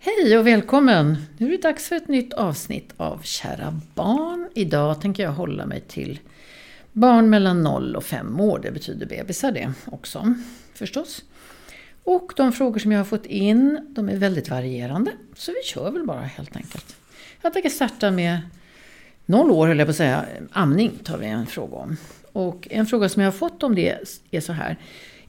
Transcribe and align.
Hej 0.00 0.38
och 0.38 0.46
välkommen! 0.46 1.16
Nu 1.38 1.46
är 1.46 1.50
det 1.50 1.62
dags 1.62 1.88
för 1.88 1.96
ett 1.96 2.08
nytt 2.08 2.32
avsnitt 2.32 2.94
av 2.96 3.20
Kära 3.22 3.80
barn. 3.94 4.48
Idag 4.54 5.00
tänker 5.00 5.22
jag 5.22 5.32
hålla 5.32 5.66
mig 5.66 5.80
till 5.80 6.20
barn 6.92 7.30
mellan 7.30 7.62
0 7.62 7.96
och 7.96 8.04
5 8.04 8.40
år. 8.40 8.60
Det 8.62 8.70
betyder 8.70 9.06
bebisar 9.06 9.52
det 9.52 9.72
också, 9.84 10.34
förstås. 10.74 11.24
Och 12.04 12.32
de 12.36 12.52
frågor 12.52 12.78
som 12.78 12.92
jag 12.92 13.00
har 13.00 13.04
fått 13.04 13.26
in, 13.26 13.86
de 13.88 14.08
är 14.08 14.16
väldigt 14.16 14.50
varierande. 14.50 15.12
Så 15.36 15.52
vi 15.52 15.62
kör 15.68 15.90
väl 15.90 16.06
bara 16.06 16.20
helt 16.20 16.56
enkelt. 16.56 16.96
Jag 17.42 17.52
tänker 17.52 17.70
starta 17.70 18.10
med 18.10 18.40
0 19.26 19.50
år, 19.50 19.66
höll 19.66 19.78
jag 19.78 19.86
på 19.86 19.90
att 19.90 19.96
säga. 19.96 20.24
Amning 20.52 20.92
tar 21.04 21.18
vi 21.18 21.26
en 21.26 21.46
fråga 21.46 21.76
om. 21.76 21.96
Och 22.32 22.68
en 22.70 22.86
fråga 22.86 23.08
som 23.08 23.22
jag 23.22 23.30
har 23.30 23.38
fått 23.38 23.62
om 23.62 23.74
det 23.74 23.98
är 24.30 24.40
så 24.40 24.52
här. 24.52 24.76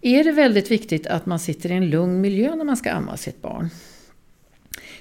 Är 0.02 0.24
det 0.24 0.32
väldigt 0.32 0.72
viktigt 0.72 1.08
att 1.08 1.26
man 1.26 1.40
sitter 1.40 1.72
i 1.72 1.74
en 1.74 1.90
lugn 1.90 2.22
miljö 2.22 2.56
när 2.56 2.66
man 2.66 2.78
ska 2.78 2.92
amma 2.92 3.18
sitt 3.18 3.42
barn? 3.42 3.70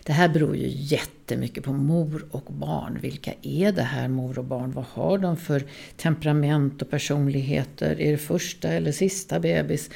Det 0.03 0.13
här 0.13 0.29
beror 0.29 0.57
ju 0.57 0.67
jättemycket 0.69 1.65
på 1.65 1.73
mor 1.73 2.27
och 2.31 2.53
barn. 2.53 2.99
Vilka 3.03 3.33
är 3.43 3.73
det 3.73 3.83
här 3.83 4.09
mor 4.09 4.39
och 4.39 4.45
barn? 4.45 4.73
Vad 4.73 4.85
har 4.85 5.19
de 5.19 5.37
för 5.37 5.65
temperament 5.97 6.83
och 6.83 6.91
personligheter? 6.91 8.01
Är 8.01 8.13
det 8.13 8.19
första 8.19 8.69
eller 8.69 8.93
sista 8.93 9.41
bebis? 9.41 9.91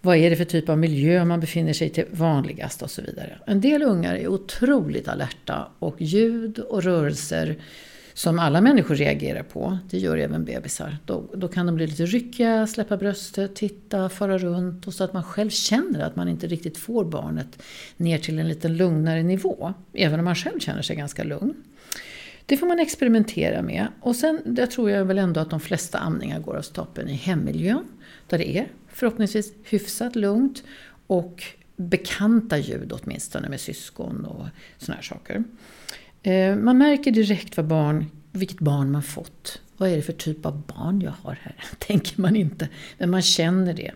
Vad 0.00 0.16
är 0.16 0.30
det 0.30 0.36
för 0.36 0.44
typ 0.44 0.68
av 0.68 0.78
miljö 0.78 1.24
man 1.24 1.40
befinner 1.40 1.72
sig 1.72 1.86
i 1.86 1.90
till 1.90 2.04
vanligast 2.10 2.82
och 2.82 2.90
så 2.90 3.02
vidare. 3.02 3.38
En 3.46 3.60
del 3.60 3.82
ungar 3.82 4.14
är 4.14 4.28
otroligt 4.28 5.08
alerta 5.08 5.68
och 5.78 5.96
ljud 5.98 6.58
och 6.58 6.82
rörelser 6.82 7.56
som 8.20 8.38
alla 8.38 8.60
människor 8.60 8.94
reagerar 8.94 9.42
på, 9.42 9.78
det 9.90 9.98
gör 9.98 10.18
även 10.18 10.44
bebisar. 10.44 10.98
Då, 11.04 11.24
då 11.34 11.48
kan 11.48 11.66
de 11.66 11.74
bli 11.74 11.86
lite 11.86 12.06
ryckiga, 12.06 12.66
släppa 12.66 12.96
bröstet, 12.96 13.54
titta, 13.54 14.08
fara 14.08 14.38
runt 14.38 14.86
och 14.86 14.94
så 14.94 15.04
att 15.04 15.12
man 15.12 15.22
själv 15.22 15.50
känner 15.50 16.00
att 16.00 16.16
man 16.16 16.28
inte 16.28 16.46
riktigt 16.46 16.78
får 16.78 17.04
barnet 17.04 17.62
ner 17.96 18.18
till 18.18 18.38
en 18.38 18.48
lite 18.48 18.68
lugnare 18.68 19.22
nivå. 19.22 19.74
Även 19.92 20.18
om 20.18 20.24
man 20.24 20.34
själv 20.34 20.58
känner 20.58 20.82
sig 20.82 20.96
ganska 20.96 21.24
lugn. 21.24 21.54
Det 22.46 22.56
får 22.56 22.66
man 22.66 22.78
experimentera 22.78 23.62
med. 23.62 23.86
Och 24.00 24.16
sen 24.16 24.40
det 24.44 24.66
tror 24.66 24.90
jag 24.90 25.04
väl 25.04 25.18
ändå 25.18 25.40
att 25.40 25.50
de 25.50 25.60
flesta 25.60 25.98
amningar 25.98 26.40
går 26.40 26.56
av 26.56 26.62
stapeln 26.62 27.08
i 27.08 27.14
hemmiljön. 27.14 27.84
Där 28.26 28.38
det 28.38 28.58
är 28.58 28.66
förhoppningsvis 28.88 29.52
hyfsat 29.64 30.16
lugnt 30.16 30.62
och 31.06 31.42
bekanta 31.76 32.58
ljud 32.58 32.92
åtminstone 32.92 33.48
med 33.48 33.60
syskon 33.60 34.24
och 34.24 34.46
såna 34.78 34.96
här 34.96 35.02
saker. 35.02 35.44
Eh, 36.22 36.56
man 36.56 36.78
märker 36.78 37.10
direkt 37.10 37.56
vad 37.56 37.66
barn, 37.66 38.06
vilket 38.32 38.60
barn 38.60 38.90
man 38.90 39.02
fått. 39.02 39.60
Vad 39.76 39.88
är 39.88 39.96
det 39.96 40.02
för 40.02 40.12
typ 40.12 40.46
av 40.46 40.62
barn 40.66 41.00
jag 41.00 41.14
har 41.22 41.38
här? 41.42 41.56
Tänker 41.78 42.20
man 42.20 42.36
inte, 42.36 42.68
men 42.98 43.10
man 43.10 43.22
känner 43.22 43.74
det. 43.74 43.92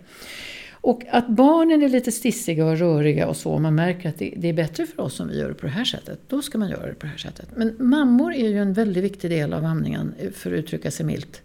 Och 0.71 1.03
att 1.11 1.29
barnen 1.29 1.83
är 1.83 1.89
lite 1.89 2.13
stissiga 2.13 2.67
och 2.67 2.79
röriga 2.79 3.29
och 3.29 3.37
så, 3.37 3.59
man 3.59 3.75
märker 3.75 4.09
att 4.09 4.19
det, 4.19 4.49
är 4.49 4.53
bättre 4.53 4.87
för 4.87 5.03
oss 5.03 5.21
om 5.21 5.29
vi 5.29 5.39
gör 5.39 5.49
det 5.49 5.55
på 5.55 5.67
det 5.67 5.73
här 5.73 5.85
sättet, 5.85 6.21
då 6.29 6.43
ska 6.43 6.59
man 6.59 6.71
göra 6.71 6.87
det 6.87 6.95
på 6.95 7.07
det 7.07 7.11
här 7.11 7.19
sättet. 7.19 7.49
Men 7.57 7.77
mammor 7.79 8.35
är 8.35 8.49
ju 8.49 8.59
en 8.59 8.73
väldigt 8.73 9.05
viktig 9.05 9.31
del 9.31 9.53
av 9.53 9.65
amningen, 9.65 10.15
eh, 10.19 10.31
för 10.31 10.53
att 10.53 10.59
uttrycka 10.59 10.91
sig 10.91 11.07
milt. 11.07 11.43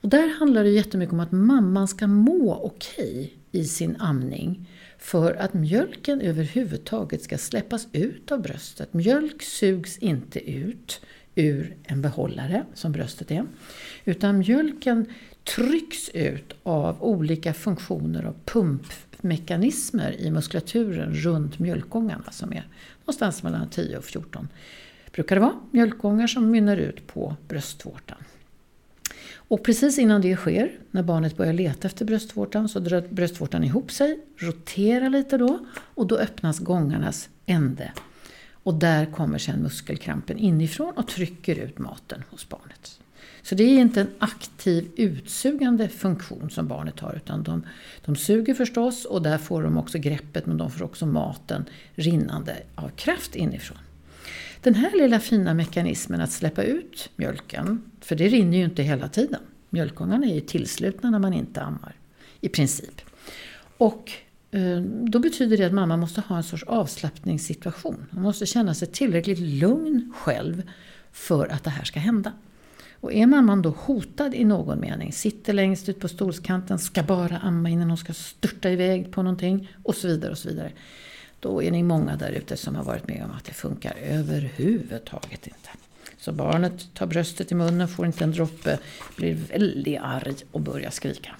Och 0.00 0.08
där 0.08 0.38
handlar 0.38 0.64
det 0.64 0.70
jättemycket 0.70 1.12
om 1.12 1.20
att 1.20 1.32
mamman 1.32 1.88
ska 1.88 2.06
må 2.06 2.54
okej 2.54 3.34
i 3.52 3.64
sin 3.64 3.96
amning 3.98 4.68
för 5.02 5.34
att 5.34 5.54
mjölken 5.54 6.20
överhuvudtaget 6.20 7.22
ska 7.22 7.38
släppas 7.38 7.88
ut 7.92 8.32
av 8.32 8.42
bröstet. 8.42 8.94
Mjölk 8.94 9.42
sugs 9.42 9.98
inte 9.98 10.50
ut 10.50 11.00
ur 11.34 11.76
en 11.82 12.02
behållare, 12.02 12.64
som 12.74 12.92
bröstet 12.92 13.30
är, 13.30 13.44
utan 14.04 14.38
mjölken 14.38 15.06
trycks 15.56 16.08
ut 16.08 16.54
av 16.62 17.02
olika 17.02 17.54
funktioner 17.54 18.26
och 18.26 18.46
pumpmekanismer 18.46 20.20
i 20.20 20.30
muskulaturen 20.30 21.14
runt 21.14 21.58
mjölkgångarna 21.58 22.30
som 22.30 22.52
är 22.52 22.66
någonstans 23.00 23.42
mellan 23.42 23.68
10 23.70 23.98
och 23.98 24.04
14 24.04 24.48
brukar 25.12 25.36
det 25.36 25.40
vara 25.40 25.60
mjölkgångar 25.70 26.26
som 26.26 26.50
mynnar 26.50 26.76
ut 26.76 27.06
på 27.06 27.36
bröstvårtan. 27.48 28.18
Och 29.52 29.62
precis 29.62 29.98
innan 29.98 30.20
det 30.20 30.36
sker, 30.36 30.72
när 30.90 31.02
barnet 31.02 31.36
börjar 31.36 31.52
leta 31.52 31.88
efter 31.88 32.04
bröstvårtan, 32.04 32.68
så 32.68 32.78
drar 32.78 33.04
bröstvårtan 33.10 33.64
ihop 33.64 33.90
sig, 33.90 34.20
roterar 34.36 35.10
lite 35.10 35.38
då 35.38 35.58
och 35.74 36.06
då 36.06 36.16
öppnas 36.16 36.58
gångarnas 36.58 37.28
ände. 37.46 37.92
Och 38.52 38.74
där 38.74 39.06
kommer 39.06 39.38
sedan 39.38 39.60
muskelkrampen 39.60 40.38
inifrån 40.38 40.92
och 40.96 41.08
trycker 41.08 41.56
ut 41.58 41.78
maten 41.78 42.24
hos 42.30 42.48
barnet. 42.48 43.00
Så 43.42 43.54
det 43.54 43.64
är 43.64 43.78
inte 43.78 44.00
en 44.00 44.10
aktiv 44.18 44.90
utsugande 44.96 45.88
funktion 45.88 46.50
som 46.50 46.68
barnet 46.68 47.00
har 47.00 47.14
utan 47.16 47.42
de, 47.42 47.66
de 48.04 48.16
suger 48.16 48.54
förstås 48.54 49.04
och 49.04 49.22
där 49.22 49.38
får 49.38 49.62
de 49.62 49.78
också 49.78 49.98
greppet 49.98 50.46
men 50.46 50.56
de 50.56 50.70
får 50.70 50.84
också 50.84 51.06
maten 51.06 51.64
rinnande 51.94 52.56
av 52.74 52.88
kraft 52.88 53.36
inifrån. 53.36 53.78
Den 54.62 54.74
här 54.74 54.98
lilla 54.98 55.20
fina 55.20 55.54
mekanismen 55.54 56.20
att 56.20 56.32
släppa 56.32 56.62
ut 56.62 57.10
mjölken, 57.16 57.91
för 58.04 58.16
det 58.16 58.28
rinner 58.28 58.58
ju 58.58 58.64
inte 58.64 58.82
hela 58.82 59.08
tiden. 59.08 59.40
Mjölkgångarna 59.70 60.26
är 60.26 60.34
ju 60.34 60.40
tillslutna 60.40 61.10
när 61.10 61.18
man 61.18 61.32
inte 61.32 61.62
ammar, 61.62 61.94
i 62.40 62.48
princip. 62.48 63.00
Och 63.78 64.12
eh, 64.50 64.80
då 64.82 65.18
betyder 65.18 65.56
det 65.56 65.64
att 65.64 65.72
mamma 65.72 65.96
måste 65.96 66.20
ha 66.20 66.36
en 66.36 66.42
sorts 66.42 66.62
avslappningssituation. 66.62 68.06
Hon 68.10 68.22
måste 68.22 68.46
känna 68.46 68.74
sig 68.74 68.88
tillräckligt 68.88 69.38
lugn 69.38 70.12
själv 70.16 70.62
för 71.12 71.46
att 71.46 71.64
det 71.64 71.70
här 71.70 71.84
ska 71.84 72.00
hända. 72.00 72.32
Och 73.00 73.12
är 73.12 73.26
mamman 73.26 73.62
då 73.62 73.70
hotad 73.70 74.34
i 74.34 74.44
någon 74.44 74.80
mening, 74.80 75.12
sitter 75.12 75.52
längst 75.52 75.88
ut 75.88 76.00
på 76.00 76.08
stolskanten, 76.08 76.78
ska 76.78 77.02
bara 77.02 77.38
amma 77.38 77.68
innan 77.68 77.88
hon 77.88 77.98
ska 77.98 78.12
störta 78.12 78.70
iväg 78.70 79.12
på 79.12 79.22
någonting 79.22 79.68
och 79.82 79.94
så 79.94 80.08
vidare 80.08 80.30
och 80.30 80.38
så 80.38 80.48
vidare. 80.48 80.72
Då 81.40 81.62
är 81.62 81.70
ni 81.70 81.82
många 81.82 82.16
där 82.16 82.30
ute 82.30 82.56
som 82.56 82.74
har 82.74 82.84
varit 82.84 83.08
med 83.08 83.24
om 83.24 83.30
att 83.30 83.44
det 83.44 83.52
funkar 83.52 83.96
överhuvudtaget 84.02 85.46
inte. 85.46 85.70
Så 86.22 86.32
barnet 86.32 86.94
tar 86.94 87.06
bröstet 87.06 87.52
i 87.52 87.54
munnen, 87.54 87.88
får 87.88 88.06
inte 88.06 88.24
en 88.24 88.32
droppe, 88.32 88.78
blir 89.16 89.34
väldigt 89.34 89.98
arg 90.02 90.34
och 90.50 90.60
börjar 90.60 90.90
skrika. 90.90 91.36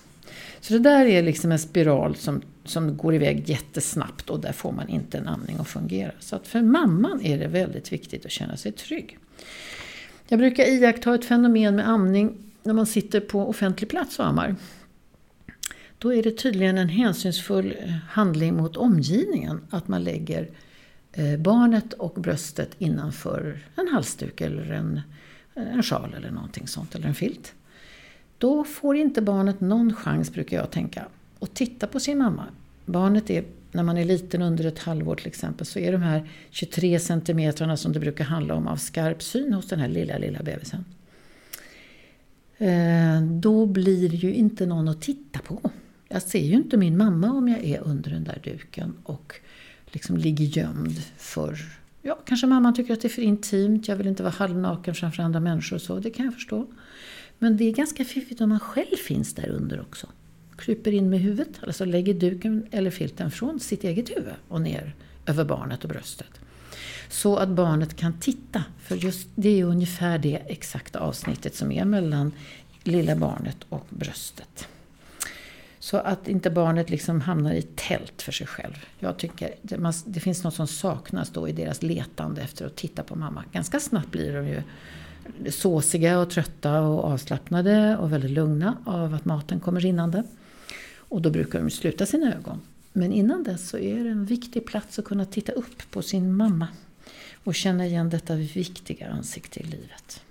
Så 0.61 0.73
det 0.73 0.79
där 0.79 1.07
är 1.07 1.23
liksom 1.23 1.53
en 1.53 1.59
spiral 1.59 2.17
som, 2.17 2.43
som 2.65 2.97
går 2.97 3.15
iväg 3.15 3.49
jättesnabbt 3.49 4.31
och 4.31 4.41
där 4.41 4.53
får 4.53 4.73
man 4.73 4.89
inte 4.89 5.19
en 5.19 5.29
amning 5.29 5.57
att 5.61 5.69
fungera. 5.69 6.13
Så 6.21 6.37
att 6.37 6.49
för 6.49 6.63
mamman 6.63 7.21
är 7.23 7.39
det 7.39 7.47
väldigt 7.47 7.93
viktigt 7.93 8.27
att 8.27 8.31
känna 8.31 8.57
sig 8.57 8.73
trygg. 8.73 9.19
Jag 10.29 10.39
brukar 10.39 10.65
iaktta 10.65 11.15
ett 11.15 11.25
fenomen 11.25 11.77
med 11.77 11.89
amning 11.89 12.39
när 12.63 12.75
man 12.75 12.87
sitter 12.87 13.21
på 13.21 13.49
offentlig 13.49 13.91
plats 13.91 14.19
och 14.19 14.27
ammar. 14.27 14.57
då 15.99 16.15
är 16.15 16.23
det 16.23 16.31
tydligen 16.39 16.79
en 16.79 16.89
hänsynsfull 16.89 17.75
handling 18.11 18.55
mot 18.55 18.77
omgivningen 18.77 19.61
att 19.71 19.89
man 19.89 20.05
lägger 20.05 20.51
Eh, 21.13 21.39
barnet 21.39 21.93
och 21.93 22.15
bröstet 22.15 22.71
innanför 22.79 23.59
en 23.77 23.89
halsduk 23.89 24.41
eller 24.41 24.71
en, 24.73 25.01
en 25.55 25.83
sjal 25.83 26.15
eller 26.15 26.31
någonting 26.31 26.67
sånt, 26.67 26.95
eller 26.95 27.09
en 27.09 27.15
filt. 27.15 27.55
Då 28.39 28.65
får 28.65 28.97
inte 28.97 29.23
barnet 29.23 29.61
någon 29.61 29.95
chans, 29.95 30.33
brukar 30.33 30.57
jag 30.57 30.71
tänka, 30.71 31.05
att 31.41 31.55
titta 31.55 31.87
på 31.87 32.01
sin 32.01 32.19
mamma. 32.19 32.45
Barnet 32.87 33.31
är, 33.31 33.45
när 33.73 33.83
man 33.83 33.99
är 33.99 34.05
liten, 34.05 34.43
under 34.43 34.65
ett 34.65 34.79
halvår 34.79 35.15
till 35.15 35.27
exempel, 35.27 35.67
så 35.67 35.79
är 35.79 35.93
de 35.93 36.03
här 36.03 36.29
23 36.51 36.99
centimetrarna 36.99 37.77
som 37.77 37.93
det 37.93 38.01
brukar 38.01 38.25
handla 38.25 38.55
om 38.55 38.69
av 38.69 38.77
skarp 38.77 39.23
syn 39.23 39.53
hos 39.53 39.69
den 39.69 39.81
här 39.81 39.89
lilla, 39.89 40.19
lilla 40.19 40.43
bebisen. 40.43 40.85
Eh, 42.59 43.23
då 43.23 43.67
blir 43.67 44.09
det 44.09 44.17
ju 44.17 44.35
inte 44.35 44.67
någon 44.67 44.89
att 44.89 45.03
titta 45.03 45.39
på. 45.39 45.71
Jag 46.09 46.23
ser 46.23 46.45
ju 46.45 46.55
inte 46.55 46.77
min 46.77 46.97
mamma 46.97 47.33
om 47.33 47.49
jag 47.49 47.65
är 47.65 47.81
under 47.81 48.11
den 48.11 48.25
där 48.25 48.41
duken 48.45 48.95
och 49.03 49.35
liksom 49.93 50.17
ligger 50.17 50.45
gömd 50.45 51.03
för... 51.17 51.59
Ja, 52.03 52.19
kanske 52.27 52.47
mamman 52.47 52.75
tycker 52.75 52.93
att 52.93 53.01
det 53.01 53.09
är 53.09 53.11
för 53.11 53.23
intimt, 53.23 53.89
jag 53.89 53.97
vill 53.97 54.07
inte 54.07 54.23
vara 54.23 54.33
halvnaken 54.33 54.95
framför 54.95 55.23
andra 55.23 55.41
människor 55.41 55.77
och 55.77 55.83
så, 55.83 55.99
det 55.99 56.11
kan 56.11 56.25
jag 56.25 56.35
förstå. 56.35 56.67
Men 57.39 57.57
det 57.57 57.65
är 57.65 57.73
ganska 57.73 58.05
fiffigt 58.05 58.41
om 58.41 58.49
man 58.49 58.61
själv 58.61 58.97
finns 59.07 59.35
där 59.35 59.49
under 59.49 59.81
också. 59.81 60.07
Kryper 60.57 60.93
in 60.93 61.11
med 61.11 61.21
huvudet, 61.21 61.61
alltså 61.67 61.85
lägger 61.85 62.15
duken 62.15 62.67
eller 62.71 62.91
filten 62.91 63.31
från 63.31 63.61
sitt 63.61 63.85
eget 63.85 64.11
huvud 64.11 64.35
och 64.49 64.61
ner 64.61 64.95
över 65.27 65.45
barnet 65.45 65.85
och 65.85 65.91
bröstet. 65.91 66.41
Så 67.09 67.37
att 67.37 67.49
barnet 67.49 67.97
kan 67.97 68.21
titta, 68.21 68.65
för 68.83 68.97
just 68.97 69.29
det 69.35 69.61
är 69.61 69.65
ungefär 69.65 70.19
det 70.19 70.37
exakta 70.47 70.99
avsnittet 70.99 71.55
som 71.55 71.73
är 71.73 71.85
mellan 71.85 72.33
lilla 72.85 73.17
barnet 73.17 73.57
och 73.69 73.87
bröstet. 73.91 74.69
Så 75.83 75.97
att 75.97 76.29
inte 76.29 76.51
barnet 76.51 76.91
liksom 76.91 77.21
hamnar 77.21 77.53
i 77.53 77.63
tält 77.63 78.23
för 78.23 78.33
sig 78.33 78.47
själv. 78.47 78.87
Jag 78.99 79.17
tycker 79.17 79.55
det, 79.63 79.79
man, 79.79 79.93
det 80.07 80.21
finns 80.21 80.45
något 80.45 80.55
som 80.55 80.67
saknas 80.67 81.31
då 81.31 81.49
i 81.49 81.53
deras 81.53 81.83
letande 81.83 82.43
efter 82.43 82.67
att 82.67 82.77
titta 82.77 83.03
på 83.03 83.15
mamma. 83.15 83.45
Ganska 83.53 83.81
snabbt 83.81 84.11
blir 84.11 84.33
de 84.33 84.47
ju 84.47 84.63
såsiga 85.51 86.19
och 86.19 86.31
trötta 86.31 86.81
och 86.81 87.05
avslappnade 87.05 87.97
och 87.97 88.13
väldigt 88.13 88.31
lugna 88.31 88.77
av 88.85 89.15
att 89.15 89.25
maten 89.25 89.61
kommer 89.61 89.81
rinnande. 89.81 90.25
Och 90.97 91.23
då 91.23 91.31
brukar 91.31 91.61
de 91.61 91.71
sluta 91.71 92.07
sina 92.07 92.35
ögon. 92.35 92.61
Men 92.93 93.13
innan 93.13 93.43
dess 93.43 93.69
så 93.69 93.79
är 93.79 94.05
det 94.05 94.11
en 94.11 94.25
viktig 94.25 94.67
plats 94.67 94.99
att 94.99 95.05
kunna 95.05 95.25
titta 95.25 95.53
upp 95.53 95.91
på 95.91 96.03
sin 96.03 96.35
mamma 96.35 96.69
och 97.45 97.55
känna 97.55 97.87
igen 97.87 98.11
detta 98.11 98.35
viktiga 98.35 99.11
ansikte 99.11 99.61
i 99.61 99.65
livet. 99.65 100.23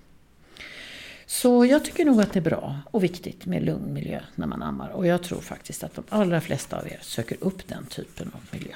Så 1.32 1.66
jag 1.66 1.84
tycker 1.84 2.04
nog 2.04 2.20
att 2.20 2.32
det 2.32 2.38
är 2.38 2.40
bra 2.42 2.80
och 2.90 3.04
viktigt 3.04 3.46
med 3.46 3.62
lugn 3.62 3.92
miljö 3.92 4.20
när 4.34 4.46
man 4.46 4.62
ammar. 4.62 4.88
Och 4.88 5.06
jag 5.06 5.22
tror 5.22 5.40
faktiskt 5.40 5.84
att 5.84 5.94
de 5.94 6.04
allra 6.08 6.40
flesta 6.40 6.78
av 6.78 6.86
er 6.86 6.98
söker 7.02 7.36
upp 7.40 7.68
den 7.68 7.86
typen 7.86 8.30
av 8.34 8.40
miljö. 8.50 8.74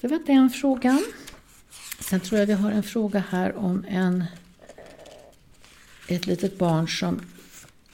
Det 0.00 0.08
var 0.08 0.18
den 0.26 0.50
frågan. 0.50 1.04
Sen 2.00 2.20
tror 2.20 2.38
jag 2.38 2.46
vi 2.46 2.52
har 2.52 2.70
en 2.70 2.82
fråga 2.82 3.24
här 3.30 3.56
om 3.56 3.84
en, 3.88 4.24
ett 6.08 6.26
litet 6.26 6.58
barn 6.58 6.88
som 6.88 7.20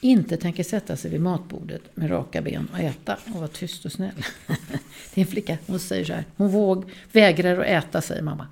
inte 0.01 0.37
tänker 0.37 0.65
sätta 0.65 0.97
sig 0.97 1.11
vid 1.11 1.21
matbordet 1.21 1.97
med 1.97 2.11
raka 2.11 2.43
ben 2.43 2.69
och 2.73 2.79
äta 2.79 3.19
och 3.25 3.41
vara 3.41 3.49
tyst 3.49 3.85
och 3.85 3.93
snäll. 3.93 4.25
Det 5.15 5.21
är 5.21 5.25
en 5.25 5.31
flicka, 5.31 5.59
hon 5.67 5.79
säger 5.79 6.05
så 6.05 6.13
här. 6.13 6.25
Hon 6.37 6.49
våg, 6.49 6.93
vägrar 7.13 7.59
att 7.59 7.67
äta, 7.67 8.01
säger 8.01 8.23
mamma. 8.23 8.49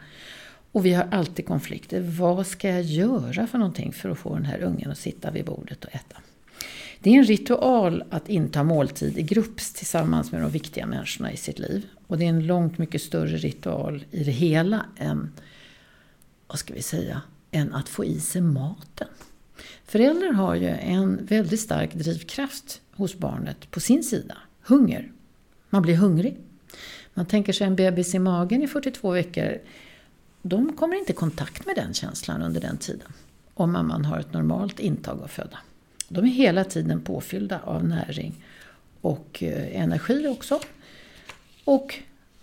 Och 0.75 0.87
vi 0.87 0.93
har 0.93 1.09
alltid 1.11 1.47
konflikter. 1.47 2.01
Vad 2.01 2.47
ska 2.47 2.69
jag 2.69 2.83
göra 2.83 3.47
för 3.47 3.59
någonting 3.59 3.93
för 3.93 4.11
att 4.11 4.19
få 4.19 4.35
den 4.35 4.45
här 4.45 4.63
ungen 4.63 4.91
att 4.91 4.99
sitta 4.99 5.31
vid 5.31 5.45
bordet 5.45 5.85
och 5.85 5.95
äta? 5.95 6.17
Det 7.01 7.11
är 7.11 7.19
en 7.19 7.25
ritual 7.25 8.05
att 8.11 8.29
inta 8.29 8.63
måltid 8.63 9.19
i 9.19 9.23
grupp 9.23 9.57
tillsammans 9.57 10.33
med 10.33 10.41
de 10.41 10.51
viktiga 10.51 10.87
människorna 10.87 11.33
i 11.33 11.37
sitt 11.37 11.59
liv. 11.59 11.87
Och 12.07 12.19
det 12.19 12.25
är 12.25 12.29
en 12.29 12.47
långt 12.47 12.79
mycket 12.79 13.03
större 13.03 13.37
ritual 13.37 14.05
i 14.11 14.25
det 14.25 14.31
hela 14.31 14.87
än, 14.97 15.33
vad 16.47 16.59
ska 16.59 16.75
vi 16.75 16.83
säga, 16.83 17.23
än 17.51 17.75
att 17.75 17.89
få 17.89 18.05
i 18.05 18.21
sig 18.21 18.43
maten. 18.43 19.09
Föräldrar 19.85 20.33
har 20.33 20.55
ju 20.55 20.69
en 20.69 21.27
väldigt 21.27 21.61
stark 21.61 21.95
drivkraft 21.95 22.81
hos 22.91 23.15
barnet 23.15 23.71
på 23.71 23.81
sin 23.81 24.03
sida. 24.03 24.37
Hunger. 24.63 25.13
Man 25.71 25.83
blir 25.83 25.97
hungrig. 25.97 26.37
Man 27.15 27.27
tänker 27.27 27.53
sig 27.53 27.67
en 27.67 27.77
bebis 27.77 28.15
i 28.15 28.19
magen 28.19 28.63
i 28.63 28.67
42 28.67 29.11
veckor 29.11 29.59
de 30.47 30.77
kommer 30.77 30.97
inte 30.97 31.13
i 31.13 31.15
kontakt 31.15 31.67
med 31.67 31.77
den 31.77 31.95
känslan 31.95 32.43
under 32.43 32.61
den 32.61 32.77
tiden. 32.77 33.13
Om 33.55 33.73
mamman 33.73 34.05
har 34.05 34.19
ett 34.19 34.33
normalt 34.33 34.81
intag 34.81 35.21
av 35.23 35.27
föda. 35.27 35.59
De 36.09 36.25
är 36.25 36.29
hela 36.29 36.65
tiden 36.65 37.01
påfyllda 37.01 37.61
av 37.65 37.85
näring 37.85 38.45
och 39.01 39.43
eh, 39.43 39.83
energi 39.83 40.27
också. 40.29 40.61
Och 41.65 41.95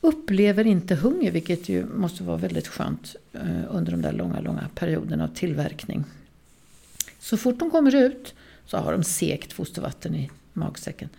upplever 0.02 0.68
inte 0.68 0.96
hunger, 0.96 1.32
vilket 1.32 1.70
ju 1.70 1.86
måste 1.86 2.24
vara 2.24 2.38
väldigt 2.38 2.68
skönt 2.68 3.16
eh, 3.34 3.64
under 3.70 3.92
de 3.92 4.02
där 4.02 4.12
långa, 4.14 4.40
långa 4.40 4.70
perioderna 4.76 5.24
av 5.24 5.28
tillverkning. 5.28 6.04
Så 7.20 7.38
fort 7.38 7.60
de 7.60 7.72
kommer 7.72 7.96
ut 7.96 8.34
så 8.66 8.78
har 8.78 8.92
de 8.92 9.04
sekt 9.04 9.54
fostervatten 9.54 10.16
i 10.16 10.32
magsäcken. 10.54 11.10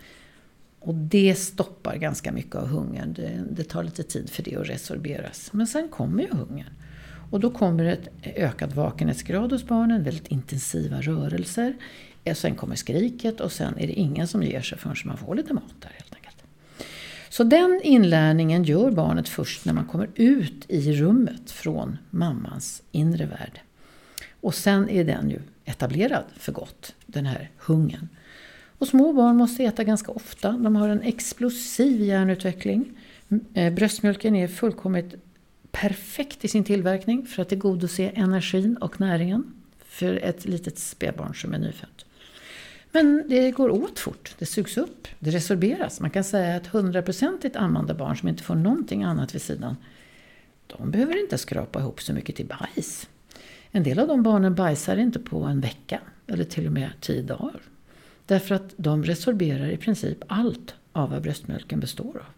Och 0.85 0.95
det 0.95 1.35
stoppar 1.35 1.95
ganska 1.95 2.31
mycket 2.31 2.55
av 2.55 2.67
hungern. 2.67 3.13
Det, 3.13 3.43
det, 3.51 3.63
tar 3.63 3.83
lite 3.83 4.03
tid 4.03 4.29
för 4.29 4.43
det 4.43 4.55
att 4.55 4.69
resorberas. 4.69 5.49
Men 5.53 5.67
sen 5.67 5.89
kommer 5.89 6.23
ju 6.23 6.29
hungern. 6.29 6.73
Och 7.31 7.39
då 7.39 7.51
kommer 7.51 7.85
ett 7.85 8.07
ökad 8.23 8.73
vakenhetsgrad 8.73 9.51
hos 9.51 9.67
barnen, 9.67 10.03
väldigt 10.03 10.27
intensiva 10.27 11.01
rörelser. 11.01 11.75
Eh, 12.23 12.35
sen 12.35 12.55
kommer 12.55 12.75
skriket 12.75 13.39
och 13.39 13.51
sen 13.51 13.77
är 13.77 13.87
det 13.87 13.93
ingen 13.93 14.27
som 14.27 14.43
ger 14.43 14.61
sig 14.61 14.77
förrän 14.77 14.95
man 15.05 15.17
får 15.17 15.35
lite 15.35 15.53
mat 15.53 15.73
där 15.79 15.91
helt 15.93 16.15
enkelt. 16.15 16.43
Så 17.29 17.43
den 17.43 17.81
inlärningen 17.83 18.63
gör 18.63 18.91
barnet 18.91 19.29
först 19.29 19.65
när 19.65 19.73
man 19.73 19.85
kommer 19.85 20.09
ut 20.15 20.65
i 20.67 20.93
rummet 20.93 21.51
från 21.51 21.97
mammans 22.09 22.83
inre 22.91 23.25
värld. 23.25 23.61
Och 24.41 24.55
sen 24.55 24.89
är 24.89 25.03
den 25.03 25.29
ju 25.29 25.39
etablerad 25.65 26.25
för 26.37 26.51
gott, 26.51 26.95
den 27.05 27.25
här 27.25 27.49
hungern. 27.57 28.09
Och 28.83 28.89
små 28.89 29.13
barn 29.13 29.37
måste 29.37 29.63
äta 29.63 29.83
ganska 29.83 30.11
ofta. 30.11 30.51
De 30.51 30.75
har 30.75 30.89
en 30.89 31.01
explosiv 31.01 32.01
hjärnutveckling. 32.01 32.99
Eh, 33.53 33.73
bröstmjölken 33.73 34.35
är 34.35 34.47
fullkomligt 34.47 35.15
perfekt 35.71 36.45
i 36.45 36.47
sin 36.47 36.63
tillverkning 36.63 37.25
för 37.25 37.41
att 37.41 37.49
tillgodose 37.49 38.09
energin 38.09 38.77
och 38.77 39.01
näringen 39.01 39.53
för 39.85 40.15
ett 40.15 40.45
litet 40.45 40.79
spädbarn 40.79 41.35
som 41.35 41.53
är 41.53 41.57
nyfött. 41.57 42.05
Men 42.91 43.23
det 43.29 43.51
går 43.51 43.69
åt 43.69 43.99
fort, 43.99 44.35
det 44.39 44.45
sugs 44.45 44.77
upp, 44.77 45.07
det 45.19 45.31
resorberas. 45.31 45.99
Man 45.99 46.09
kan 46.09 46.23
säga 46.23 46.55
att 46.55 46.67
hundraprocentigt 46.67 47.55
ammande 47.55 47.93
barn 47.93 48.17
som 48.17 48.29
inte 48.29 48.43
får 48.43 48.55
någonting 48.55 49.03
annat 49.03 49.35
vid 49.35 49.41
sidan, 49.41 49.75
de 50.67 50.91
behöver 50.91 51.21
inte 51.21 51.37
skrapa 51.37 51.79
ihop 51.79 52.01
så 52.01 52.13
mycket 52.13 52.35
till 52.35 52.45
bajs. 52.45 53.09
En 53.71 53.83
del 53.83 53.99
av 53.99 54.07
de 54.07 54.23
barnen 54.23 54.55
bajsar 54.55 54.97
inte 54.97 55.19
på 55.19 55.43
en 55.43 55.61
vecka, 55.61 55.99
eller 56.27 56.43
till 56.43 56.67
och 56.67 56.73
med 56.73 56.89
tio 57.01 57.21
dagar. 57.21 57.61
Därför 58.25 58.55
att 58.55 58.73
de 58.77 59.03
resorberar 59.03 59.69
i 59.69 59.77
princip 59.77 60.17
allt 60.27 60.75
av 60.91 61.09
vad 61.09 61.21
bröstmjölken 61.21 61.79
består 61.79 62.17
av. 62.17 62.33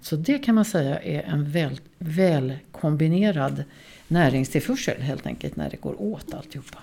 Så 0.00 0.16
det 0.16 0.38
kan 0.38 0.54
man 0.54 0.64
säga 0.64 0.98
är 0.98 1.22
en 1.22 1.50
väl, 1.50 1.80
väl 1.98 2.54
kombinerad 2.72 3.64
näringstillförsel 4.08 5.02
helt 5.02 5.26
enkelt 5.26 5.56
när 5.56 5.70
det 5.70 5.80
går 5.80 6.02
åt 6.02 6.34
alltihopa. 6.34 6.78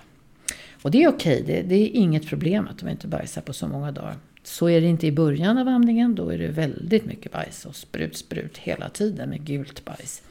Och 0.82 0.90
det 0.90 1.02
är 1.02 1.08
okej, 1.08 1.42
det, 1.46 1.62
det 1.62 1.74
är 1.74 1.88
inget 1.88 2.26
problem 2.26 2.68
att 2.68 2.78
de 2.78 2.88
inte 2.88 3.06
bajsar 3.08 3.42
på 3.42 3.52
så 3.52 3.68
många 3.68 3.92
dagar. 3.92 4.16
Så 4.42 4.68
är 4.68 4.80
det 4.80 4.86
inte 4.86 5.06
i 5.06 5.12
början 5.12 5.58
av 5.58 5.68
amningen, 5.68 6.14
då 6.14 6.28
är 6.28 6.38
det 6.38 6.48
väldigt 6.48 7.04
mycket 7.04 7.32
bajs 7.32 7.66
och 7.66 7.76
sprut, 7.76 8.16
sprut 8.16 8.58
hela 8.58 8.88
tiden 8.88 9.28
med 9.28 9.44
gult 9.44 9.84
bajs. 9.84 10.22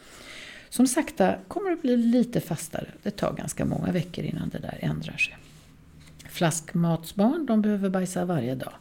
Som 0.69 0.87
sakta 0.87 1.35
kommer 1.47 1.71
att 1.71 1.81
bli 1.81 1.97
lite 1.97 2.41
fastare. 2.41 2.87
Det 3.03 3.11
tar 3.11 3.33
ganska 3.33 3.65
många 3.65 3.91
veckor 3.91 4.25
innan 4.25 4.49
det 4.49 4.59
där 4.59 4.77
ändrar 4.81 5.17
sig. 5.17 5.37
Flaskmatsbarn 6.33 7.45
de 7.45 7.61
behöver 7.61 7.89
bajsa 7.89 8.25
varje 8.25 8.55
dag. 8.55 8.73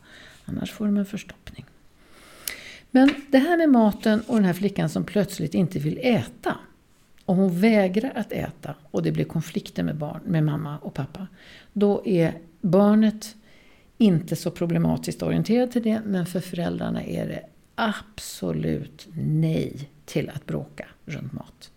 Annars 0.44 0.72
får 0.72 0.84
de 0.84 0.96
en 0.96 1.06
förstoppning. 1.06 1.64
Men 2.90 3.14
det 3.28 3.38
här 3.38 3.56
med 3.56 3.68
maten 3.68 4.20
och 4.20 4.34
den 4.34 4.44
här 4.44 4.52
flickan 4.52 4.88
som 4.88 5.04
plötsligt 5.04 5.54
inte 5.54 5.78
vill 5.78 5.98
äta. 6.02 6.56
Och 7.24 7.36
hon 7.36 7.60
vägrar 7.60 8.12
att 8.14 8.32
äta 8.32 8.74
och 8.90 9.02
det 9.02 9.12
blir 9.12 9.24
konflikter 9.24 9.82
med, 9.82 9.96
barn, 9.96 10.20
med 10.26 10.44
mamma 10.44 10.78
och 10.78 10.94
pappa. 10.94 11.26
Då 11.72 12.06
är 12.06 12.34
barnet 12.60 13.36
inte 13.98 14.36
så 14.36 14.50
problematiskt 14.50 15.22
orienterat 15.22 15.72
till 15.72 15.82
det 15.82 16.02
men 16.04 16.26
för 16.26 16.40
föräldrarna 16.40 17.02
är 17.02 17.28
det 17.28 17.42
absolut 17.74 19.08
nej 19.14 19.90
till 20.04 20.30
att 20.34 20.46
bråka 20.46 20.86
runt 21.04 21.32
mat. 21.32 21.71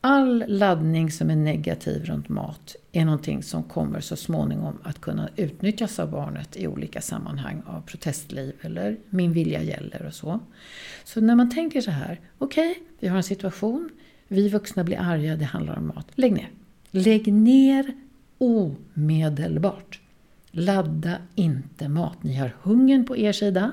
All 0.00 0.44
laddning 0.48 1.10
som 1.10 1.30
är 1.30 1.36
negativ 1.36 2.04
runt 2.04 2.28
mat 2.28 2.76
är 2.92 3.04
någonting 3.04 3.42
som 3.42 3.62
kommer 3.62 4.00
så 4.00 4.16
småningom 4.16 4.78
att 4.82 5.00
kunna 5.00 5.28
utnyttjas 5.36 5.98
av 5.98 6.10
barnet 6.10 6.56
i 6.56 6.66
olika 6.66 7.00
sammanhang 7.00 7.62
av 7.66 7.80
protestliv 7.80 8.54
eller 8.60 8.96
min 9.10 9.32
vilja 9.32 9.62
gäller 9.62 10.06
och 10.06 10.14
så. 10.14 10.40
Så 11.04 11.20
när 11.20 11.34
man 11.34 11.50
tänker 11.50 11.80
så 11.80 11.90
här, 11.90 12.20
okej, 12.38 12.70
okay, 12.70 12.82
vi 12.98 13.08
har 13.08 13.16
en 13.16 13.22
situation, 13.22 13.90
vi 14.28 14.48
vuxna 14.48 14.84
blir 14.84 15.00
arga, 15.00 15.36
det 15.36 15.44
handlar 15.44 15.78
om 15.78 15.86
mat. 15.86 16.06
Lägg 16.14 16.32
ner. 16.32 16.50
Lägg 16.90 17.32
ner 17.32 17.94
omedelbart. 18.38 20.00
Ladda 20.50 21.18
inte 21.34 21.88
mat. 21.88 22.22
Ni 22.22 22.34
har 22.34 22.52
hungern 22.62 23.06
på 23.06 23.16
er 23.16 23.32
sida. 23.32 23.72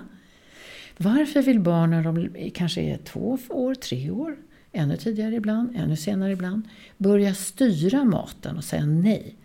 Varför 0.97 1.41
vill 1.41 1.59
barn 1.59 1.89
när 1.89 2.03
de 2.03 2.29
kanske 2.53 2.81
är 2.81 2.97
två 2.97 3.37
år, 3.49 3.75
tre 3.75 4.09
år, 4.09 4.35
ännu 4.73 4.97
tidigare 4.97 5.35
ibland, 5.35 5.75
ännu 5.75 5.95
senare 5.95 6.31
ibland, 6.31 6.67
börja 6.97 7.33
styra 7.33 8.03
maten 8.03 8.57
och 8.57 8.63
säga 8.63 8.85
nej? 8.85 9.35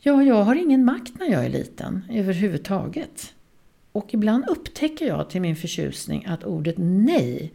Ja, 0.00 0.22
jag 0.22 0.42
har 0.42 0.54
ingen 0.54 0.84
makt 0.84 1.12
när 1.18 1.26
jag 1.26 1.44
är 1.44 1.48
liten 1.48 2.04
överhuvudtaget. 2.10 3.34
Och 3.92 4.14
ibland 4.14 4.44
upptäcker 4.48 5.06
jag 5.06 5.30
till 5.30 5.40
min 5.40 5.56
förtjusning 5.56 6.24
att 6.26 6.44
ordet 6.44 6.74
nej 6.78 7.52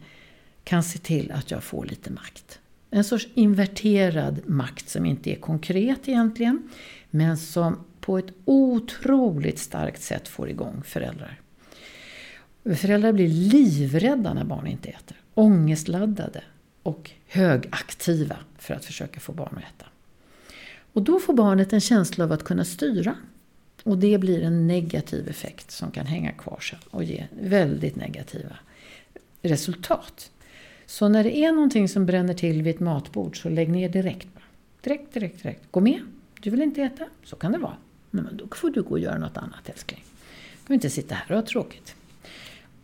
kan 0.64 0.82
se 0.82 0.98
till 0.98 1.32
att 1.32 1.50
jag 1.50 1.62
får 1.62 1.84
lite 1.84 2.10
makt. 2.10 2.58
En 2.90 3.04
sorts 3.04 3.28
inverterad 3.34 4.40
makt 4.46 4.88
som 4.88 5.06
inte 5.06 5.30
är 5.30 5.36
konkret 5.36 6.08
egentligen, 6.08 6.68
men 7.10 7.36
som 7.36 7.84
på 8.00 8.18
ett 8.18 8.32
otroligt 8.44 9.58
starkt 9.58 10.02
sätt 10.02 10.28
får 10.28 10.50
igång 10.50 10.82
föräldrar. 10.84 11.40
Föräldrar 12.64 13.12
blir 13.12 13.28
livrädda 13.28 14.34
när 14.34 14.44
barn 14.44 14.66
inte 14.66 14.88
äter. 14.88 15.16
Ångestladdade 15.34 16.42
och 16.82 17.10
högaktiva 17.26 18.36
för 18.58 18.74
att 18.74 18.84
försöka 18.84 19.20
få 19.20 19.32
barn 19.32 19.54
att 19.56 19.74
äta. 19.74 19.86
Och 20.92 21.02
då 21.02 21.20
får 21.20 21.34
barnet 21.34 21.72
en 21.72 21.80
känsla 21.80 22.24
av 22.24 22.32
att 22.32 22.44
kunna 22.44 22.64
styra. 22.64 23.16
Och 23.82 23.98
det 23.98 24.18
blir 24.18 24.42
en 24.42 24.66
negativ 24.66 25.28
effekt 25.28 25.70
som 25.70 25.90
kan 25.90 26.06
hänga 26.06 26.32
kvar 26.32 26.60
sen 26.60 26.78
och 26.90 27.04
ge 27.04 27.26
väldigt 27.40 27.96
negativa 27.96 28.56
resultat. 29.42 30.30
Så 30.86 31.08
när 31.08 31.24
det 31.24 31.36
är 31.36 31.52
någonting 31.52 31.88
som 31.88 32.06
bränner 32.06 32.34
till 32.34 32.62
vid 32.62 32.74
ett 32.74 32.80
matbord 32.80 33.42
så 33.42 33.48
lägg 33.48 33.68
ner 33.68 33.88
direkt. 33.88 34.28
Direkt, 34.80 35.14
direkt, 35.14 35.42
direkt. 35.42 35.62
Gå 35.70 35.80
med. 35.80 36.00
Du 36.40 36.50
vill 36.50 36.62
inte 36.62 36.82
äta? 36.82 37.04
Så 37.24 37.36
kan 37.36 37.52
det 37.52 37.58
vara. 37.58 37.76
Men 38.10 38.36
då 38.36 38.48
får 38.56 38.70
du 38.70 38.82
gå 38.82 38.90
och 38.90 38.98
göra 38.98 39.18
något 39.18 39.36
annat 39.36 39.68
älskling. 39.68 40.04
Du 40.60 40.66
kan 40.66 40.74
inte 40.74 40.90
sitta 40.90 41.14
här 41.14 41.30
och 41.30 41.36
ha 41.36 41.46
tråkigt. 41.46 41.94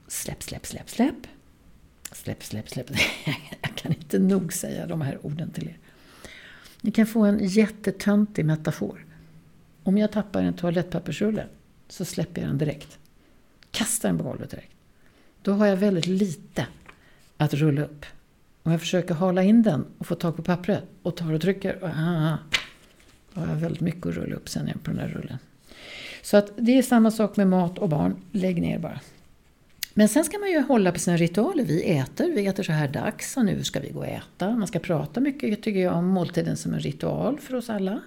Släpp, 0.08 0.42
släpp, 0.42 0.66
släpp, 0.66 0.90
släpp. 0.90 1.26
Släpp, 2.12 2.44
släpp, 2.44 2.68
släpp. 2.68 2.90
Jag 3.60 3.74
kan 3.74 3.92
inte 3.92 4.18
nog 4.18 4.52
säga 4.52 4.86
de 4.86 5.00
här 5.00 5.26
orden 5.26 5.50
till 5.50 5.68
er. 5.68 5.78
Ni 6.80 6.90
kan 6.90 7.06
få 7.06 7.24
en 7.24 7.48
jättetöntig 7.48 8.44
metafor. 8.44 9.04
Om 9.82 9.98
jag 9.98 10.12
tappar 10.12 10.42
en 10.42 10.54
toalettpappersrulle 10.54 11.46
så 11.88 12.04
släpper 12.04 12.40
jag 12.40 12.50
den 12.50 12.58
direkt. 12.58 12.98
Kastar 13.70 14.08
den 14.08 14.18
på 14.18 14.24
golvet 14.24 14.50
direkt. 14.50 14.72
Då 15.42 15.52
har 15.52 15.66
jag 15.66 15.76
väldigt 15.76 16.06
lite 16.06 16.66
att 17.36 17.54
rulla 17.54 17.82
upp. 17.82 18.06
Om 18.62 18.72
jag 18.72 18.80
försöker 18.80 19.14
hala 19.14 19.42
in 19.42 19.62
den 19.62 19.86
och 19.98 20.06
få 20.06 20.14
tag 20.14 20.36
på 20.36 20.42
pappret 20.42 20.84
och 21.02 21.16
tar 21.16 21.32
och 21.32 21.40
trycker, 21.40 21.84
aha, 21.84 22.38
då 23.34 23.40
har 23.40 23.48
jag 23.48 23.56
väldigt 23.56 23.80
mycket 23.80 24.06
att 24.06 24.14
rulla 24.14 24.36
upp 24.36 24.48
sen 24.48 24.66
igen 24.66 24.78
på 24.82 24.90
den 24.90 25.00
där 25.00 25.08
rullen. 25.08 25.38
Så 26.22 26.36
att 26.36 26.52
det 26.56 26.78
är 26.78 26.82
samma 26.82 27.10
sak 27.10 27.36
med 27.36 27.48
mat 27.48 27.78
och 27.78 27.88
barn. 27.88 28.16
Lägg 28.32 28.60
ner 28.62 28.78
bara. 28.78 29.00
Men 29.98 30.08
sen 30.08 30.24
ska 30.24 30.38
man 30.38 30.50
ju 30.50 30.60
hålla 30.60 30.92
på 30.92 30.98
sina 30.98 31.16
ritualer. 31.16 31.64
Vi 31.64 31.82
äter, 31.82 32.32
vi 32.32 32.46
äter 32.46 32.62
så 32.62 32.72
här 32.72 32.88
dags 32.88 33.36
och 33.36 33.44
nu 33.44 33.64
ska 33.64 33.80
vi 33.80 33.90
gå 33.90 33.98
och 33.98 34.06
äta. 34.06 34.50
Man 34.50 34.66
ska 34.66 34.78
prata 34.78 35.20
mycket 35.20 35.62
tycker 35.62 35.80
jag 35.80 35.94
om 35.94 36.06
måltiden 36.06 36.56
som 36.56 36.74
en 36.74 36.80
ritual 36.80 37.40
för 37.40 37.54
oss 37.54 37.70
alla. 37.70 38.00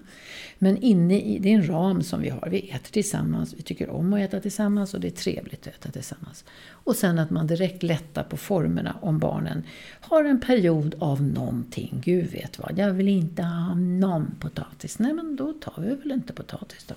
Men 0.58 0.76
inne 0.76 1.20
i, 1.20 1.38
det 1.38 1.48
är 1.48 1.54
en 1.54 1.68
ram 1.68 2.02
som 2.02 2.20
vi 2.20 2.28
har. 2.28 2.48
Vi 2.50 2.70
äter 2.70 2.92
tillsammans, 2.92 3.54
vi 3.54 3.62
tycker 3.62 3.90
om 3.90 4.12
att 4.12 4.20
äta 4.20 4.40
tillsammans 4.40 4.94
och 4.94 5.00
det 5.00 5.08
är 5.08 5.10
trevligt 5.10 5.66
att 5.66 5.74
äta 5.74 5.90
tillsammans. 5.90 6.44
Och 6.68 6.96
sen 6.96 7.18
att 7.18 7.30
man 7.30 7.46
direkt 7.46 7.82
lättar 7.82 8.22
på 8.22 8.36
formerna 8.36 8.96
om 9.00 9.18
barnen 9.18 9.62
har 10.00 10.24
en 10.24 10.40
period 10.40 10.94
av 10.98 11.22
någonting. 11.22 12.02
Gud 12.04 12.30
vet 12.30 12.58
vad, 12.58 12.78
jag 12.78 12.92
vill 12.92 13.08
inte 13.08 13.42
ha 13.42 13.74
någon 13.74 14.34
potatis. 14.40 14.98
Nej 14.98 15.12
men 15.12 15.36
då 15.36 15.52
tar 15.52 15.82
vi 15.82 15.94
väl 15.94 16.12
inte 16.12 16.32
potatis 16.32 16.84
då. 16.84 16.94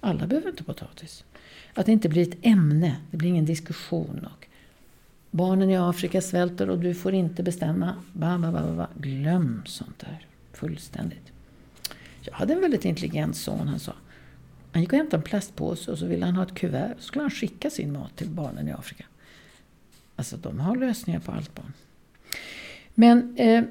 Alla 0.00 0.26
behöver 0.26 0.50
inte 0.50 0.64
potatis. 0.64 1.24
Att 1.74 1.86
det 1.86 1.92
inte 1.92 2.08
blir 2.08 2.28
ett 2.28 2.38
ämne, 2.42 2.96
det 3.10 3.16
blir 3.16 3.28
ingen 3.28 3.44
diskussion. 3.44 4.28
Och 4.32 4.46
barnen 5.30 5.70
i 5.70 5.76
Afrika 5.76 6.20
svälter 6.20 6.70
och 6.70 6.78
du 6.78 6.94
får 6.94 7.14
inte 7.14 7.42
bestämma. 7.42 7.94
Ba, 8.12 8.38
ba, 8.38 8.52
ba, 8.52 8.76
ba. 8.76 8.86
Glöm 8.98 9.62
sånt 9.66 9.98
där 9.98 10.26
fullständigt. 10.52 11.32
Jag 12.20 12.32
hade 12.32 12.52
en 12.52 12.60
väldigt 12.60 12.84
intelligent 12.84 13.36
son, 13.36 13.68
han 13.68 13.80
sa. 13.80 13.92
Han 14.72 14.82
gick 14.82 14.92
och 14.92 14.98
hämtade 14.98 15.16
en 15.16 15.22
plastpåse 15.22 15.90
och 15.90 15.98
så 15.98 16.06
ville 16.06 16.24
han 16.24 16.36
ha 16.36 16.42
ett 16.42 16.54
kuvert. 16.54 16.94
Så 16.98 17.02
skulle 17.02 17.22
han 17.22 17.30
skicka 17.30 17.70
sin 17.70 17.92
mat 17.92 18.16
till 18.16 18.28
barnen 18.28 18.68
i 18.68 18.72
Afrika. 18.72 19.04
Alltså 20.16 20.36
de 20.36 20.60
har 20.60 20.76
lösningar 20.76 21.20
på 21.20 21.32
allt 21.32 21.54
barn. 21.54 21.72
Men 22.94 23.36
eh, 23.36 23.64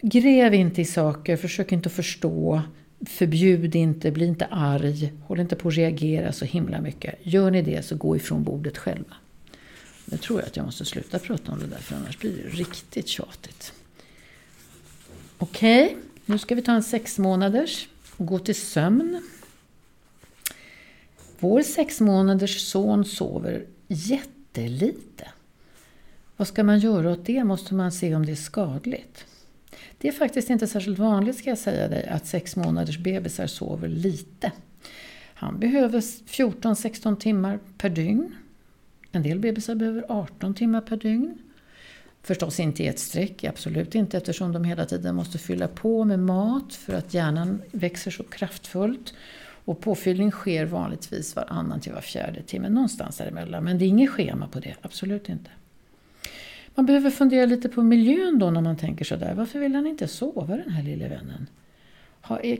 gräv 0.00 0.54
inte 0.54 0.80
i 0.80 0.84
saker, 0.84 1.36
försök 1.36 1.72
inte 1.72 1.88
att 1.88 1.92
förstå. 1.92 2.62
Förbjud 3.04 3.74
inte, 3.74 4.10
bli 4.10 4.26
inte 4.26 4.46
arg, 4.46 5.12
håll 5.22 5.40
inte 5.40 5.56
på 5.56 5.68
att 5.68 5.74
reagera 5.74 6.32
så 6.32 6.44
himla 6.44 6.80
mycket. 6.80 7.14
Gör 7.22 7.50
ni 7.50 7.62
det 7.62 7.84
så 7.84 7.96
gå 7.96 8.16
ifrån 8.16 8.44
bordet 8.44 8.78
själva. 8.78 9.16
Nu 10.04 10.16
tror 10.16 10.40
jag 10.40 10.46
att 10.46 10.56
jag 10.56 10.66
måste 10.66 10.84
sluta 10.84 11.18
prata 11.18 11.52
om 11.52 11.58
det 11.58 11.66
där 11.66 11.78
för 11.78 11.96
annars 11.96 12.18
blir 12.18 12.42
det 12.42 12.48
riktigt 12.48 13.08
tjatigt. 13.08 13.72
Okej, 15.38 15.86
okay, 15.86 15.96
nu 16.24 16.38
ska 16.38 16.54
vi 16.54 16.62
ta 16.62 16.72
en 16.72 16.82
sex 16.82 17.18
månaders 17.18 17.88
och 18.16 18.26
gå 18.26 18.38
till 18.38 18.54
sömn. 18.54 19.22
Vår 21.38 21.62
sex 21.62 22.00
månaders 22.00 22.60
son 22.60 23.04
sover 23.04 23.64
jättelite. 23.88 25.28
Vad 26.36 26.48
ska 26.48 26.64
man 26.64 26.78
göra 26.78 27.10
åt 27.10 27.26
det? 27.26 27.44
Måste 27.44 27.74
man 27.74 27.92
se 27.92 28.14
om 28.14 28.26
det 28.26 28.32
är 28.32 28.36
skadligt? 28.36 29.26
Det 29.98 30.08
är 30.08 30.12
faktiskt 30.12 30.50
inte 30.50 30.66
särskilt 30.66 30.98
vanligt 30.98 31.36
ska 31.36 31.50
jag 31.50 31.58
säga 31.58 31.88
dig 31.88 32.06
att 32.06 32.26
sex 32.26 32.56
månaders 32.56 32.98
bebisar 32.98 33.46
sover 33.46 33.88
lite. 33.88 34.52
Han 35.34 35.58
behöver 35.58 36.00
14-16 36.00 37.16
timmar 37.16 37.58
per 37.78 37.88
dygn. 37.88 38.34
En 39.12 39.22
del 39.22 39.38
bebisar 39.38 39.74
behöver 39.74 40.04
18 40.08 40.54
timmar 40.54 40.80
per 40.80 40.96
dygn. 40.96 41.38
Förstås 42.22 42.60
inte 42.60 42.82
i 42.82 42.86
ett 42.86 42.98
streck, 42.98 43.44
absolut 43.44 43.94
inte 43.94 44.16
eftersom 44.16 44.52
de 44.52 44.64
hela 44.64 44.84
tiden 44.84 45.14
måste 45.14 45.38
fylla 45.38 45.68
på 45.68 46.04
med 46.04 46.18
mat 46.18 46.74
för 46.74 46.92
att 46.92 47.14
hjärnan 47.14 47.62
växer 47.72 48.10
så 48.10 48.24
kraftfullt. 48.24 49.14
Och 49.64 49.80
påfyllning 49.80 50.30
sker 50.30 50.64
vanligtvis 50.64 51.36
varannan 51.36 51.80
till 51.80 51.92
var 51.92 52.00
fjärde 52.00 52.42
timme, 52.42 52.68
någonstans 52.68 53.16
däremellan. 53.16 53.64
Men 53.64 53.78
det 53.78 53.84
är 53.84 53.86
inget 53.86 54.10
schema 54.10 54.48
på 54.48 54.60
det, 54.60 54.74
absolut 54.82 55.28
inte. 55.28 55.50
Man 56.76 56.86
behöver 56.86 57.10
fundera 57.10 57.46
lite 57.46 57.68
på 57.68 57.82
miljön 57.82 58.38
då 58.38 58.50
när 58.50 58.60
man 58.60 58.76
tänker 58.76 59.04
sådär. 59.04 59.34
Varför 59.34 59.58
vill 59.58 59.74
han 59.74 59.86
inte 59.86 60.08
sova 60.08 60.56
den 60.56 60.70
här 60.70 60.82
lille 60.82 61.08
vännen? 61.08 61.46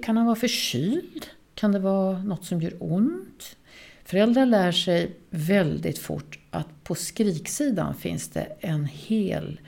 Kan 0.03 0.17
han 0.17 0.27
vara 0.27 0.37
förkyld? 0.37 1.27
Kan 1.55 1.73
det 1.73 1.79
vara 1.79 2.19
något 2.23 2.45
som 2.45 2.63
gör 2.63 2.73
ont? 2.79 3.57
Föräldrar 4.05 4.47
lär 4.47 4.73
sig 4.73 5.17
väldigt 5.31 5.99
fort 5.99 6.39
att 6.51 6.85
på 6.85 6.95
skriksidan 6.95 7.95
finns 7.95 8.29
det 8.29 8.47
en 8.61 8.85
hel, 8.85 9.61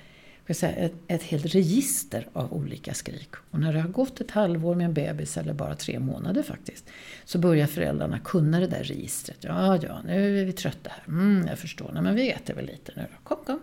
säga, 0.57 0.73
ett, 0.73 0.95
ett 1.09 1.23
helt 1.23 1.55
register 1.55 2.29
av 2.33 2.53
olika 2.53 2.95
skrik. 2.95 3.31
Och 3.51 3.61
när 3.61 3.73
det 3.73 3.81
har 3.81 3.89
gått 3.89 4.21
ett 4.21 4.31
halvår 4.31 4.75
med 4.75 4.85
en 4.85 4.95
bebis, 4.95 5.37
eller 5.37 5.53
bara 5.53 5.75
tre 5.75 5.99
månader 5.99 6.43
faktiskt, 6.43 6.85
så 7.25 7.39
börjar 7.39 7.67
föräldrarna 7.67 8.19
kunna 8.19 8.61
det 8.61 8.67
där 8.67 8.85
registret. 8.85 9.37
Ja, 9.41 9.77
ja, 9.77 10.03
nu 10.07 10.41
är 10.41 10.45
vi 10.45 10.53
trötta 10.53 10.91
här. 10.91 11.03
Mm, 11.09 11.47
jag 11.49 11.59
förstår. 11.59 11.91
Nej, 11.93 12.03
men 12.03 12.15
vi 12.15 12.31
äter 12.31 12.55
väl 12.55 12.67
lite 12.67 12.93
nu 12.97 13.03
då. 13.11 13.35
Kom, 13.35 13.45
kom. 13.45 13.61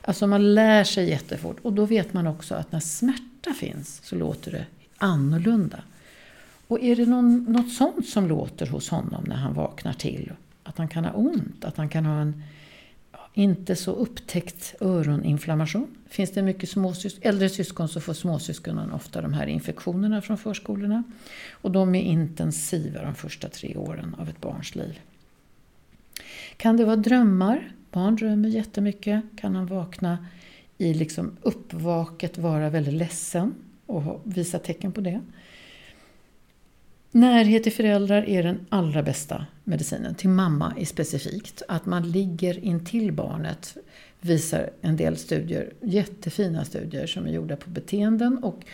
Alltså 0.00 0.26
man 0.26 0.54
lär 0.54 0.84
sig 0.84 1.08
jättefort. 1.08 1.56
Och 1.62 1.72
då 1.72 1.84
vet 1.84 2.12
man 2.12 2.26
också 2.26 2.54
att 2.54 2.72
när 2.72 2.80
smärta 2.80 3.52
finns 3.60 4.00
så 4.04 4.16
låter 4.16 4.52
det 4.52 4.66
annorlunda. 4.98 5.82
Och 6.68 6.80
är 6.80 6.96
det 6.96 7.06
någon, 7.06 7.44
något 7.44 7.72
sånt 7.72 8.08
som 8.08 8.28
låter 8.28 8.66
hos 8.66 8.88
honom 8.88 9.24
när 9.26 9.36
han 9.36 9.54
vaknar 9.54 9.92
till? 9.92 10.32
Att 10.62 10.78
han 10.78 10.88
kan 10.88 11.04
ha 11.04 11.12
ont, 11.12 11.64
att 11.64 11.76
han 11.76 11.88
kan 11.88 12.06
ha 12.06 12.20
en 12.20 12.42
inte 13.34 13.76
så 13.76 13.92
upptäckt 13.92 14.74
öroninflammation. 14.80 15.96
Finns 16.08 16.30
det 16.30 16.42
mycket 16.42 16.68
småsys 16.68 17.18
äldre 17.20 17.48
syskon 17.48 17.88
så 17.88 18.00
får 18.00 18.14
småsyskonen 18.14 18.92
ofta 18.92 19.22
de 19.22 19.32
här 19.32 19.46
infektionerna 19.46 20.22
från 20.22 20.38
förskolorna. 20.38 21.02
Och 21.52 21.70
de 21.70 21.94
är 21.94 22.02
intensiva 22.02 23.02
de 23.02 23.14
första 23.14 23.48
tre 23.48 23.76
åren 23.76 24.16
av 24.18 24.28
ett 24.28 24.40
barns 24.40 24.74
liv. 24.74 25.00
Kan 26.56 26.76
det 26.76 26.84
vara 26.84 26.96
drömmar? 26.96 27.72
Barn 27.90 28.16
drömmer 28.16 28.48
jättemycket. 28.48 29.22
Kan 29.36 29.54
han 29.54 29.66
vakna 29.66 30.26
i 30.78 30.94
liksom 30.94 31.36
uppvaket 31.42 32.38
vara 32.38 32.70
väldigt 32.70 32.94
ledsen 32.94 33.54
och 33.86 34.22
visa 34.24 34.58
tecken 34.58 34.92
på 34.92 35.00
det. 35.00 35.20
Närhet 37.16 37.62
till 37.62 37.72
föräldrar 37.72 38.28
är 38.28 38.42
den 38.42 38.66
allra 38.68 39.02
bästa 39.02 39.46
medicinen, 39.64 40.14
till 40.14 40.28
mamma 40.28 40.74
i 40.78 40.86
specifikt. 40.86 41.62
Att 41.68 41.86
man 41.86 42.10
ligger 42.10 42.64
intill 42.64 43.12
barnet 43.12 43.76
visar 44.20 44.70
en 44.80 44.96
del 44.96 45.16
studier, 45.16 45.72
jättefina 45.80 46.64
studier 46.64 47.06
som 47.06 47.26
är 47.26 47.32
gjorda 47.32 47.56
på 47.56 47.70
beteenden 47.70 48.44
och 48.44 48.64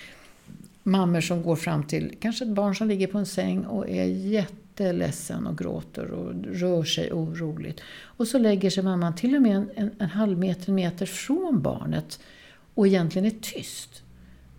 mammor 0.82 1.20
som 1.20 1.42
går 1.42 1.56
fram 1.56 1.84
till 1.84 2.16
kanske 2.20 2.44
ett 2.44 2.50
barn 2.50 2.74
som 2.74 2.88
ligger 2.88 3.06
på 3.06 3.18
en 3.18 3.26
säng 3.26 3.64
och 3.64 3.88
är 3.88 4.04
jätteledsen 4.04 5.46
och 5.46 5.58
gråter 5.58 6.10
och 6.10 6.34
rör 6.44 6.84
sig 6.84 7.12
oroligt. 7.12 7.80
Och 8.02 8.26
så 8.26 8.38
lägger 8.38 8.70
sig 8.70 8.84
mamman 8.84 9.14
till 9.14 9.36
och 9.36 9.42
med 9.42 9.56
en, 9.56 9.70
en, 9.74 9.90
en 9.98 10.08
halv 10.08 10.38
meter, 10.38 10.72
meter 10.72 11.06
från 11.06 11.62
barnet 11.62 12.20
och 12.74 12.86
egentligen 12.86 13.26
är 13.26 13.36
tyst. 13.40 14.02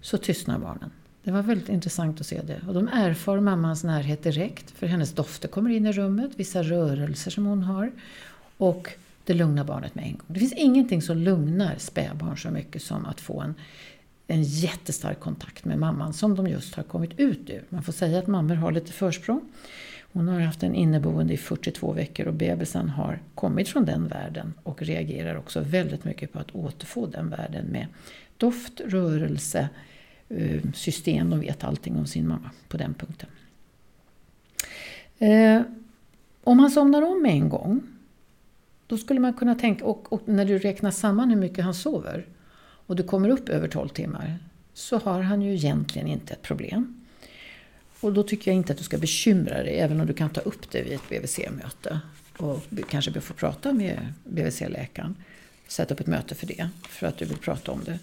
Så 0.01 0.17
tystnar 0.17 0.59
barnen. 0.59 0.91
Det 1.23 1.31
var 1.31 1.41
väldigt 1.41 1.69
intressant 1.69 2.19
att 2.19 2.27
se 2.27 2.41
det. 2.41 2.61
Och 2.67 2.73
de 2.73 2.87
erfar 2.87 3.39
mammans 3.39 3.83
närhet 3.83 4.23
direkt, 4.23 4.71
för 4.71 4.87
hennes 4.87 5.13
dofter 5.13 5.47
kommer 5.47 5.69
in 5.69 5.85
i 5.85 5.91
rummet, 5.91 6.31
vissa 6.35 6.63
rörelser 6.63 7.31
som 7.31 7.45
hon 7.45 7.63
har. 7.63 7.91
Och 8.57 8.89
det 9.25 9.33
lugnar 9.33 9.63
barnet 9.63 9.95
med 9.95 10.05
en 10.05 10.11
gång. 10.11 10.25
Det 10.27 10.39
finns 10.39 10.53
ingenting 10.53 11.01
som 11.01 11.17
lugnar 11.17 11.75
spädbarn 11.77 12.37
så 12.37 12.49
mycket 12.49 12.81
som 12.81 13.05
att 13.05 13.21
få 13.21 13.41
en, 13.41 13.55
en 14.27 14.43
jättestark 14.43 15.19
kontakt 15.19 15.65
med 15.65 15.79
mamman 15.79 16.13
som 16.13 16.35
de 16.35 16.47
just 16.47 16.75
har 16.75 16.83
kommit 16.83 17.19
ut 17.19 17.49
ur. 17.49 17.63
Man 17.69 17.83
får 17.83 17.93
säga 17.93 18.19
att 18.19 18.27
mammor 18.27 18.55
har 18.55 18.71
lite 18.71 18.91
försprång. 18.91 19.41
Hon 20.13 20.27
har 20.27 20.39
haft 20.39 20.63
en 20.63 20.75
inneboende 20.75 21.33
i 21.33 21.37
42 21.37 21.91
veckor 21.91 22.27
och 22.27 22.33
bebisen 22.33 22.89
har 22.89 23.19
kommit 23.35 23.69
från 23.69 23.85
den 23.85 24.07
världen 24.07 24.53
och 24.63 24.81
reagerar 24.81 25.35
också 25.35 25.59
väldigt 25.59 26.03
mycket 26.03 26.33
på 26.33 26.39
att 26.39 26.51
återfå 26.51 27.05
den 27.05 27.29
världen 27.29 27.65
med 27.65 27.87
doft, 28.37 28.81
rörelse, 28.85 29.59
eh, 29.59 29.90
Eh, 30.37 30.71
system. 30.73 31.29
De 31.29 31.39
vet 31.39 31.63
allting 31.63 31.97
om 31.97 32.07
sin 32.07 32.27
mamma 32.27 32.51
på 32.67 32.77
den 32.77 32.93
punkten. 32.93 33.29
Eh, 35.17 35.61
om 36.43 36.59
han 36.59 36.71
somnar 36.71 37.01
om 37.01 37.25
en 37.25 37.49
gång, 37.49 37.81
då 38.87 38.97
skulle 38.97 39.19
man 39.19 39.33
kunna 39.33 39.55
tänka, 39.55 39.85
och, 39.85 40.13
och, 40.13 40.21
när 40.25 40.45
du 40.45 40.57
räknar 40.57 40.91
samman 40.91 41.29
hur 41.29 41.37
mycket 41.37 41.63
han 41.63 41.73
sover 41.73 42.25
och 42.61 42.95
du 42.95 43.03
kommer 43.03 43.29
upp 43.29 43.49
över 43.49 43.67
12 43.67 43.89
timmar, 43.89 44.39
så 44.73 44.97
har 44.97 45.21
han 45.21 45.41
ju 45.41 45.53
egentligen 45.53 46.07
inte 46.07 46.33
ett 46.33 46.41
problem. 46.41 47.05
Och 47.99 48.13
då 48.13 48.23
tycker 48.23 48.51
jag 48.51 48.55
inte 48.55 48.73
att 48.73 48.77
du 48.77 48.83
ska 48.83 48.97
bekymra 48.97 49.63
dig, 49.63 49.79
även 49.79 50.01
om 50.01 50.07
du 50.07 50.13
kan 50.13 50.29
ta 50.29 50.41
upp 50.41 50.71
det 50.71 50.81
vid 50.81 50.93
ett 50.93 51.09
BVC-möte. 51.09 51.99
Och 52.37 52.63
kanske 52.89 53.21
få 53.21 53.33
prata 53.33 53.73
med 53.73 54.13
BVC-läkaren. 54.23 55.15
Sätta 55.67 55.93
upp 55.93 55.99
ett 55.99 56.07
möte 56.07 56.35
för 56.35 56.47
det, 56.47 56.69
för 56.89 57.07
att 57.07 57.17
du 57.17 57.25
vill 57.25 57.37
prata 57.37 57.71
om 57.71 57.83
det. 57.85 57.99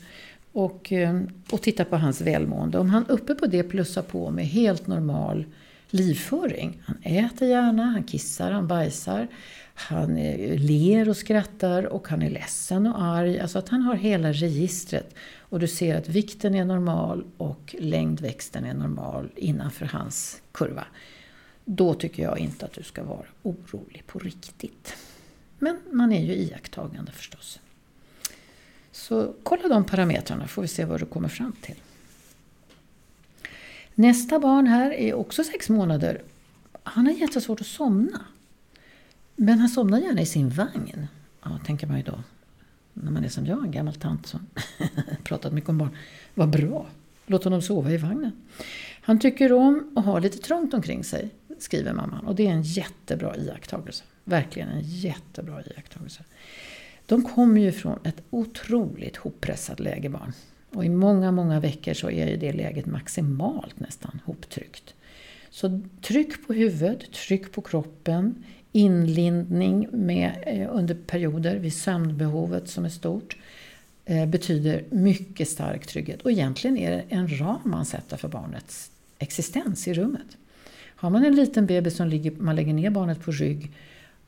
Och, 0.53 0.93
eh, 0.93 1.21
och 1.51 1.63
titta 1.63 1.85
på 1.85 1.97
hans 1.97 2.21
välmående. 2.21 2.79
Om 2.79 2.91
han 2.91 3.07
uppe 3.07 3.35
på 3.35 3.47
det 3.47 3.63
plussar 3.63 4.03
på 4.03 4.31
med 4.31 4.47
helt 4.47 4.87
normal 4.87 5.45
livföring. 5.91 6.83
Han 6.85 6.97
äter 7.03 7.49
gärna, 7.49 7.85
han 7.85 8.05
kissar, 8.05 8.51
han 8.51 8.67
bajsar. 8.67 9.29
Han 9.75 10.17
eh, 10.17 10.59
ler 10.61 11.09
och 11.09 11.17
skrattar 11.17 11.83
och 11.87 12.09
han 12.09 12.23
är 12.23 12.31
ledsen 12.31 12.87
och 12.87 13.03
arg. 13.03 13.41
Alltså 13.41 13.59
att 13.59 13.69
han 13.69 13.83
har 13.83 13.95
hela 13.95 14.33
registret. 14.33 15.15
Och 15.39 15.61
du 15.61 15.69
ser 15.69 15.97
att 15.99 16.09
vikten 16.09 16.55
är 16.55 16.65
normal 16.65 17.25
och 17.37 17.77
längdväxten 17.79 18.65
är 18.65 18.75
normal 18.75 19.29
innanför 19.37 19.87
hans 19.87 20.43
kurva. 20.53 20.85
Då 21.65 21.95
tycker 21.95 22.23
jag 22.23 22.39
inte 22.39 22.67
att 22.67 22.73
du 22.73 22.83
ska 22.83 23.05
vara 23.05 23.27
orolig 23.43 24.03
på 24.07 24.19
riktigt. 24.19 24.97
Men 25.59 25.81
man 25.93 26.13
är 26.13 26.25
ju 26.25 26.33
iakttagande 26.33 27.13
förstås. 27.13 27.61
Så 28.99 29.35
kolla 29.43 29.69
de 29.69 29.85
parametrarna 29.85 30.47
får 30.49 30.63
vi 30.63 30.69
se 30.69 30.85
vad 30.85 31.01
du 31.01 31.07
kommer 31.07 31.29
fram 31.29 31.53
till. 31.61 31.75
Nästa 33.95 34.39
barn 34.39 34.67
här 34.67 34.91
är 34.91 35.15
också 35.15 35.45
sex 35.45 35.69
månader. 35.69 36.23
Han 36.83 37.07
har 37.07 37.13
jättesvårt 37.13 37.61
att 37.61 37.67
somna. 37.67 38.21
Men 39.37 39.59
han 39.59 39.69
somnar 39.69 39.99
gärna 39.99 40.21
i 40.21 40.27
sin 40.27 40.49
vagn. 40.49 41.07
Ja, 41.43 41.59
tänker 41.67 41.87
man 41.87 41.97
ju 41.97 42.03
då. 42.03 42.23
När 42.93 43.11
man 43.11 43.25
är 43.25 43.29
som 43.29 43.47
jag, 43.47 43.65
en 43.65 43.71
gammal 43.71 43.95
tant 43.95 44.27
som 44.27 44.47
pratat 45.25 45.53
mycket 45.53 45.71
om 45.71 45.79
barn. 45.79 45.97
Vad 46.35 46.51
bra! 46.51 46.87
Låt 47.27 47.45
honom 47.45 47.63
sova 47.63 47.91
i 47.91 47.97
vagnen. 47.97 48.33
Han 49.03 49.19
tycker 49.19 49.53
om 49.53 49.93
att 49.97 50.05
ha 50.05 50.19
lite 50.19 50.39
trångt 50.39 50.75
omkring 50.75 51.05
sig, 51.05 51.31
skriver 51.59 51.93
mamman. 51.93 52.27
Och 52.27 52.35
det 52.35 52.47
är 52.47 52.53
en 52.53 52.63
jättebra 52.63 53.37
iakttagelse. 53.37 54.05
Verkligen 54.25 54.69
en 54.69 54.83
jättebra 54.83 55.63
iakttagelse. 55.63 56.25
De 57.09 57.23
kommer 57.23 57.61
ju 57.61 57.73
från 57.73 57.99
ett 58.05 58.23
otroligt 58.31 59.17
hoppressat 59.17 59.81
läge, 59.81 60.09
barn. 60.09 60.33
Och 60.75 60.85
i 60.85 60.89
många, 60.89 61.33
många 61.33 61.61
veckor 61.61 61.95
så 61.95 62.11
är 62.11 62.27
ju 62.27 62.37
det 62.37 62.53
läget 62.53 62.87
maximalt 62.87 63.81
nästan 63.81 64.21
hoptryckt. 64.25 64.95
Så 65.51 65.81
tryck 66.03 66.47
på 66.47 66.53
huvudet, 66.53 67.13
tryck 67.13 67.53
på 67.53 67.61
kroppen, 67.61 68.45
inlindning 68.73 69.89
med, 69.93 70.43
eh, 70.47 70.69
under 70.77 70.95
perioder 70.95 71.57
vid 71.57 71.73
sömnbehovet 71.73 72.69
som 72.69 72.85
är 72.85 72.89
stort 72.89 73.37
eh, 74.05 74.27
betyder 74.27 74.85
mycket 74.91 75.49
stark 75.49 75.87
trygghet. 75.87 76.23
Och 76.23 76.31
egentligen 76.31 76.77
är 76.77 76.91
det 76.91 77.05
en 77.09 77.41
ram 77.41 77.61
man 77.65 77.87
sätter 77.87 78.17
för 78.17 78.29
barnets 78.29 78.91
existens 79.19 79.89
i 79.89 79.95
rummet. 79.95 80.37
Har 80.97 81.11
man 81.11 81.25
en 81.25 81.37
liten 81.37 81.67
bebis 81.67 81.97
som 81.97 82.09
ligger, 82.09 82.31
man 82.31 82.57
lägger 82.57 82.73
ner 82.73 82.91
barnet 82.91 83.21
på 83.21 83.31
rygg, 83.31 83.73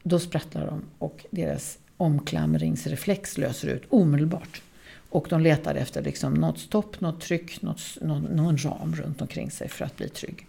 då 0.03 0.19
sprattlar 0.19 0.67
de 0.67 0.83
och 0.99 1.27
deras 1.31 1.79
omklamringsreflex 2.01 3.39
löser 3.39 3.69
ut 3.69 3.83
omedelbart. 3.89 4.63
Och 5.09 5.27
de 5.31 5.41
letar 5.41 5.75
efter 5.75 6.03
liksom 6.03 6.35
något 6.35 6.59
stopp, 6.59 7.01
något 7.01 7.21
tryck, 7.21 7.63
något, 7.63 7.81
någon, 8.01 8.23
någon 8.23 8.57
ram 8.57 8.95
runt 8.97 9.23
omkring 9.23 9.51
sig 9.51 9.69
för 9.69 9.85
att 9.85 9.97
bli 9.97 10.09
trygg. 10.09 10.47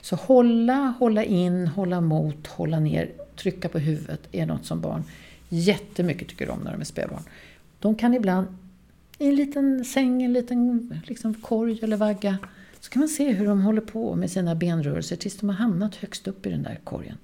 Så 0.00 0.16
hålla, 0.16 0.94
hålla 0.98 1.24
in, 1.24 1.66
hålla 1.66 2.00
mot, 2.00 2.46
hålla 2.46 2.80
ner, 2.80 3.10
trycka 3.36 3.68
på 3.68 3.78
huvudet 3.78 4.20
är 4.32 4.46
något 4.46 4.66
som 4.66 4.80
barn 4.80 5.04
jättemycket 5.48 6.28
tycker 6.28 6.50
om 6.50 6.60
när 6.60 6.72
de 6.72 6.80
är 6.80 6.84
spädbarn. 6.84 7.22
De 7.78 7.94
kan 7.94 8.14
ibland 8.14 8.46
i 9.18 9.28
en 9.28 9.36
liten 9.36 9.84
säng, 9.84 10.22
en 10.22 10.32
liten 10.32 10.90
liksom, 11.06 11.34
korg 11.34 11.78
eller 11.82 11.96
vagga 11.96 12.38
så 12.80 12.90
kan 12.90 13.00
man 13.00 13.08
se 13.08 13.32
hur 13.32 13.46
de 13.46 13.62
håller 13.62 13.80
på 13.80 14.16
med 14.16 14.30
sina 14.30 14.54
benrörelser 14.54 15.16
tills 15.16 15.36
de 15.36 15.48
har 15.48 15.56
hamnat 15.56 15.94
högst 15.94 16.28
upp 16.28 16.46
i 16.46 16.50
den 16.50 16.62
där 16.62 16.78
korgen. 16.84 17.16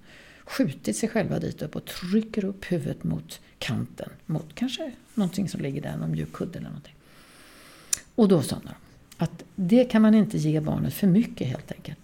Skjutit 0.46 0.96
sig 0.96 1.08
själva 1.08 1.38
dit 1.38 1.62
upp 1.62 1.76
och 1.76 1.84
trycker 1.84 2.44
upp 2.44 2.72
huvudet 2.72 3.04
mot 3.04 3.40
kanten, 3.58 4.08
mot 4.26 4.54
kanske 4.54 4.92
någonting 5.14 5.48
som 5.48 5.60
ligger 5.60 5.82
där, 5.82 5.96
någon 5.96 6.10
mjuk 6.10 6.32
kudde 6.32 6.58
eller 6.58 6.68
någonting. 6.68 6.94
Och 8.14 8.28
då 8.28 8.42
somnar 8.42 8.72
de. 8.72 9.24
Att 9.24 9.44
det 9.54 9.84
kan 9.84 10.02
man 10.02 10.14
inte 10.14 10.38
ge 10.38 10.60
barnet 10.60 10.94
för 10.94 11.06
mycket 11.06 11.46
helt 11.46 11.72
enkelt. 11.72 11.98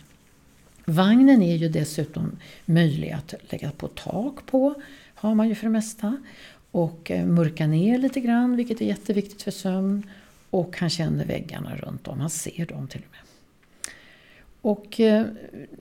Vagnen 0.84 1.42
är 1.42 1.56
ju 1.56 1.68
dessutom 1.68 2.36
möjlig 2.64 3.10
att 3.10 3.34
lägga 3.50 3.70
på 3.70 3.88
tak 3.88 4.46
på, 4.46 4.74
har 5.14 5.34
man 5.34 5.48
ju 5.48 5.54
för 5.54 5.66
det 5.66 5.72
mesta. 5.72 6.22
Och 6.70 7.10
eh, 7.10 7.26
mörka 7.26 7.66
ner 7.66 7.98
lite 7.98 8.20
grann, 8.20 8.56
vilket 8.56 8.80
är 8.80 8.84
jätteviktigt 8.84 9.42
för 9.42 9.50
sömn. 9.50 10.10
Och 10.50 10.76
han 10.78 10.90
känner 10.90 11.24
väggarna 11.24 11.76
runt 11.76 12.08
om, 12.08 12.20
han 12.20 12.30
ser 12.30 12.66
dem 12.66 12.88
till 12.88 13.00
och 13.00 13.10
med. 13.10 13.31
Och 14.62 15.00
eh, 15.00 15.26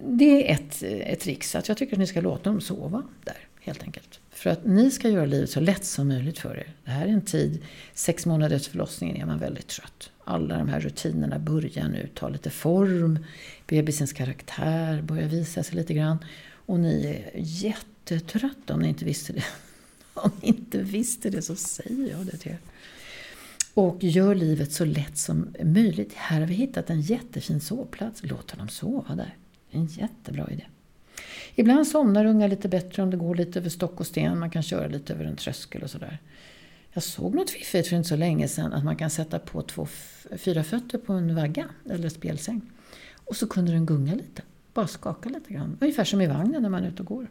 det 0.08 0.50
är 0.50 0.54
ett, 0.54 0.84
eh, 0.84 1.12
ett 1.14 1.20
trix, 1.20 1.56
att 1.56 1.68
jag 1.68 1.78
tycker 1.78 1.94
att 1.94 2.00
ni 2.00 2.08
ska 2.08 2.22
låta 2.22 2.50
dem 2.50 2.62
sova 2.62 3.04
där, 3.24 3.38
helt 3.60 3.84
enkelt. 3.84 4.20
För 4.30 4.50
att 4.50 4.66
ni 4.66 4.92
ska 4.92 5.10
göra 5.10 5.26
livet 5.26 5.50
så 5.50 5.60
lätt 5.60 5.86
som 5.86 6.08
möjligt 6.08 6.40
för 6.40 6.58
er. 6.58 6.74
Det 6.86 6.92
här 6.92 7.06
är 7.06 7.10
en 7.10 7.22
tid, 7.22 7.62
sex 7.94 8.26
månader 8.26 8.56
efter 8.56 8.72
förlossningen 8.72 9.22
är 9.22 9.26
man 9.26 9.40
väldigt 9.40 9.68
trött. 9.68 10.12
Alla 10.24 10.58
de 10.58 10.70
här 10.70 10.80
rutinerna 10.80 11.40
börjar 11.40 11.88
nu 11.88 12.10
ta 12.14 12.30
lite 12.30 12.50
form. 12.50 13.26
Bebisens 13.68 14.14
karaktär 14.14 15.02
börjar 15.02 15.28
visa 15.28 15.64
sig 15.64 15.76
lite 15.76 15.94
grann. 15.94 16.18
Och 16.66 16.80
ni 16.80 17.06
är 17.06 17.32
jättetrötta 17.36 18.74
om 18.74 18.80
ni 18.80 18.88
inte 18.88 19.06
visste 19.06 19.34
det. 19.34 19.44
Om 20.14 20.32
ni 20.42 20.48
inte 20.48 20.78
visste 20.78 21.30
det 21.30 21.42
så 21.42 21.56
säger 21.56 22.12
jag 22.12 22.26
det 22.26 22.38
till 22.38 22.52
er. 22.52 22.60
Och 23.74 24.04
gör 24.04 24.36
livet 24.36 24.72
så 24.72 24.86
lätt 24.86 25.18
som 25.18 25.48
möjligt. 25.64 26.14
Här 26.14 26.40
har 26.40 26.48
vi 26.48 26.54
hittat 26.54 26.90
en 26.90 27.02
jättefin 27.02 27.62
sovplats. 27.62 28.22
Låt 28.24 28.52
honom 28.52 28.70
sova 28.70 29.16
där. 29.16 29.36
En 29.72 29.86
jättebra 29.86 30.50
idé. 30.52 30.66
Ibland 31.56 31.88
somnar 31.88 32.26
unga 32.26 32.48
lite 32.48 32.70
bättre 32.70 33.04
om 33.04 33.10
det 33.10 33.18
går 33.18 33.36
lite 33.36 33.60
över 33.60 33.70
stock 33.70 34.00
och 34.00 34.08
sten. 34.08 34.40
Man 34.40 34.50
kan 34.50 34.64
köra 34.64 34.88
lite 34.88 35.14
över 35.14 35.26
en 35.26 35.36
tröskel 35.36 35.84
och 35.84 35.90
sådär. 35.90 36.20
Jag 36.94 37.04
såg 37.04 37.36
något 37.36 37.50
fiffigt 37.50 37.88
för 37.88 37.96
inte 37.96 38.10
så 38.10 38.16
länge 38.16 38.48
sedan 38.48 38.74
att 38.74 38.84
man 38.84 38.96
kan 38.96 39.10
sätta 39.10 39.40
på 39.40 39.62
två, 39.62 39.88
fyra 40.38 40.64
fötter 40.64 40.98
på 40.98 41.14
en 41.14 41.36
vagga 41.36 41.66
eller 41.90 42.10
spelsäng. 42.10 42.62
Och 43.26 43.36
så 43.36 43.48
kunde 43.48 43.72
den 43.72 43.86
gunga 43.86 44.16
lite. 44.16 44.42
Bara 44.74 44.88
skaka 44.88 45.30
lite 45.30 45.54
grann. 45.54 45.78
Ungefär 45.82 46.04
som 46.04 46.22
i 46.22 46.28
vagnen 46.28 46.62
när 46.62 46.70
man 46.70 46.84
är 46.84 46.88
ute 46.88 47.02
och 47.02 47.08
går. 47.08 47.28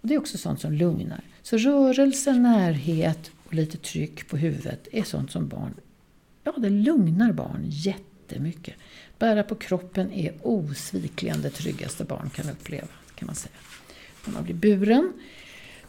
Och 0.00 0.08
det 0.08 0.14
är 0.14 0.18
också 0.18 0.38
sånt 0.38 0.60
som 0.60 0.72
lugnar. 0.72 1.20
Så 1.42 1.56
rörelse, 1.56 2.32
närhet 2.32 3.30
och 3.46 3.54
lite 3.54 3.78
tryck 3.78 4.28
på 4.28 4.36
huvudet 4.36 4.88
är 4.92 5.02
sånt 5.02 5.30
som 5.30 5.48
barn, 5.48 5.74
ja 6.44 6.54
det 6.56 6.70
lugnar 6.70 7.32
barn 7.32 7.64
jättemycket. 7.64 8.74
Bära 9.18 9.42
på 9.42 9.54
kroppen 9.54 10.12
är 10.12 10.34
osvikligen 10.42 11.42
det 11.42 11.50
tryggaste 11.50 12.04
barn 12.04 12.30
kan 12.30 12.50
uppleva 12.50 12.88
kan 13.14 13.26
man 13.26 13.34
säga. 13.34 13.54
När 14.24 14.34
man 14.34 14.44
blir 14.44 14.54
buren. 14.54 15.12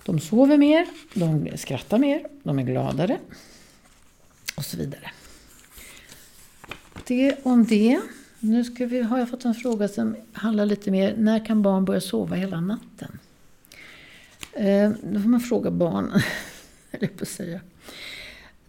De 0.05 0.19
sover 0.19 0.57
mer, 0.57 0.87
de 1.13 1.57
skrattar 1.57 1.97
mer, 1.97 2.27
de 2.43 2.59
är 2.59 2.63
gladare 2.63 3.17
och 4.57 4.65
så 4.65 4.77
vidare. 4.77 5.11
Det 7.07 7.35
om 7.43 7.65
det. 7.65 8.01
Nu 8.39 8.63
ska 8.63 8.85
vi, 8.85 9.01
har 9.01 9.19
jag 9.19 9.29
fått 9.29 9.45
en 9.45 9.55
fråga 9.55 9.87
som 9.87 10.15
handlar 10.33 10.65
lite 10.65 10.91
mer, 10.91 11.15
när 11.17 11.45
kan 11.45 11.61
barn 11.61 11.85
börja 11.85 12.01
sova 12.01 12.35
hela 12.35 12.61
natten? 12.61 13.19
Eh, 14.53 14.91
då 15.03 15.21
får 15.21 15.29
man 15.29 15.39
fråga 15.39 15.71
barn, 15.71 16.11
eller 16.91 17.07
på 17.07 17.21
att 17.21 17.27
säga. 17.27 17.59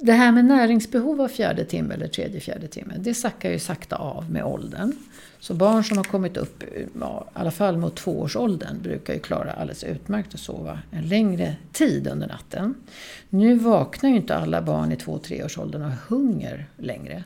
Det 0.00 0.12
här 0.12 0.32
med 0.32 0.44
näringsbehov 0.44 1.20
av 1.20 1.28
fjärde 1.28 1.64
timme 1.64 1.94
eller 1.94 2.08
tredje, 2.08 2.40
fjärde 2.40 2.68
timme, 2.68 2.94
det 2.98 3.14
sackar 3.14 3.50
ju 3.50 3.58
sakta 3.58 3.96
av 3.96 4.30
med 4.30 4.44
åldern. 4.44 4.92
Så 5.40 5.54
barn 5.54 5.84
som 5.84 5.96
har 5.96 6.04
kommit 6.04 6.36
upp, 6.36 6.64
ja, 7.00 7.26
i 7.26 7.38
alla 7.38 7.50
fall 7.50 7.76
mot 7.76 7.96
tvåårsåldern, 7.96 8.82
brukar 8.82 9.14
ju 9.14 9.20
klara 9.20 9.52
alldeles 9.52 9.84
utmärkt 9.84 10.34
att 10.34 10.40
sova 10.40 10.78
en 10.90 11.08
längre 11.08 11.56
tid 11.72 12.08
under 12.08 12.26
natten. 12.26 12.74
Nu 13.28 13.54
vaknar 13.54 14.10
ju 14.10 14.16
inte 14.16 14.36
alla 14.36 14.62
barn 14.62 14.92
i 14.92 14.96
två 14.96 15.18
treårsåldern 15.18 15.82
och 15.82 15.92
hunger 16.08 16.66
längre. 16.76 17.24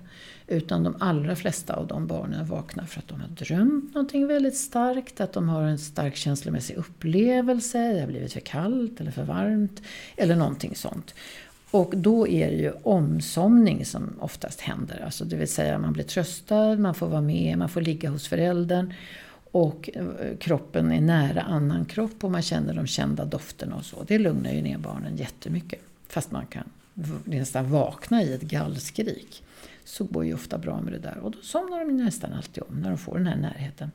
Utan 0.53 0.83
de 0.83 0.97
allra 1.01 1.37
flesta 1.37 1.75
av 1.75 1.87
de 1.87 2.07
barnen 2.07 2.47
vaknar 2.47 2.85
för 2.85 2.99
att 2.99 3.09
de 3.09 3.21
har 3.21 3.29
drömt 3.29 3.95
någonting 3.95 4.27
väldigt 4.27 4.57
starkt, 4.57 5.21
att 5.21 5.33
de 5.33 5.49
har 5.49 5.63
en 5.63 5.79
stark 5.79 6.17
känslomässig 6.17 6.77
upplevelse, 6.77 7.93
det 7.93 8.01
har 8.01 8.07
blivit 8.07 8.33
för 8.33 8.41
kallt 8.41 9.01
eller 9.01 9.11
för 9.11 9.23
varmt, 9.25 9.83
eller 10.17 10.37
någonting 10.37 10.75
sånt. 10.77 11.15
Och 11.71 11.97
då 11.97 12.29
är 12.29 12.51
det 12.51 12.57
ju 12.57 12.73
omsomning 12.83 13.85
som 13.85 14.11
oftast 14.21 14.61
händer. 14.61 15.03
Alltså 15.05 15.25
det 15.25 15.37
vill 15.37 15.49
säga 15.49 15.79
man 15.79 15.93
blir 15.93 16.05
tröstad, 16.05 16.77
man 16.77 16.95
får 16.95 17.07
vara 17.07 17.21
med, 17.21 17.59
man 17.59 17.69
får 17.69 17.81
ligga 17.81 18.11
hos 18.11 18.29
föräldern. 18.29 18.95
Och 19.51 19.91
eh, 19.95 20.37
kroppen 20.39 20.93
är 20.93 21.01
nära 21.01 21.43
annan 21.43 21.85
kropp 21.85 22.25
och 22.25 22.31
man 22.31 22.43
känner 22.43 22.75
de 22.75 22.87
kända 22.87 23.25
dofterna 23.25 23.77
och 23.77 23.85
så. 23.85 24.05
Det 24.07 24.19
lugnar 24.19 24.53
ju 24.53 24.63
ner 24.63 24.79
barnen 24.79 25.17
jättemycket. 25.17 25.81
Fast 26.09 26.31
man 26.31 26.47
kan 26.47 26.65
nästan 27.25 27.71
vakna 27.71 28.23
i 28.23 28.35
ett 28.35 28.43
gallskrik. 28.43 29.43
Så 29.85 30.05
går 30.05 30.25
ju 30.25 30.35
ofta 30.35 30.59
bra 30.59 30.81
med 30.81 30.93
det 30.93 30.99
där. 30.99 31.19
Och 31.19 31.31
då 31.31 31.39
somnar 31.43 31.85
de 31.85 31.97
nästan 31.97 32.33
alltid 32.33 32.63
om 32.69 32.81
när 32.81 32.89
de 32.89 32.99
får 32.99 33.19
den 33.19 33.27
här 33.27 33.37
närheten. 33.37 33.91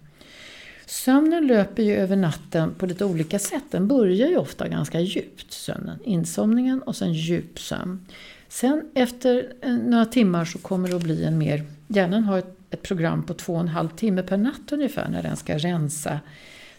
Sömnen 0.85 1.47
löper 1.47 1.83
ju 1.83 1.95
över 1.95 2.15
natten 2.15 2.73
på 2.77 2.85
lite 2.85 3.05
olika 3.05 3.39
sätt. 3.39 3.63
Den 3.71 3.87
börjar 3.87 4.27
ju 4.27 4.37
ofta 4.37 4.67
ganska 4.67 4.99
djupt, 4.99 5.51
sömnen. 5.51 5.99
Insomningen 6.03 6.81
och 6.81 6.95
sen 6.95 7.13
djupsömn. 7.13 8.05
Sen 8.47 8.91
efter 8.93 9.53
eh, 9.61 9.73
några 9.73 10.05
timmar 10.05 10.45
så 10.45 10.57
kommer 10.57 10.89
det 10.89 10.95
att 10.95 11.03
bli 11.03 11.23
en 11.23 11.37
mer... 11.37 11.63
Hjärnan 11.87 12.23
har 12.23 12.37
ett, 12.37 12.57
ett 12.69 12.81
program 12.81 13.23
på 13.23 13.33
två 13.33 13.53
och 13.53 13.59
en 13.59 13.67
halv 13.67 13.89
timme 13.89 14.23
per 14.23 14.37
natt 14.37 14.71
ungefär 14.71 15.09
när 15.09 15.23
den 15.23 15.37
ska 15.37 15.57
rensa 15.57 16.19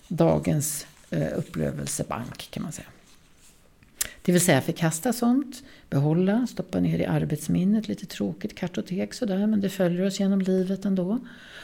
dagens 0.09 0.87
eh, 1.11 1.39
upplevelsebank 1.39 2.51
kan 2.51 2.63
man 2.63 2.73
säga. 2.73 2.89
Det 4.29 4.33
vill 4.33 4.41
säga 4.41 4.61
förkasta 4.61 5.13
sånt, 5.13 5.63
behålla, 5.91 6.47
stoppa 6.47 6.81
ner 6.81 6.99
i 6.99 7.07
arbetsminnet, 7.07 7.89
lite 7.89 8.07
tråkigt 8.07 8.55
kartotek 8.55 9.15
sådär 9.15 9.47
men 9.47 9.61
det 9.61 9.69
följer 9.69 10.07
oss 10.07 10.21
genom 10.21 10.41
livet 10.41 10.85
ändå. 10.85 11.19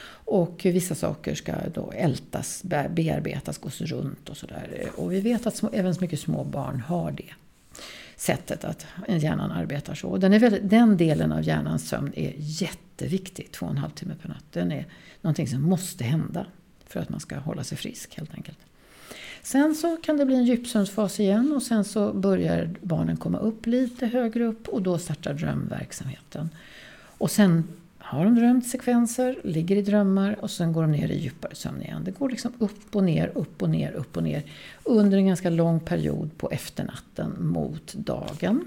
Och 0.07 0.61
vissa 0.63 0.95
saker 0.95 1.35
ska 1.35 1.53
då 1.73 1.91
ältas, 1.91 2.63
bearbetas, 2.63 3.57
gås 3.57 3.81
runt 3.81 4.29
och 4.29 4.37
sådär. 4.37 4.89
Och 4.95 5.11
vi 5.11 5.21
vet 5.21 5.47
att 5.47 5.55
små, 5.55 5.69
även 5.73 5.95
mycket 5.99 6.19
små 6.19 6.43
barn 6.43 6.79
har 6.79 7.11
det 7.11 7.33
sättet 8.15 8.63
att 8.63 8.85
hjärnan 9.07 9.51
arbetar 9.51 9.95
så. 9.95 10.17
Den, 10.17 10.33
är 10.33 10.39
väldigt, 10.39 10.69
den 10.69 10.97
delen 10.97 11.31
av 11.31 11.43
hjärnans 11.43 11.89
sömn 11.89 12.13
är 12.15 12.33
jätteviktig, 12.37 13.51
två 13.51 13.65
och 13.65 13.71
en 13.71 13.77
halv 13.77 13.91
timme 13.91 14.15
per 14.21 14.29
natt. 14.29 14.45
Den 14.51 14.71
är 14.71 14.85
någonting 15.21 15.47
som 15.47 15.61
måste 15.61 16.03
hända 16.03 16.45
för 16.87 16.99
att 16.99 17.09
man 17.09 17.19
ska 17.19 17.37
hålla 17.37 17.63
sig 17.63 17.77
frisk 17.77 18.17
helt 18.17 18.33
enkelt. 18.33 18.57
Sen 19.45 19.75
så 19.75 19.97
kan 19.97 20.17
det 20.17 20.25
bli 20.25 20.35
en 20.35 20.45
djupsömnsfas 20.45 21.19
igen 21.19 21.53
och 21.55 21.63
sen 21.63 21.83
så 21.83 22.13
börjar 22.13 22.69
barnen 22.81 23.17
komma 23.17 23.37
upp 23.37 23.65
lite 23.65 24.07
högre 24.07 24.43
upp 24.43 24.67
och 24.67 24.81
då 24.81 24.97
startar 24.97 25.33
drömverksamheten. 25.33 26.49
Och 27.17 27.31
sen 27.31 27.63
har 27.97 28.25
de 28.25 28.35
drömt 28.35 28.67
sekvenser, 28.67 29.39
ligger 29.43 29.75
i 29.75 29.81
drömmar 29.81 30.37
och 30.41 30.51
sen 30.51 30.73
går 30.73 30.81
de 30.81 30.91
ner 30.91 31.09
i 31.09 31.19
djupare 31.19 31.55
sömn 31.55 31.81
igen. 31.81 32.03
Det 32.03 32.11
går 32.11 32.29
liksom 32.29 32.53
upp 32.57 32.95
och 32.95 33.03
ner, 33.03 33.31
upp 33.35 33.61
och 33.61 33.69
ner, 33.69 33.91
upp 33.91 34.17
och 34.17 34.23
ner 34.23 34.43
under 34.83 35.17
en 35.17 35.27
ganska 35.27 35.49
lång 35.49 35.79
period 35.79 36.37
på 36.37 36.51
efternatten 36.51 37.35
mot 37.39 37.93
dagen. 37.93 38.65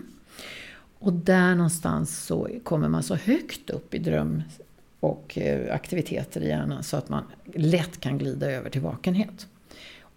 Och 0.98 1.12
där 1.12 1.54
någonstans 1.54 2.18
så 2.24 2.48
kommer 2.62 2.88
man 2.88 3.02
så 3.02 3.14
högt 3.14 3.70
upp 3.70 3.94
i 3.94 3.98
dröm 3.98 4.42
och 5.00 5.38
eh, 5.38 5.74
aktiviteter 5.74 6.40
i 6.40 6.48
hjärnan 6.48 6.82
så 6.82 6.96
att 6.96 7.08
man 7.08 7.24
lätt 7.54 8.00
kan 8.00 8.18
glida 8.18 8.50
över 8.50 8.70
till 8.70 8.80
vakenhet. 8.80 9.46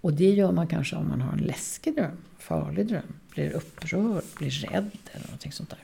Och 0.02 0.14
det 0.14 0.30
gör 0.30 0.52
man 0.52 0.68
kanske 0.68 0.96
om 0.96 1.10
man 1.10 1.22
har 1.22 1.34
en 1.34 1.40
läskig 1.40 1.96
dröm, 1.96 2.18
farlig 2.38 2.88
dröm, 2.88 3.14
blir 3.30 3.52
upprörd, 3.52 4.24
blir 4.38 4.50
rädd 4.50 4.92
eller 5.12 5.26
någonting 5.26 5.52
sånt 5.52 5.70
där. 5.70 5.80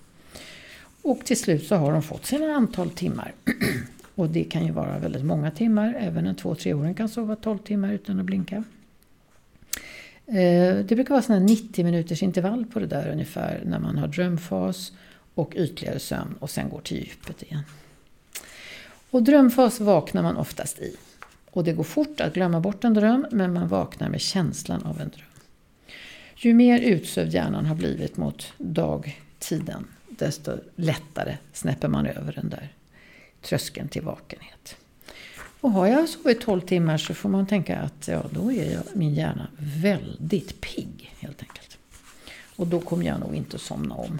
Och 1.01 1.25
till 1.25 1.39
slut 1.39 1.67
så 1.67 1.75
har 1.75 1.91
de 1.91 2.01
fått 2.01 2.25
sina 2.25 2.53
antal 2.53 2.89
timmar. 2.89 3.33
Och 4.15 4.29
det 4.29 4.43
kan 4.43 4.65
ju 4.65 4.71
vara 4.71 4.99
väldigt 4.99 5.25
många 5.25 5.51
timmar. 5.51 5.95
Även 5.99 6.27
en 6.27 6.35
två 6.35 6.55
treåring 6.55 6.93
kan 6.93 7.09
sova 7.09 7.35
12 7.35 7.57
timmar 7.57 7.93
utan 7.93 8.19
att 8.19 8.25
blinka. 8.25 8.63
Eh, 10.25 10.75
det 10.75 10.95
brukar 10.95 11.09
vara 11.09 11.21
sådana 11.21 11.45
90 11.45 11.85
minuters 11.85 12.23
intervall 12.23 12.65
på 12.65 12.79
det 12.79 12.85
där 12.85 13.11
ungefär 13.11 13.61
när 13.65 13.79
man 13.79 13.97
har 13.97 14.07
drömfas 14.07 14.91
och 15.33 15.53
ytligare 15.55 15.99
sömn 15.99 16.35
och 16.39 16.49
sen 16.49 16.69
går 16.69 16.81
till 16.81 16.97
djupet 16.97 17.43
igen. 17.43 17.63
Och 19.09 19.23
drömfas 19.23 19.79
vaknar 19.79 20.23
man 20.23 20.37
oftast 20.37 20.79
i. 20.79 20.95
Och 21.51 21.63
det 21.63 21.73
går 21.73 21.83
fort 21.83 22.21
att 22.21 22.33
glömma 22.33 22.59
bort 22.59 22.83
en 22.83 22.93
dröm 22.93 23.27
men 23.31 23.53
man 23.53 23.67
vaknar 23.67 24.09
med 24.09 24.21
känslan 24.21 24.83
av 24.83 25.01
en 25.01 25.09
dröm. 25.09 25.25
Ju 26.35 26.53
mer 26.53 26.79
utsövd 26.79 27.33
hjärnan 27.33 27.65
har 27.65 27.75
blivit 27.75 28.17
mot 28.17 28.53
dagtiden 28.57 29.87
desto 30.09 30.51
lättare 30.75 31.37
snäpper 31.53 31.87
man 31.87 32.05
över 32.05 32.33
den 32.33 32.49
där 32.49 32.69
tröskeln 33.41 33.87
till 33.87 34.01
vakenhet. 34.01 34.75
Och 35.61 35.71
har 35.71 35.87
jag 35.87 36.09
sovit 36.09 36.41
12 36.41 36.61
timmar 36.61 36.97
så 36.97 37.13
får 37.13 37.29
man 37.29 37.47
tänka 37.47 37.79
att 37.79 38.07
ja, 38.07 38.23
då 38.31 38.51
är 38.51 38.73
jag, 38.73 38.83
min 38.93 39.13
hjärna 39.13 39.47
väldigt 39.57 40.61
pigg 40.61 41.13
helt 41.19 41.41
enkelt. 41.41 41.77
Och 42.55 42.67
då 42.67 42.79
kommer 42.79 43.05
jag 43.05 43.19
nog 43.19 43.35
inte 43.35 43.55
att 43.55 43.61
somna 43.61 43.95
om. 43.95 44.19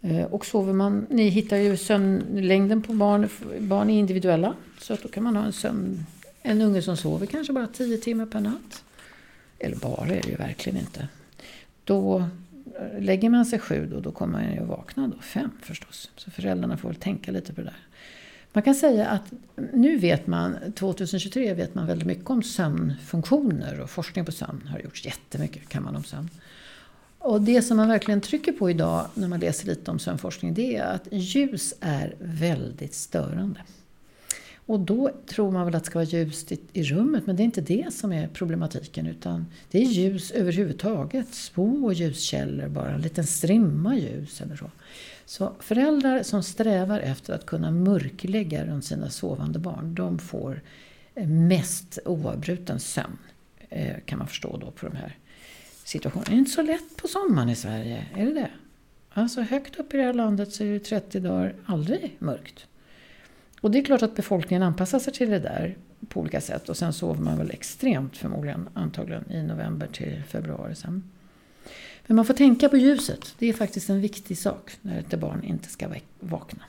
Eh, 0.00 0.24
och 0.24 0.46
sover 0.46 0.72
man, 0.72 1.06
ni 1.10 1.28
hittar 1.28 1.56
ju 1.56 1.76
sömnlängden 1.76 2.82
på 2.82 2.92
barn, 2.92 3.28
barn 3.58 3.90
är 3.90 3.98
individuella. 3.98 4.54
Så 4.80 4.94
att 4.94 5.02
då 5.02 5.08
kan 5.08 5.22
man 5.22 5.36
ha 5.36 5.44
en 5.44 5.52
sömn, 5.52 6.06
en 6.48 6.62
unge 6.62 6.82
som 6.82 6.96
sover 6.96 7.26
kanske 7.26 7.52
bara 7.52 7.66
10 7.66 7.98
timmar 7.98 8.26
per 8.26 8.40
natt. 8.40 8.84
Eller 9.58 9.76
bara 9.76 10.08
är 10.08 10.22
det 10.22 10.28
ju 10.28 10.36
verkligen 10.36 10.78
inte. 10.78 11.08
Då 11.84 12.18
eh, 12.18 13.00
lägger 13.00 13.30
man 13.30 13.46
sig 13.46 13.58
sju 13.58 13.88
då, 13.92 14.00
då 14.00 14.12
kommer 14.12 14.42
man 14.42 14.54
ju 14.54 14.64
vakna 14.64 15.08
då 15.08 15.18
fem 15.18 15.50
förstås. 15.62 16.10
Så 16.16 16.30
föräldrarna 16.30 16.76
får 16.76 16.88
väl 16.88 16.98
tänka 16.98 17.32
lite 17.32 17.52
på 17.52 17.60
det 17.60 17.64
där. 17.64 17.76
Man 18.52 18.62
kan 18.62 18.74
säga 18.74 19.06
att 19.06 19.32
nu 19.72 19.96
vet 19.96 20.26
man, 20.26 20.56
2023 20.74 21.54
vet 21.54 21.74
man 21.74 21.86
väldigt 21.86 22.06
mycket 22.06 22.30
om 22.30 22.42
sömnfunktioner 22.42 23.80
och 23.80 23.90
forskning 23.90 24.24
på 24.24 24.32
sömn 24.32 24.66
har 24.66 24.78
gjorts 24.78 25.04
jättemycket 25.04 25.68
kan 25.68 25.82
man 25.82 25.96
om 25.96 26.04
sömn. 26.04 26.30
Och 27.18 27.40
det 27.40 27.62
som 27.62 27.76
man 27.76 27.88
verkligen 27.88 28.20
trycker 28.20 28.52
på 28.52 28.70
idag 28.70 29.06
när 29.14 29.28
man 29.28 29.40
läser 29.40 29.66
lite 29.66 29.90
om 29.90 29.98
sömnforskning 29.98 30.54
det 30.54 30.76
är 30.76 30.94
att 30.94 31.08
ljus 31.10 31.74
är 31.80 32.14
väldigt 32.18 32.94
störande. 32.94 33.60
Och 34.68 34.80
då 34.80 35.10
tror 35.26 35.50
man 35.50 35.64
väl 35.64 35.74
att 35.74 35.82
det 35.82 35.86
ska 35.86 35.98
vara 35.98 36.08
ljust 36.08 36.52
i, 36.52 36.60
i, 36.72 36.82
rummet, 36.82 37.26
men 37.26 37.36
det 37.36 37.42
är 37.42 37.44
inte 37.44 37.60
det 37.60 37.94
som 37.94 38.12
är 38.12 38.28
problematiken. 38.28 39.06
Utan 39.06 39.46
det 39.70 39.78
är 39.78 39.82
ljus 39.84 40.30
överhuvudtaget. 40.30 41.34
Små 41.34 41.92
ljuskällor 41.92 42.68
bara, 42.68 42.90
en 42.90 43.00
liten 43.00 43.26
strimma 43.26 43.96
ljus 43.96 44.40
eller 44.40 44.56
så. 44.56 44.70
Så 45.24 45.52
föräldrar 45.60 46.22
som 46.22 46.42
strävar 46.42 47.00
efter 47.00 47.34
att 47.34 47.46
kunna 47.46 47.70
mörklägga 47.70 48.66
runt 48.66 48.84
sina 48.84 49.10
sovande 49.10 49.58
barn, 49.58 49.94
de 49.94 50.18
får 50.18 50.62
eh, 51.14 51.28
mest 51.28 51.98
oavbruten 52.04 52.80
sömn. 52.80 53.18
Eh, 53.68 53.96
kan 54.04 54.18
man 54.18 54.28
förstå 54.28 54.56
då 54.56 54.70
på 54.70 54.86
de 54.86 54.96
här 54.96 55.16
situationerna. 55.84 56.30
Det 56.30 56.36
är 56.36 56.38
inte 56.38 56.50
så 56.50 56.62
lätt 56.62 56.96
på 56.96 57.08
sommaren 57.08 57.48
i 57.48 57.56
Sverige, 57.56 58.06
är 58.16 58.26
det 58.26 58.32
det? 58.32 58.50
Alltså 59.10 59.40
högt 59.40 59.76
upp 59.76 59.94
i 59.94 59.96
det 59.96 60.02
här 60.02 60.14
landet 60.14 60.52
så 60.52 60.64
är 60.64 60.72
det 60.72 60.80
30 60.80 61.20
dagar 61.20 61.54
aldrig 61.66 62.16
mörkt. 62.18 62.67
Och 63.60 63.70
det 63.70 63.78
är 63.78 63.84
klart 63.84 64.02
att 64.02 64.16
befolkningen 64.16 64.62
anpassar 64.62 64.98
sig 64.98 65.12
till 65.12 65.30
det 65.30 65.38
där 65.38 65.76
på 66.08 66.20
olika 66.20 66.40
sätt. 66.40 66.68
Och 66.68 66.76
sen 66.76 66.92
sover 66.92 67.22
man 67.22 67.38
väl 67.38 67.50
extremt 67.50 68.16
förmodligen, 68.16 68.68
antagligen 68.74 69.32
i 69.32 69.42
november 69.42 69.86
till 69.86 70.22
februari 70.28 70.74
sen. 70.74 71.10
Men 72.06 72.16
man 72.16 72.24
får 72.24 72.34
tänka 72.34 72.68
på 72.68 72.76
ljuset. 72.76 73.34
Det 73.38 73.46
är 73.48 73.52
faktiskt 73.52 73.90
en 73.90 74.00
viktig 74.00 74.38
sak 74.38 74.76
när 74.82 74.98
ett 74.98 75.20
barn 75.20 75.44
inte 75.44 75.68
ska 75.68 75.88
vakna. 76.20 76.62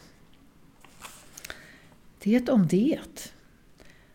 Det 2.24 2.50
om 2.50 2.68
det. 2.68 3.00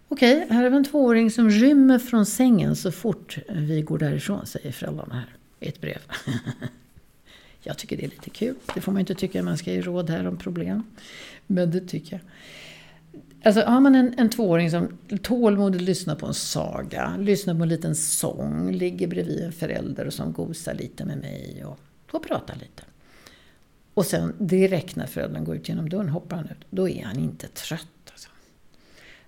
Okej, 0.08 0.46
här 0.50 0.62
har 0.62 0.70
vi 0.70 0.76
en 0.76 0.84
tvååring 0.84 1.30
som 1.30 1.50
rymmer 1.50 1.98
från 1.98 2.26
sängen 2.26 2.76
så 2.76 2.92
fort 2.92 3.38
vi 3.48 3.82
går 3.82 3.98
därifrån, 3.98 4.46
säger 4.46 4.72
föräldrarna 4.72 5.14
här 5.14 5.36
i 5.60 5.68
ett 5.68 5.80
brev. 5.80 5.98
Jag 7.62 7.78
tycker 7.78 7.96
det 7.96 8.04
är 8.04 8.08
lite 8.08 8.30
kul. 8.30 8.54
Det 8.74 8.80
får 8.80 8.92
man 8.92 9.00
inte 9.00 9.14
tycka, 9.14 9.42
man 9.42 9.58
ska 9.58 9.72
ge 9.72 9.80
råd 9.80 10.10
här 10.10 10.26
om 10.26 10.36
problem. 10.36 10.82
Men 11.46 11.70
det 11.70 11.80
tycker 11.80 12.12
jag. 12.12 12.20
Alltså 13.44 13.62
har 13.62 13.80
man 13.80 13.94
en, 13.94 14.14
en 14.18 14.30
tvååring 14.30 14.70
som 14.70 14.98
tålmodigt 15.22 15.84
lyssnar 15.84 16.14
på 16.14 16.26
en 16.26 16.34
saga, 16.34 17.16
lyssnar 17.18 17.54
på 17.54 17.62
en 17.62 17.68
liten 17.68 17.94
sång, 17.94 18.72
ligger 18.72 19.06
bredvid 19.06 19.44
en 19.44 19.52
förälder 19.52 20.06
och 20.06 20.12
som 20.12 20.32
gosar 20.32 20.74
lite 20.74 21.04
med 21.04 21.18
mig 21.18 21.64
och 21.64 21.78
får 22.06 22.18
prata 22.18 22.54
lite. 22.54 22.82
Och 23.94 24.06
sen 24.06 24.34
direkt 24.38 24.96
när 24.96 25.06
föräldern 25.06 25.44
går 25.44 25.56
ut 25.56 25.68
genom 25.68 25.88
dörren 25.88 26.08
hoppar 26.08 26.36
han 26.36 26.44
ut. 26.44 26.64
Då 26.70 26.88
är 26.88 27.04
han 27.04 27.18
inte 27.18 27.48
trött. 27.48 27.80
Alltså, 28.10 28.28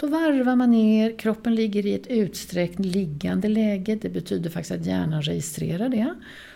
Då 0.00 0.06
varvar 0.06 0.56
man 0.56 0.70
ner, 0.70 1.18
kroppen 1.18 1.54
ligger 1.54 1.86
i 1.86 1.94
ett 1.94 2.06
utsträckt 2.06 2.78
liggande 2.78 3.48
läge. 3.48 3.98
Det 4.02 4.08
betyder 4.08 4.50
faktiskt 4.50 4.80
att 4.80 4.86
hjärnan 4.86 5.22
registrerar 5.22 5.88
det. 5.88 6.14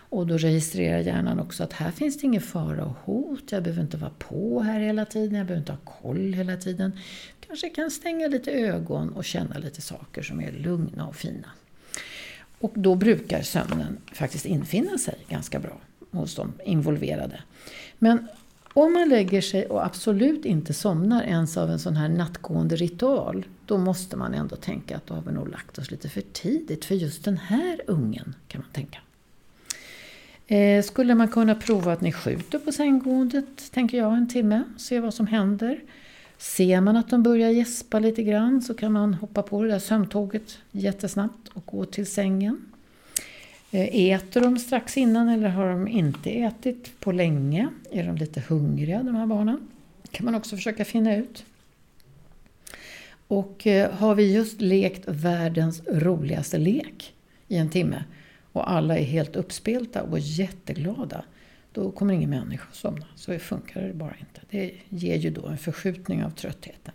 Och 0.09 0.27
då 0.27 0.39
registrerar 0.39 0.99
hjärnan 0.99 1.41
också 1.41 1.63
att 1.63 1.73
här 1.73 1.91
finns 1.91 2.19
det 2.19 2.27
ingen 2.27 2.43
fara 2.43 2.85
och 2.85 2.97
hot. 3.05 3.53
Jag 3.53 3.63
behöver 3.63 3.83
inte 3.83 3.97
vara 3.97 4.11
på 4.19 4.61
här 4.61 4.81
hela 4.81 5.05
tiden. 5.05 5.39
Jag 5.39 5.47
behöver 5.47 5.61
inte 5.61 5.73
ha 5.73 5.79
koll 6.03 6.33
hela 6.33 6.57
tiden. 6.57 6.93
Kanske 7.47 7.69
kan 7.69 7.91
stänga 7.91 8.29
lite 8.29 8.51
ögon 8.51 9.09
och 9.09 9.25
känna 9.25 9.59
lite 9.59 9.81
saker 9.81 10.23
som 10.23 10.41
är 10.41 10.53
lugna 10.53 11.07
och 11.07 11.17
fina. 11.17 11.49
Och 12.59 12.73
då 12.75 12.95
brukar 12.95 13.43
sömnen 13.43 13.97
faktiskt 14.13 14.47
infinna 14.47 14.99
sig 14.99 15.17
ganska 15.29 15.59
bra 15.59 15.81
hos 16.11 16.35
de 16.35 16.53
involverade. 16.65 17.41
Men 17.99 18.29
om 18.75 18.93
man 18.93 19.09
lägger 19.09 19.41
sig 19.41 19.67
och 19.67 19.87
absolut 19.87 20.45
inte 20.45 20.75
somnar 20.75 21.23
ens 21.23 21.57
av 21.57 21.71
en 21.71 21.79
sån 21.79 21.97
här 21.97 22.09
nattgående 22.09 22.77
ritual, 22.77 23.47
då 23.67 23.79
måste 23.79 24.17
man 24.17 24.35
ändå 24.35 24.57
tänka 24.57 24.97
att 24.97 25.07
då 25.07 25.15
har 25.15 25.23
vi 25.23 25.33
nog 25.33 25.49
lagt 25.49 25.79
oss 25.79 25.91
lite 25.91 26.09
för 26.09 26.21
tidigt 26.21 26.85
för 26.85 26.95
just 26.95 27.25
den 27.25 27.37
här 27.37 27.81
ungen, 27.87 28.35
kan 28.49 28.61
man 28.61 28.71
tänka. 28.73 28.99
Eh, 30.47 30.83
skulle 30.83 31.15
man 31.15 31.29
kunna 31.29 31.55
prova 31.55 31.93
att 31.93 32.01
ni 32.01 32.13
skjuter 32.13 32.59
på 32.59 32.73
sänggåendet, 32.73 33.73
tänker 33.73 33.99
jag, 33.99 34.13
en 34.13 34.29
timme, 34.29 34.63
se 34.77 35.01
vad 35.01 35.15
som 35.15 35.27
händer. 35.27 35.81
Ser 36.39 36.81
man 36.81 36.97
att 36.97 37.11
de 37.11 37.23
börjar 37.23 37.51
gäspa 37.51 37.99
lite 37.99 38.23
grann 38.23 38.63
så 38.63 38.75
kan 38.75 38.93
man 38.93 39.15
hoppa 39.15 39.43
på 39.43 39.63
det 39.63 39.69
där 39.69 39.79
sömntåget 39.79 40.59
jättesnabbt 40.71 41.49
och 41.49 41.67
gå 41.67 41.85
till 41.85 42.07
sängen. 42.07 42.74
Eh, 43.75 44.13
äter 44.13 44.41
de 44.41 44.59
strax 44.59 44.97
innan 44.97 45.29
eller 45.29 45.49
har 45.49 45.69
de 45.69 45.89
inte 45.89 46.31
ätit 46.31 47.01
på 47.01 47.13
länge? 47.13 47.69
Är 47.91 48.07
de 48.07 48.17
lite 48.17 48.43
hungriga 48.49 49.03
de 49.03 49.15
här 49.15 49.27
barnen? 49.27 49.69
kan 50.11 50.25
man 50.25 50.35
också 50.35 50.57
försöka 50.57 50.85
finna 50.85 51.17
ut. 51.17 51.45
Och 53.29 53.67
eh, 53.67 53.91
har 53.93 54.15
vi 54.15 54.33
just 54.33 54.61
lekt 54.61 55.03
världens 55.07 55.83
roligaste 55.87 56.59
lek 56.59 57.15
i 57.49 57.57
en 57.57 57.71
timme 57.71 58.05
och 58.53 58.71
alla 58.71 58.99
är 58.99 59.05
helt 59.05 59.37
uppspelta 59.37 60.03
och 60.03 60.19
jätteglada, 60.19 61.25
då 61.73 61.91
kommer 61.91 62.15
ingen 62.15 62.31
människa 62.31 62.69
att 62.71 62.77
somna. 62.77 63.07
Så 63.17 63.39
funkar 63.39 63.83
det 63.83 63.95
bara 63.95 64.15
inte. 64.21 64.41
Det 64.51 64.73
ger 64.89 65.17
ju 65.17 65.31
då 65.31 65.47
en 65.47 65.59
förskjutning 65.59 66.25
av 66.25 66.31
tröttheten. 66.31 66.95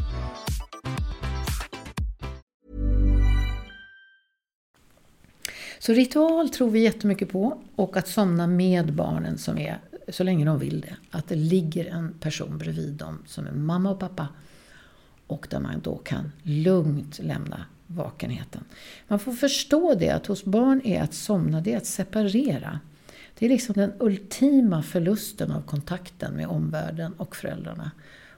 Så 5.81 5.93
ritual 5.93 6.49
tror 6.49 6.69
vi 6.69 6.79
jättemycket 6.79 7.29
på 7.29 7.61
och 7.75 7.97
att 7.97 8.07
somna 8.07 8.47
med 8.47 8.93
barnen 8.93 9.37
som 9.37 9.57
är, 9.57 9.79
så 10.07 10.23
länge 10.23 10.45
de 10.45 10.59
vill 10.59 10.81
det. 10.81 10.95
Att 11.11 11.27
det 11.27 11.35
ligger 11.35 11.85
en 11.85 12.13
person 12.19 12.57
bredvid 12.57 12.93
dem 12.93 13.23
som 13.27 13.47
är 13.47 13.51
mamma 13.51 13.91
och 13.91 13.99
pappa 13.99 14.27
och 15.27 15.47
där 15.49 15.59
man 15.59 15.81
då 15.81 15.97
kan 15.97 16.31
lugnt 16.43 17.19
lämna 17.19 17.65
vakenheten. 17.87 18.63
Man 19.07 19.19
får 19.19 19.33
förstå 19.33 19.95
det 19.95 20.09
att 20.09 20.25
hos 20.25 20.43
barn 20.45 20.81
är 20.85 21.01
att 21.01 21.13
somna, 21.13 21.61
det 21.61 21.73
är 21.73 21.77
att 21.77 21.85
separera. 21.85 22.79
Det 23.39 23.45
är 23.45 23.49
liksom 23.49 23.73
den 23.73 23.93
ultima 23.99 24.83
förlusten 24.83 25.51
av 25.51 25.61
kontakten 25.61 26.33
med 26.33 26.47
omvärlden 26.47 27.13
och 27.13 27.35
föräldrarna. 27.35 27.91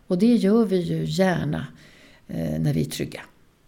Och 0.08 0.18
det 0.18 0.36
gör 0.36 0.66
vi 0.66 0.78
ju 0.78 1.06
gärna 1.06 1.68
eh, 2.28 2.60
när 2.60 2.74
vi 2.74 2.82
är 2.82 2.90
trygga. 2.90 3.22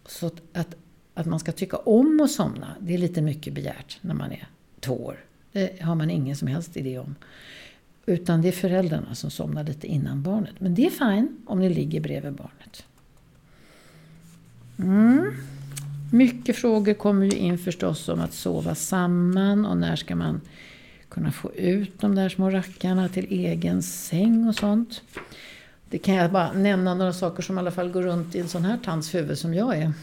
Så 0.06 0.28
att 0.28 0.42
att 0.54 0.76
att 1.18 1.26
man 1.26 1.40
ska 1.40 1.52
tycka 1.52 1.78
om 1.78 2.22
att 2.24 2.32
somna, 2.32 2.68
det 2.80 2.94
är 2.94 2.98
lite 2.98 3.22
mycket 3.22 3.54
begärt 3.54 3.98
när 4.02 4.14
man 4.14 4.32
är 4.32 4.48
två 4.80 4.94
år. 4.94 5.18
Det 5.52 5.82
har 5.82 5.96
man 5.96 6.10
ingen 6.10 6.36
som 6.36 6.48
helst 6.48 6.78
idé 6.78 7.00
om. 7.00 7.16
Utan 8.06 8.42
det 8.42 8.48
är 8.48 8.52
föräldrarna 8.52 9.16
som 9.16 9.32
somnar 9.32 9.64
lite 9.64 9.88
innan 9.88 10.22
barnet. 10.22 10.54
Men 10.60 10.76
det 10.76 10.86
är 10.86 10.90
fine 10.90 11.38
om 11.46 11.60
ni 11.60 11.70
ligger 11.70 12.02
bredvid 12.02 12.34
barnet. 12.34 12.86
Mm. 14.80 15.32
Mycket 16.12 16.56
frågor 16.56 16.94
kommer 16.94 17.26
ju 17.26 17.38
in 17.38 17.58
förstås 17.58 18.10
om 18.10 18.22
att 18.22 18.34
sova 18.34 18.76
samman 18.76 19.66
och 19.66 19.78
när 19.78 19.96
ska 19.96 20.16
man 20.16 20.42
kunna 21.10 21.32
få 21.32 21.52
ut 21.54 22.00
de 22.00 22.16
där 22.16 22.30
små 22.30 22.50
rackarna 22.50 23.10
till 23.10 23.26
egen 23.30 23.84
säng 23.84 24.48
och 24.48 24.56
sånt. 24.56 25.02
Det 25.90 25.98
kan 25.98 26.16
jag 26.16 26.32
bara 26.32 26.54
nämna 26.54 26.94
några 26.94 27.14
saker 27.14 27.44
som 27.44 27.58
i 27.58 27.60
alla 27.60 27.72
fall 27.72 27.92
går 27.92 28.02
runt 28.02 28.36
i 28.36 28.40
en 28.40 28.48
sån 28.48 28.66
här 28.66 28.78
tants 28.78 29.16
huvud 29.16 29.38
som 29.38 29.54
jag 29.54 29.78
är. 29.78 29.94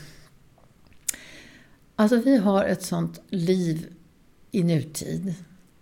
Alltså 1.97 2.17
vi 2.17 2.37
har 2.37 2.65
ett 2.65 2.83
sånt 2.83 3.21
liv 3.29 3.87
i 4.51 4.63
nutid 4.63 5.35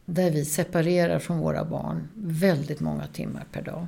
där 0.04 0.30
vi 0.30 0.44
separerar 0.44 1.18
från 1.18 1.38
våra 1.38 1.64
barn 1.64 2.08
väldigt 2.14 2.80
många 2.80 3.06
timmar 3.06 3.46
per 3.52 3.62
dag. 3.62 3.86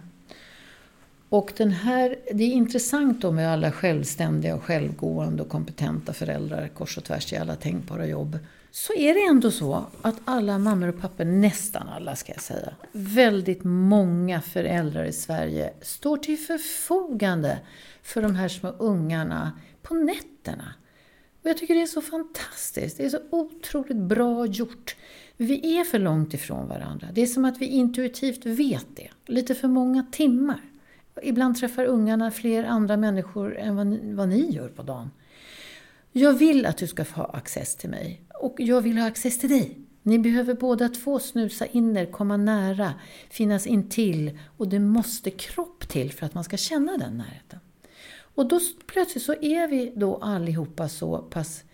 Och 1.28 1.52
den 1.56 1.70
här, 1.70 2.16
det 2.32 2.44
är 2.44 2.52
intressant 2.52 3.22
då 3.22 3.32
med 3.32 3.52
alla 3.52 3.72
självständiga 3.72 4.54
och 4.54 4.62
självgående 4.62 5.42
och 5.42 5.48
kompetenta 5.48 6.12
föräldrar 6.12 6.68
kors 6.68 6.98
och 6.98 7.04
tvärs 7.04 7.32
i 7.32 7.36
alla 7.36 7.56
tänkbara 7.56 8.06
jobb. 8.06 8.38
Så 8.70 8.92
är 8.92 9.14
det 9.14 9.26
ändå 9.30 9.50
så 9.50 9.86
att 10.02 10.16
alla 10.24 10.58
mammor 10.58 10.88
och 10.88 11.00
pappor, 11.00 11.24
nästan 11.24 11.88
alla 11.88 12.16
ska 12.16 12.32
jag 12.32 12.42
säga, 12.42 12.74
väldigt 12.92 13.64
många 13.64 14.40
föräldrar 14.40 15.04
i 15.04 15.12
Sverige 15.12 15.72
står 15.82 16.16
till 16.16 16.38
förfogande 16.38 17.58
för 18.02 18.22
de 18.22 18.34
här 18.34 18.48
små 18.48 18.68
ungarna 18.68 19.52
på 19.82 19.94
nätterna. 19.94 20.74
Och 21.42 21.48
jag 21.50 21.56
tycker 21.56 21.74
det 21.74 21.82
är 21.82 21.86
så 21.86 22.02
fantastiskt. 22.02 22.96
Det 22.96 23.04
är 23.04 23.08
så 23.08 23.20
otroligt 23.30 23.96
bra 23.96 24.46
gjort. 24.46 24.96
Vi 25.36 25.78
är 25.78 25.84
för 25.84 25.98
långt 25.98 26.34
ifrån 26.34 26.68
varandra. 26.68 27.08
Det 27.12 27.22
är 27.22 27.26
som 27.26 27.44
att 27.44 27.58
vi 27.58 27.66
intuitivt 27.66 28.46
vet 28.46 28.86
det. 28.94 29.08
Lite 29.26 29.54
för 29.54 29.68
många 29.68 30.06
timmar. 30.12 30.60
Ibland 31.22 31.56
träffar 31.56 31.84
ungarna 31.84 32.30
fler 32.30 32.64
andra 32.64 32.96
människor 32.96 33.58
än 33.58 33.76
vad 33.76 33.86
ni, 33.86 34.14
vad 34.14 34.28
ni 34.28 34.50
gör 34.50 34.68
på 34.68 34.82
dagen. 34.82 35.10
Jag 36.12 36.32
vill 36.32 36.66
att 36.66 36.76
du 36.76 36.86
ska 36.86 37.04
få 37.04 37.20
ha 37.20 37.26
access 37.26 37.76
till 37.76 37.90
mig. 37.90 38.22
Och 38.40 38.54
jag 38.58 38.80
vill 38.80 38.98
ha 38.98 39.06
access 39.06 39.38
till 39.38 39.50
dig. 39.50 39.78
Ni 40.02 40.18
behöver 40.18 40.54
båda 40.54 40.88
två 40.88 41.18
snusa 41.18 41.66
in 41.66 41.96
er, 41.96 42.06
komma 42.06 42.36
nära, 42.36 42.94
finnas 43.30 43.66
intill. 43.66 44.38
Och 44.56 44.68
det 44.68 44.78
måste 44.78 45.30
kropp 45.30 45.88
till 45.88 46.12
för 46.12 46.26
att 46.26 46.34
man 46.34 46.44
ska 46.44 46.56
känna 46.56 46.96
den 46.96 47.18
närheten. 47.18 47.58
Och 48.34 48.48
då 48.48 48.60
plötsligt 48.86 49.24
så 49.24 49.32
är 49.32 49.68
vi 49.68 49.92
då 49.96 50.16
allihopa 50.16 50.88
så 50.88 51.18
pass 51.18 51.64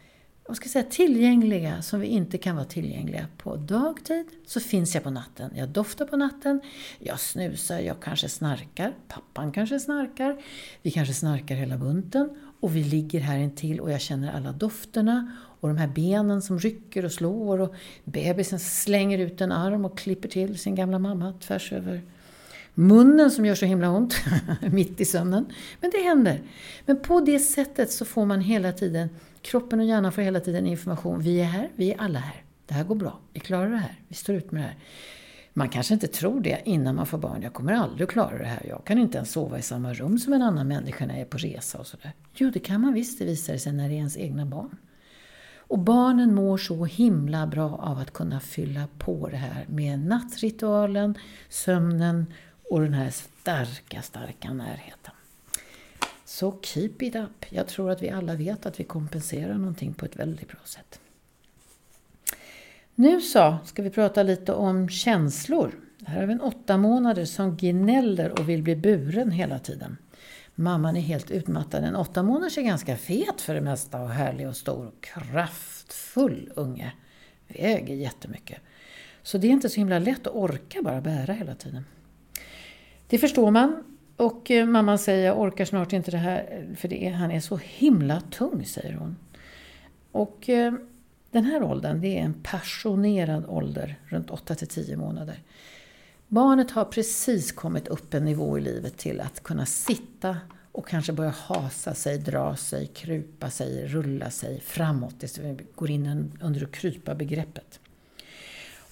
vad 0.49 0.57
ska 0.57 0.65
jag 0.65 0.71
säga, 0.71 0.85
tillgängliga 0.85 1.83
som 1.83 2.01
vi 2.01 2.07
inte 2.07 2.39
kan 2.39 2.57
vara 2.57 2.67
tillgängliga 2.67 3.27
på 3.37 3.57
dagtid. 3.57 4.27
Så 4.47 4.61
finns 4.61 4.95
jag 4.95 5.05
på 5.05 5.11
natten. 5.11 5.51
Jag 5.57 5.69
doftar 5.69 6.05
på 6.05 6.17
natten, 6.17 6.61
jag 6.99 7.21
snusar, 7.21 7.79
jag 7.79 8.01
kanske 8.01 8.29
snarkar, 8.29 8.95
pappan 9.09 9.53
kanske 9.53 9.81
snarkar, 9.81 10.43
vi 10.83 10.91
kanske 10.91 11.15
snarkar 11.15 11.55
hela 11.55 11.77
bunten. 11.77 12.31
Och 12.61 12.77
vi 12.77 12.85
ligger 12.85 13.21
här 13.21 13.39
intill 13.39 13.81
och 13.81 13.91
jag 13.91 14.01
känner 14.01 14.33
alla 14.33 14.53
dofterna 14.53 15.33
och 15.61 15.69
de 15.69 15.77
här 15.77 15.89
benen 15.89 16.43
som 16.43 16.59
rycker 16.59 17.05
och 17.05 17.13
slår 17.13 17.61
och 17.61 17.75
bebisen 18.05 18.59
slänger 18.59 19.19
ut 19.19 19.41
en 19.41 19.53
arm 19.53 19.85
och 19.85 19.99
klipper 19.99 20.29
till 20.29 20.59
sin 20.59 20.75
gamla 20.75 20.99
mamma 20.99 21.33
tvärs 21.41 21.73
över 21.73 22.03
munnen 22.79 23.31
som 23.31 23.47
gör 23.47 23.55
så 23.55 23.67
himla 23.67 23.91
ont 23.91 24.17
mitt 24.73 25.01
i 25.01 25.05
sömnen. 25.05 25.47
Men 25.81 25.91
det 25.91 26.03
händer. 26.03 26.41
Men 26.87 27.01
på 27.01 27.21
det 27.21 27.39
sättet 27.39 27.93
så 27.93 28.05
får 28.05 28.27
man 28.27 28.41
hela 28.41 28.73
tiden, 28.73 29.09
kroppen 29.43 29.81
och 29.81 29.87
hjärnan 29.87 30.13
får 30.13 30.23
hela 30.23 30.41
tiden 30.41 30.67
information. 30.67 31.21
Vi 31.21 31.41
är 31.41 31.45
här, 31.45 31.69
vi 31.77 31.93
är 31.93 32.01
alla 32.01 32.19
här. 32.19 32.43
Det 32.67 32.75
här 32.75 32.85
går 32.85 32.95
bra, 32.95 33.19
vi 33.33 33.41
klarar 33.41 33.71
det 33.71 33.77
här, 33.77 34.01
vi 34.09 34.15
står 34.15 34.35
ut 34.35 34.53
med 34.53 34.63
det 34.63 34.67
här. 34.67 34.77
Man 35.53 35.69
kanske 35.69 35.95
inte 35.95 36.07
tror 36.07 36.41
det 36.41 36.63
innan 36.65 36.95
man 36.95 37.07
får 37.07 37.19
barn. 37.19 37.43
Jag 37.43 37.53
kommer 37.53 37.73
aldrig 37.73 38.09
klara 38.09 38.39
det 38.39 38.45
här. 38.45 38.67
Jag 38.69 38.85
kan 38.85 38.99
inte 38.99 39.19
ens 39.19 39.33
sova 39.33 39.59
i 39.59 39.63
samma 39.63 39.95
rum 39.95 40.19
som 40.19 40.33
en 40.33 40.43
annan 40.43 40.69
människa 40.69 41.07
när 41.07 41.15
jag 41.15 41.21
är 41.21 41.25
på 41.25 41.39
resa 41.39 41.79
och 41.79 41.87
sådär. 41.87 42.13
Jo, 42.35 42.51
det 42.51 42.59
kan 42.59 42.81
man 42.81 42.93
visst. 42.93 43.19
Det 43.19 43.25
visar 43.25 43.57
sig 43.57 43.73
när 43.73 43.89
det 43.89 43.95
är 43.95 43.99
ens 43.99 44.17
egna 44.17 44.47
barn. 44.47 44.77
Och 45.69 45.79
barnen 45.79 46.35
mår 46.35 46.59
så 46.59 46.85
himla 46.85 47.47
bra 47.47 47.77
av 47.77 47.99
att 47.99 48.13
kunna 48.13 48.41
fylla 48.41 48.89
på 48.99 49.29
det 49.29 49.37
här 49.37 49.67
med 49.69 49.99
nattritualen, 49.99 51.15
sömnen 51.49 52.27
och 52.71 52.81
den 52.81 52.95
här 52.95 53.11
starka, 53.11 54.03
starka 54.03 54.53
närheten. 54.53 55.15
Så 56.25 56.61
keep 56.63 56.95
it 57.01 57.17
up. 57.17 57.45
Jag 57.51 57.67
tror 57.67 57.91
att 57.91 58.03
vi 58.03 58.11
alla 58.11 58.35
vet 58.35 58.67
att 58.67 58.81
vi 58.81 58.85
kompenserar 58.85 59.55
någonting 59.55 59.95
på 59.95 60.05
ett 60.05 60.17
väldigt 60.17 60.49
bra 60.49 60.61
sätt. 60.65 61.01
Nu 62.95 63.21
så 63.21 63.59
ska 63.65 63.83
vi 63.83 63.91
prata 63.91 64.23
lite 64.23 64.53
om 64.53 64.89
känslor. 64.89 65.73
Här 66.07 66.21
har 66.21 66.27
vi 66.27 66.33
en 66.33 66.41
åtta 66.41 66.77
månader 66.77 67.25
som 67.25 67.57
gnäller 67.57 68.41
och 68.41 68.49
vill 68.49 68.63
bli 68.63 68.77
buren 68.77 69.31
hela 69.31 69.59
tiden. 69.59 69.97
Mamman 70.55 70.97
är 70.97 71.01
helt 71.01 71.31
utmattad. 71.31 71.85
En 71.85 71.97
åtta 71.97 72.23
månaders 72.23 72.59
är 72.59 72.63
ganska 72.63 72.97
fet 72.97 73.41
för 73.41 73.55
det 73.55 73.61
mesta 73.61 74.01
och 74.01 74.11
härlig 74.11 74.49
och 74.49 74.57
stor 74.57 74.87
och 74.87 75.01
kraftfull 75.01 76.53
unge. 76.55 76.93
Väger 77.49 77.95
jättemycket. 77.95 78.59
Så 79.23 79.39
det 79.39 79.47
är 79.47 79.51
inte 79.51 79.69
så 79.69 79.77
himla 79.77 79.99
lätt 79.99 80.27
att 80.27 80.35
orka 80.35 80.83
bara 80.83 81.01
bära 81.01 81.33
hela 81.33 81.55
tiden. 81.55 81.85
Det 83.09 83.19
förstår 83.19 83.51
man. 83.51 83.85
Och 84.17 84.51
eh, 84.51 84.67
mamman 84.67 84.99
säger, 84.99 85.27
jag 85.27 85.41
orkar 85.41 85.65
snart 85.65 85.93
inte 85.93 86.11
det 86.11 86.17
här 86.19 86.67
för 86.77 86.89
det 86.89 87.07
är, 87.07 87.11
han 87.11 87.31
är 87.31 87.41
så 87.41 87.57
himla 87.57 88.21
tung, 88.21 88.65
säger 88.65 88.95
hon. 88.95 89.17
Och 90.13 90.49
eh, 90.49 90.73
den 91.31 91.45
här 91.45 91.63
åldern, 91.63 92.01
det 92.01 92.19
är 92.19 92.23
en 92.23 92.35
passionerad 92.43 93.45
ålder, 93.49 93.99
runt 94.07 94.31
8 94.31 94.55
till 94.55 94.69
10 94.69 94.97
månader. 94.97 95.43
Barnet 96.29 96.71
har 96.71 96.85
precis 96.85 97.53
kommit 97.53 97.89
upp 97.89 98.15
en 98.15 98.25
nivå 98.25 98.59
i 98.59 98.61
livet 98.61 98.97
till 98.97 99.21
att 99.21 99.43
kunna 99.43 99.67
sitta 99.67 100.37
och 100.73 100.89
kanske 100.89 101.13
börja 101.13 101.31
hasa 101.31 101.95
sig, 101.95 102.19
dra 102.19 102.57
sig, 102.57 102.87
krupa 102.87 103.51
sig, 103.51 103.87
rulla 103.87 104.31
sig 104.31 104.61
framåt. 104.61 105.15
Det 105.21 105.61
går 105.75 105.91
in 105.91 106.33
under 106.41 106.65
att 106.65 106.73
krypa 106.73 107.15
begreppet. 107.15 107.81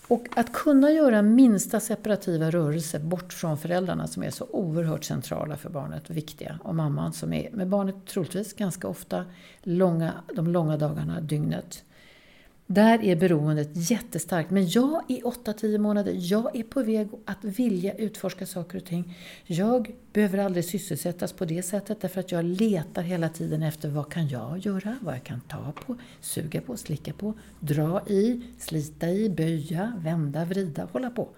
Och 0.08 0.26
att 0.36 0.52
kunna 0.52 0.90
göra 0.90 1.22
minsta 1.22 1.80
separativa 1.80 2.50
rörelse 2.50 2.98
bort 2.98 3.32
från 3.32 3.58
föräldrarna 3.58 4.06
som 4.06 4.22
är 4.22 4.30
så 4.30 4.46
oerhört 4.50 5.04
centrala 5.04 5.56
för 5.56 5.70
barnet 5.70 6.10
och 6.10 6.16
viktiga. 6.16 6.58
Och 6.62 6.74
mamman 6.74 7.12
som 7.12 7.32
är 7.32 7.50
med 7.50 7.68
barnet 7.68 7.94
troligtvis 8.06 8.52
ganska 8.52 8.88
ofta 8.88 9.24
långa, 9.62 10.12
de 10.34 10.46
långa 10.46 10.76
dagarna, 10.76 11.20
dygnet. 11.20 11.84
Där 12.66 13.04
är 13.04 13.16
beroendet 13.16 13.90
jättestarkt. 13.90 14.50
Men 14.50 14.68
jag 14.68 15.02
i 15.08 15.22
8-10 15.22 15.78
månader, 15.78 16.14
jag 16.16 16.56
är 16.56 16.62
på 16.62 16.82
väg 16.82 17.08
att 17.24 17.44
vilja 17.44 17.94
utforska 17.94 18.46
saker 18.46 18.78
och 18.78 18.84
ting. 18.84 19.16
Jag 19.44 19.94
behöver 20.12 20.38
aldrig 20.38 20.64
sysselsättas 20.64 21.32
på 21.32 21.44
det 21.44 21.62
sättet 21.62 22.00
därför 22.00 22.20
att 22.20 22.32
jag 22.32 22.44
letar 22.44 23.02
hela 23.02 23.28
tiden 23.28 23.62
efter 23.62 23.88
vad 23.88 24.12
kan 24.12 24.28
jag 24.28 24.58
göra, 24.58 24.96
vad 25.00 25.14
jag 25.14 25.24
kan 25.24 25.40
ta 25.40 25.72
på, 25.86 25.96
suga 26.20 26.60
på, 26.60 26.76
slicka 26.76 27.12
på, 27.12 27.34
dra 27.60 28.02
i, 28.08 28.42
slita 28.58 29.08
i, 29.08 29.30
böja, 29.30 29.92
vända, 29.98 30.44
vrida, 30.44 30.88
hålla 30.92 31.10
på. 31.10 31.28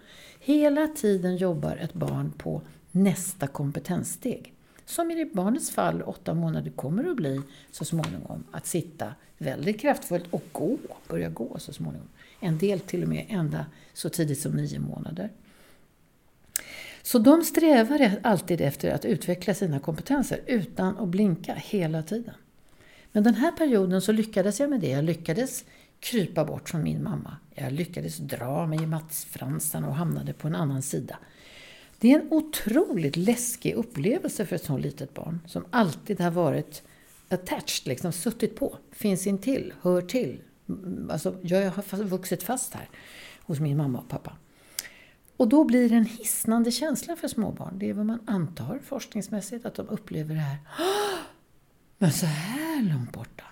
Hela 0.40 0.86
tiden 0.86 1.36
jobbar 1.36 1.76
ett 1.76 1.94
barn 1.94 2.32
på 2.38 2.62
nästa 2.92 3.46
kompetenssteg. 3.46 4.54
Som 4.88 5.10
i 5.10 5.24
barnets 5.24 5.70
fall, 5.70 6.02
åtta 6.02 6.34
månader, 6.34 6.70
kommer 6.70 7.10
att 7.10 7.16
bli 7.16 7.40
så 7.70 7.84
småningom 7.84 8.44
att 8.50 8.66
sitta 8.66 9.14
väldigt 9.38 9.80
kraftfullt 9.80 10.24
och 10.30 10.44
gå, 10.52 10.78
börja 11.08 11.28
gå 11.28 11.58
så 11.58 11.72
småningom. 11.72 12.08
En 12.40 12.58
del 12.58 12.80
till 12.80 13.02
och 13.02 13.08
med 13.08 13.26
ända 13.28 13.66
så 13.92 14.08
tidigt 14.08 14.40
som 14.40 14.52
nio 14.52 14.78
månader. 14.78 15.30
Så 17.02 17.18
de 17.18 17.42
strävar 17.42 18.20
alltid 18.22 18.60
efter 18.60 18.90
att 18.90 19.04
utveckla 19.04 19.54
sina 19.54 19.80
kompetenser 19.80 20.40
utan 20.46 20.98
att 20.98 21.08
blinka 21.08 21.54
hela 21.54 22.02
tiden. 22.02 22.34
Men 23.12 23.22
den 23.22 23.34
här 23.34 23.52
perioden 23.52 24.02
så 24.02 24.12
lyckades 24.12 24.60
jag 24.60 24.70
med 24.70 24.80
det. 24.80 24.90
Jag 24.90 25.04
lyckades 25.04 25.64
krypa 26.00 26.44
bort 26.44 26.68
från 26.68 26.82
min 26.82 27.02
mamma. 27.02 27.36
Jag 27.54 27.72
lyckades 27.72 28.16
dra 28.16 28.66
mig 28.66 28.82
i 28.82 28.86
Matsfransarna 28.86 29.88
och 29.88 29.94
hamnade 29.94 30.32
på 30.32 30.48
en 30.48 30.54
annan 30.54 30.82
sida. 30.82 31.18
Det 31.98 32.12
är 32.12 32.20
en 32.20 32.32
otroligt 32.32 33.16
läskig 33.16 33.74
upplevelse 33.74 34.46
för 34.46 34.56
ett 34.56 34.64
sånt 34.64 34.82
litet 34.82 35.14
barn 35.14 35.40
som 35.46 35.64
alltid 35.70 36.20
har 36.20 36.30
varit 36.30 36.82
attached, 37.28 37.86
liksom 37.86 38.12
suttit 38.12 38.56
på, 38.56 38.76
finns 38.92 39.26
intill, 39.26 39.72
hör 39.80 40.02
till. 40.02 40.40
Mm, 40.68 41.10
alltså, 41.10 41.36
jag 41.42 41.70
har 41.70 42.04
vuxit 42.04 42.42
fast 42.42 42.74
här 42.74 42.88
hos 43.40 43.60
min 43.60 43.76
mamma 43.76 43.98
och 43.98 44.08
pappa. 44.08 44.36
Och 45.36 45.48
då 45.48 45.64
blir 45.64 45.88
det 45.88 45.94
en 45.94 46.04
hisnande 46.04 46.70
känsla 46.70 47.16
för 47.16 47.28
småbarn. 47.28 47.78
Det 47.78 47.90
är 47.90 47.94
vad 47.94 48.06
man 48.06 48.20
antar 48.26 48.78
forskningsmässigt, 48.84 49.66
att 49.66 49.74
de 49.74 49.88
upplever 49.88 50.34
det 50.34 50.40
här. 50.40 50.58
Men 51.98 52.12
så 52.12 52.26
här 52.26 52.82
långt 52.82 53.12
borta 53.12 53.44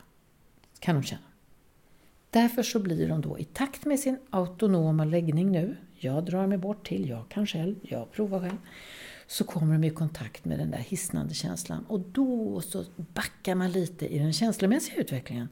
kan 0.78 0.94
de 0.94 1.02
känna. 1.02 1.22
Därför 2.30 2.62
så 2.62 2.78
blir 2.78 3.08
de 3.08 3.20
då 3.20 3.38
i 3.38 3.44
takt 3.44 3.84
med 3.84 4.00
sin 4.00 4.18
autonoma 4.30 5.04
läggning 5.04 5.50
nu, 5.52 5.76
jag 5.98 6.24
drar 6.24 6.46
mig 6.46 6.58
bort 6.58 6.86
till, 6.86 7.08
jag 7.08 7.28
kan 7.28 7.46
själv, 7.46 7.74
jag 7.82 8.12
provar 8.12 8.40
själv, 8.40 8.58
så 9.26 9.44
kommer 9.44 9.72
de 9.72 9.84
i 9.84 9.90
kontakt 9.90 10.44
med 10.44 10.58
den 10.58 10.70
där 10.70 10.78
hisnande 10.78 11.34
känslan. 11.34 11.84
Och 11.88 12.00
då 12.00 12.60
så 12.60 12.84
backar 12.96 13.54
man 13.54 13.72
lite 13.72 14.06
i 14.14 14.18
den 14.18 14.32
känslomässiga 14.32 15.00
utvecklingen 15.00 15.48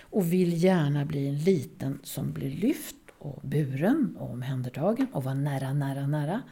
och 0.00 0.32
vill 0.32 0.62
gärna 0.64 1.04
bli 1.04 1.28
en 1.28 1.38
liten 1.38 1.98
som 2.02 2.32
blir 2.32 2.50
lyft 2.50 2.96
och 3.18 3.40
buren 3.42 4.16
och 4.18 4.30
omhändertagen 4.30 5.06
och 5.12 5.24
vara 5.24 5.34
nära, 5.34 5.72
nära, 5.72 6.06
nära. 6.06 6.42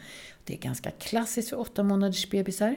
Det 0.44 0.54
är 0.54 0.58
ganska 0.58 0.90
klassiskt 0.90 1.48
för 1.48 1.60
åtta 1.60 1.82
månaders 1.82 2.30
bebisar. 2.30 2.76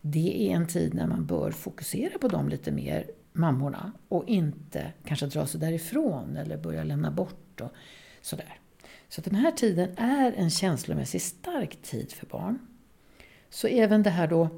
Det 0.00 0.48
är 0.48 0.56
en 0.56 0.66
tid 0.66 0.94
när 0.94 1.06
man 1.06 1.26
bör 1.26 1.50
fokusera 1.50 2.18
på 2.18 2.28
dem 2.28 2.48
lite 2.48 2.72
mer, 2.72 3.10
mammorna, 3.32 3.92
och 4.08 4.28
inte 4.28 4.92
kanske 5.04 5.26
dra 5.26 5.46
sig 5.46 5.60
därifrån 5.60 6.36
eller 6.36 6.56
börja 6.56 6.84
lämna 6.84 7.10
bort 7.10 7.60
och 7.60 7.72
sådär. 8.20 8.59
Så 9.10 9.20
den 9.20 9.34
här 9.34 9.52
tiden 9.52 9.90
är 9.96 10.32
en 10.32 10.50
känslomässigt 10.50 11.22
stark 11.22 11.82
tid 11.82 12.12
för 12.12 12.26
barn. 12.26 12.58
Så 13.50 13.66
även 13.66 14.02
det 14.02 14.10
här 14.10 14.26
då, 14.26 14.48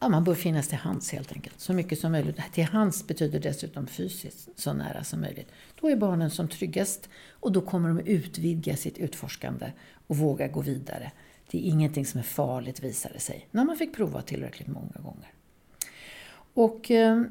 ja, 0.00 0.08
man 0.08 0.24
bör 0.24 0.34
finnas 0.34 0.68
till 0.68 0.78
hands 0.78 1.12
helt 1.12 1.32
enkelt. 1.32 1.60
Så 1.60 1.72
mycket 1.72 1.98
som 1.98 2.12
möjligt. 2.12 2.52
Till 2.52 2.64
hands 2.64 3.06
betyder 3.06 3.40
dessutom 3.40 3.86
fysiskt, 3.86 4.48
så 4.56 4.72
nära 4.72 5.04
som 5.04 5.20
möjligt. 5.20 5.48
Då 5.80 5.90
är 5.90 5.96
barnen 5.96 6.30
som 6.30 6.48
tryggast 6.48 7.08
och 7.30 7.52
då 7.52 7.60
kommer 7.60 7.88
de 7.88 8.00
utvidga 8.00 8.76
sitt 8.76 8.98
utforskande 8.98 9.72
och 10.06 10.16
våga 10.16 10.48
gå 10.48 10.60
vidare. 10.60 11.12
Det 11.50 11.58
är 11.58 11.70
ingenting 11.70 12.06
som 12.06 12.20
är 12.20 12.24
farligt 12.24 12.80
visade 12.80 13.14
det 13.14 13.20
sig, 13.20 13.48
när 13.50 13.64
man 13.64 13.76
fick 13.76 13.96
prova 13.96 14.22
tillräckligt 14.22 14.68
många 14.68 15.00
gånger. 15.02 15.32
Och 16.54 16.90
eh, 16.90 17.22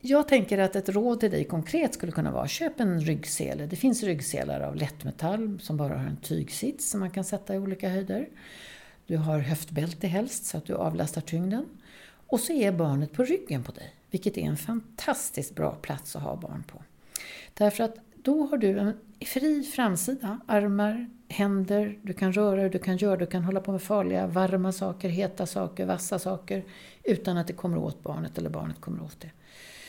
jag 0.00 0.28
tänker 0.28 0.58
att 0.58 0.76
ett 0.76 0.88
råd 0.88 1.20
till 1.20 1.30
dig 1.30 1.44
konkret 1.44 1.94
skulle 1.94 2.12
kunna 2.12 2.32
vara 2.32 2.48
köp 2.48 2.80
en 2.80 3.00
ryggsele. 3.00 3.66
Det 3.66 3.76
finns 3.76 4.02
ryggselar 4.02 4.60
av 4.60 4.76
lättmetall 4.76 5.58
som 5.60 5.76
bara 5.76 5.98
har 5.98 6.04
en 6.04 6.16
tygsits 6.16 6.90
som 6.90 7.00
man 7.00 7.10
kan 7.10 7.24
sätta 7.24 7.54
i 7.54 7.58
olika 7.58 7.88
höjder. 7.88 8.28
Du 9.06 9.16
har 9.16 9.38
höftbälte 9.38 10.06
helst 10.06 10.44
så 10.44 10.58
att 10.58 10.64
du 10.64 10.74
avlastar 10.74 11.20
tyngden. 11.20 11.66
Och 12.26 12.40
så 12.40 12.52
är 12.52 12.72
barnet 12.72 13.12
på 13.12 13.24
ryggen 13.24 13.64
på 13.64 13.72
dig, 13.72 13.94
vilket 14.10 14.38
är 14.38 14.42
en 14.42 14.56
fantastiskt 14.56 15.54
bra 15.54 15.74
plats 15.74 16.16
att 16.16 16.22
ha 16.22 16.36
barn 16.36 16.64
på. 16.72 16.82
Därför 17.54 17.84
att 17.84 17.96
då 18.14 18.46
har 18.46 18.58
du 18.58 18.78
en 18.78 18.92
fri 19.20 19.62
framsida, 19.62 20.40
armar, 20.46 21.10
händer, 21.28 21.98
du 22.02 22.12
kan 22.12 22.32
röra 22.32 22.68
du 22.68 22.78
kan 22.78 22.96
göra, 22.96 23.16
du 23.16 23.26
kan 23.26 23.44
hålla 23.44 23.60
på 23.60 23.72
med 23.72 23.82
farliga, 23.82 24.26
varma 24.26 24.72
saker, 24.72 25.08
heta 25.08 25.46
saker, 25.46 25.86
vassa 25.86 26.18
saker 26.18 26.64
utan 27.04 27.36
att 27.36 27.46
det 27.46 27.52
kommer 27.52 27.78
åt 27.78 28.02
barnet 28.02 28.38
eller 28.38 28.50
barnet 28.50 28.80
kommer 28.80 29.02
åt 29.02 29.20
det. 29.20 29.30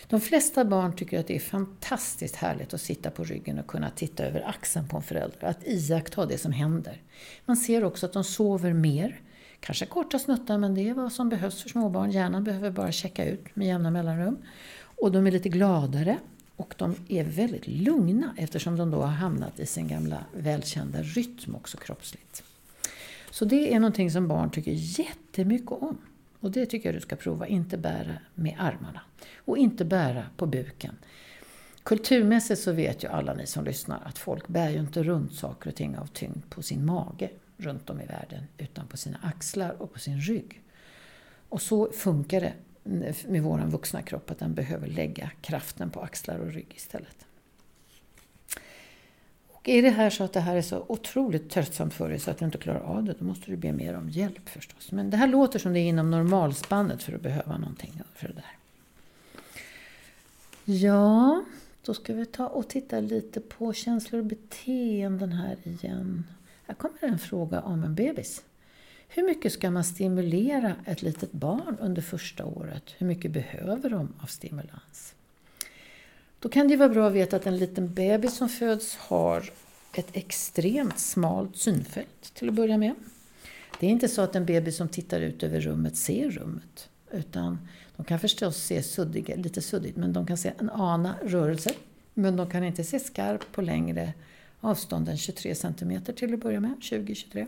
De 0.10 0.22
flesta 0.22 0.66
barn 0.66 0.96
tycker 0.96 1.20
att 1.20 1.28
det 1.28 1.36
är 1.36 1.40
fantastiskt 1.40 2.36
härligt 2.36 2.74
att 2.74 2.82
sitta 2.82 3.12
på 3.12 3.24
ryggen 3.24 3.60
och 3.60 3.68
kunna 3.68 3.90
titta 3.90 4.24
över 4.24 4.50
axeln 4.50 4.88
på 4.88 4.98
en 4.98 5.04
förälder, 5.04 5.48
att 5.48 5.68
iaktta 5.68 6.26
det 6.26 6.38
som 6.38 6.52
händer. 6.52 7.02
Man 7.46 7.58
ser 7.58 7.84
också 7.84 8.06
att 8.06 8.14
de 8.14 8.24
sover 8.24 8.74
mer, 8.74 9.22
kanske 9.60 9.86
korta 9.86 10.20
snuttar 10.20 10.58
men 10.58 10.76
det 10.76 10.90
är 10.90 10.94
vad 10.94 11.12
som 11.12 11.30
behövs 11.30 11.62
för 11.62 11.70
småbarn. 11.70 12.12
Hjärnan 12.12 12.44
behöver 12.44 12.72
bara 12.72 12.92
checka 12.92 13.26
ut 13.26 13.56
med 13.56 13.68
jämna 13.68 13.92
mellanrum. 13.92 14.38
Och 14.80 15.12
de 15.12 15.28
är 15.28 15.32
lite 15.32 15.50
gladare 15.50 16.18
och 16.56 16.76
de 16.78 16.96
är 17.08 17.24
väldigt 17.24 17.68
lugna 17.68 18.36
eftersom 18.38 18.78
de 18.78 18.92
då 18.92 19.02
har 19.02 19.08
hamnat 19.08 19.60
i 19.60 19.66
sin 19.66 19.88
gamla 19.88 20.26
välkända 20.34 21.02
rytm 21.02 21.56
också 21.56 21.78
kroppsligt. 21.78 22.44
Så 23.32 23.46
det 23.46 23.74
är 23.74 23.80
någonting 23.80 24.12
som 24.12 24.28
barn 24.28 24.52
tycker 24.52 24.72
jättemycket 24.72 25.72
om. 25.72 25.98
Och 26.40 26.52
det 26.52 26.66
tycker 26.66 26.90
jag 26.90 26.96
du 26.96 27.02
ska 27.02 27.16
prova. 27.16 27.48
Inte 27.48 27.78
bära 27.78 28.14
med 28.36 28.56
armarna. 28.60 29.02
Och 29.46 29.58
inte 29.58 29.86
bära 29.86 30.26
på 30.38 30.46
buken. 30.46 30.96
Kulturmässigt 31.84 32.62
så 32.62 32.72
vet 32.72 33.04
ju 33.04 33.08
alla 33.08 33.34
ni 33.34 33.48
som 33.48 33.66
lyssnar 33.66 34.02
att 34.06 34.18
folk 34.18 34.48
bär 34.48 34.70
ju 34.70 34.80
inte 34.80 35.04
runt 35.04 35.34
saker 35.34 35.70
och 35.70 35.76
ting 35.76 35.98
av 35.98 36.06
tyngd 36.06 36.50
på 36.50 36.62
sin 36.62 36.86
mage 36.86 37.30
runt 37.58 37.90
om 37.90 38.02
i 38.02 38.06
världen. 38.06 38.44
Utan 38.58 38.88
på 38.88 38.98
sina 38.98 39.18
axlar 39.22 39.82
och 39.82 39.94
på 39.94 40.00
sin 40.00 40.20
rygg. 40.20 40.62
Och 41.50 41.62
så 41.62 41.92
funkar 41.92 42.42
det 42.42 42.54
med 43.28 43.44
vår 43.44 43.60
vuxna 43.60 44.02
kropp. 44.02 44.32
Att 44.32 44.40
den 44.40 44.54
behöver 44.54 44.88
lägga 44.88 45.32
kraften 45.42 45.90
på 45.90 46.02
axlar 46.02 46.38
och 46.38 46.54
rygg 46.54 46.74
istället. 46.76 47.26
Och 49.60 49.70
är 49.70 49.82
det 49.82 49.90
här 49.90 50.10
så 50.10 50.24
att 50.24 50.34
det 50.34 50.40
här 50.40 50.56
är 50.56 50.62
så 50.62 50.86
otroligt 50.88 51.50
tröttsamt 51.50 51.94
för 51.94 52.10
dig 52.10 52.20
så 52.20 52.32
att 52.32 52.38
du 52.38 52.46
inte 52.46 52.58
klarar 52.58 52.80
av 52.80 53.04
det, 53.04 53.16
då 53.20 53.26
måste 53.26 53.52
du 53.52 53.58
be 53.58 53.72
mer 53.72 53.94
om 53.94 54.10
hjälp 54.10 54.50
förstås. 54.50 54.92
Men 54.92 55.10
det 55.10 55.18
här 55.18 55.28
låter 55.28 55.60
som 55.60 55.74
det 55.74 55.80
är 55.80 55.88
inom 55.90 56.12
normalspannet 56.12 57.04
för 57.04 57.14
att 57.14 57.22
behöva 57.22 57.58
någonting 57.58 58.02
för 58.16 58.28
det 58.28 58.34
där. 58.34 58.56
Ja, 60.66 61.44
då 61.86 61.94
ska 61.94 62.14
vi 62.14 62.26
ta 62.26 62.48
och 62.48 62.68
titta 62.68 63.00
lite 63.00 63.40
på 63.40 63.74
känslor 63.74 64.20
och 64.20 64.26
beteenden 64.26 65.32
här 65.32 65.58
igen. 65.64 66.26
Här 66.68 66.76
kommer 66.76 66.98
en 67.04 67.20
fråga 67.20 67.62
om 67.62 67.84
en 67.84 67.96
bebis. 67.96 68.44
Hur 69.08 69.24
mycket 69.24 69.54
ska 69.54 69.72
man 69.72 69.84
stimulera 69.84 70.76
ett 70.86 71.02
litet 71.02 71.32
barn 71.32 71.78
under 71.80 72.02
första 72.02 72.46
året? 72.46 72.84
Hur 72.98 73.08
mycket 73.08 73.32
behöver 73.32 73.90
de 73.90 74.14
av 74.22 74.26
stimulans? 74.26 75.16
Då 76.40 76.50
kan 76.50 76.68
det 76.68 76.76
vara 76.76 76.90
bra 76.90 77.08
att 77.08 77.14
veta 77.14 77.36
att 77.36 77.48
en 77.48 77.58
liten 77.58 77.94
bebis 77.94 78.36
som 78.36 78.50
föds 78.50 78.96
har 78.96 79.52
ett 79.94 80.08
extremt 80.14 81.00
smalt 81.00 81.58
synfält 81.58 82.34
till 82.34 82.50
att 82.50 82.56
börja 82.56 82.78
med. 82.78 82.96
Det 83.80 83.86
är 83.86 83.90
inte 83.90 84.08
så 84.08 84.22
att 84.22 84.36
en 84.36 84.46
bebis 84.46 84.78
som 84.78 84.90
tittar 84.90 85.22
ut 85.22 85.44
över 85.44 85.60
rummet 85.60 85.98
ser 85.98 86.30
rummet. 86.30 86.90
Utan 87.12 87.68
de 87.96 88.06
kan 88.06 88.20
förstås 88.20 88.58
se 88.58 88.84
suddiga, 88.84 89.36
lite 89.36 89.62
suddigt, 89.62 89.96
men 89.96 90.14
de 90.14 90.28
kan 90.28 90.38
se 90.38 90.52
en 90.58 90.70
ana 90.70 91.16
rörelser. 91.24 91.74
Men 92.14 92.36
de 92.36 92.50
kan 92.50 92.64
inte 92.64 92.84
se 92.84 93.00
skarpt 93.00 93.52
på 93.52 93.62
längre 93.62 94.14
avstånd 94.60 95.10
än 95.10 95.18
23 95.18 95.56
cm 95.56 96.02
till 96.16 96.34
att 96.34 96.40
börja 96.40 96.60
med, 96.60 96.76
20-23. 96.82 97.48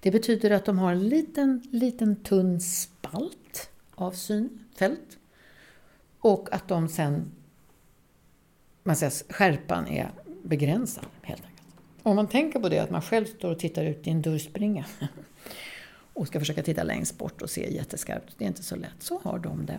Det 0.00 0.10
betyder 0.10 0.50
att 0.50 0.64
de 0.64 0.78
har 0.78 0.92
en 0.92 1.08
liten, 1.08 1.62
liten 1.70 2.16
tunn 2.16 2.60
spalt 2.60 3.70
av 3.94 4.12
synfält. 4.12 5.18
Och 6.22 6.48
att 6.52 6.68
de 6.68 6.88
sen, 6.88 7.32
man 8.82 8.96
säger, 8.96 9.32
skärpan 9.32 9.88
är 9.88 10.10
begränsad 10.42 11.06
helt 11.22 11.44
enkelt. 11.44 11.68
Om 12.02 12.16
man 12.16 12.28
tänker 12.28 12.60
på 12.60 12.68
det 12.68 12.78
att 12.78 12.90
man 12.90 13.02
själv 13.02 13.24
står 13.24 13.50
och 13.50 13.58
tittar 13.58 13.84
ut 13.84 14.06
i 14.06 14.10
en 14.10 14.22
dörrspringa 14.22 14.84
och 16.12 16.26
ska 16.26 16.38
försöka 16.38 16.62
titta 16.62 16.82
längst 16.82 17.18
bort 17.18 17.42
och 17.42 17.50
se 17.50 17.74
jätteskarpt, 17.74 18.34
det 18.38 18.44
är 18.44 18.48
inte 18.48 18.62
så 18.62 18.76
lätt, 18.76 19.02
så 19.02 19.20
har 19.24 19.38
de 19.38 19.66
det. 19.66 19.78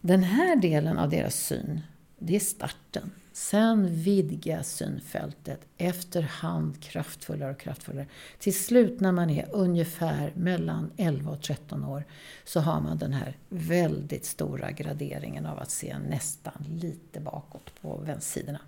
Den 0.00 0.22
här 0.22 0.56
delen 0.56 0.98
av 0.98 1.10
deras 1.10 1.34
syn, 1.34 1.80
det 2.22 2.36
är 2.36 2.40
starten. 2.40 3.10
Sen 3.32 3.94
vidgas 3.94 4.72
synfältet 4.72 5.60
efterhand 5.78 6.80
kraftfullare 6.82 7.50
och 7.50 7.60
kraftfullare. 7.60 8.06
Till 8.38 8.54
slut 8.54 9.00
när 9.00 9.12
man 9.12 9.30
är 9.30 9.48
ungefär 9.52 10.32
mellan 10.36 10.90
11 10.96 11.30
och 11.30 11.42
13 11.42 11.84
år 11.84 12.04
så 12.44 12.60
har 12.60 12.80
man 12.80 12.98
den 12.98 13.12
här 13.12 13.36
väldigt 13.48 14.24
stora 14.24 14.70
graderingen 14.70 15.46
av 15.46 15.58
att 15.58 15.70
se 15.70 15.98
nästan 15.98 16.66
lite 16.68 17.20
bakåt 17.20 17.80
på 17.80 17.96
vänstersidorna. 17.96 18.60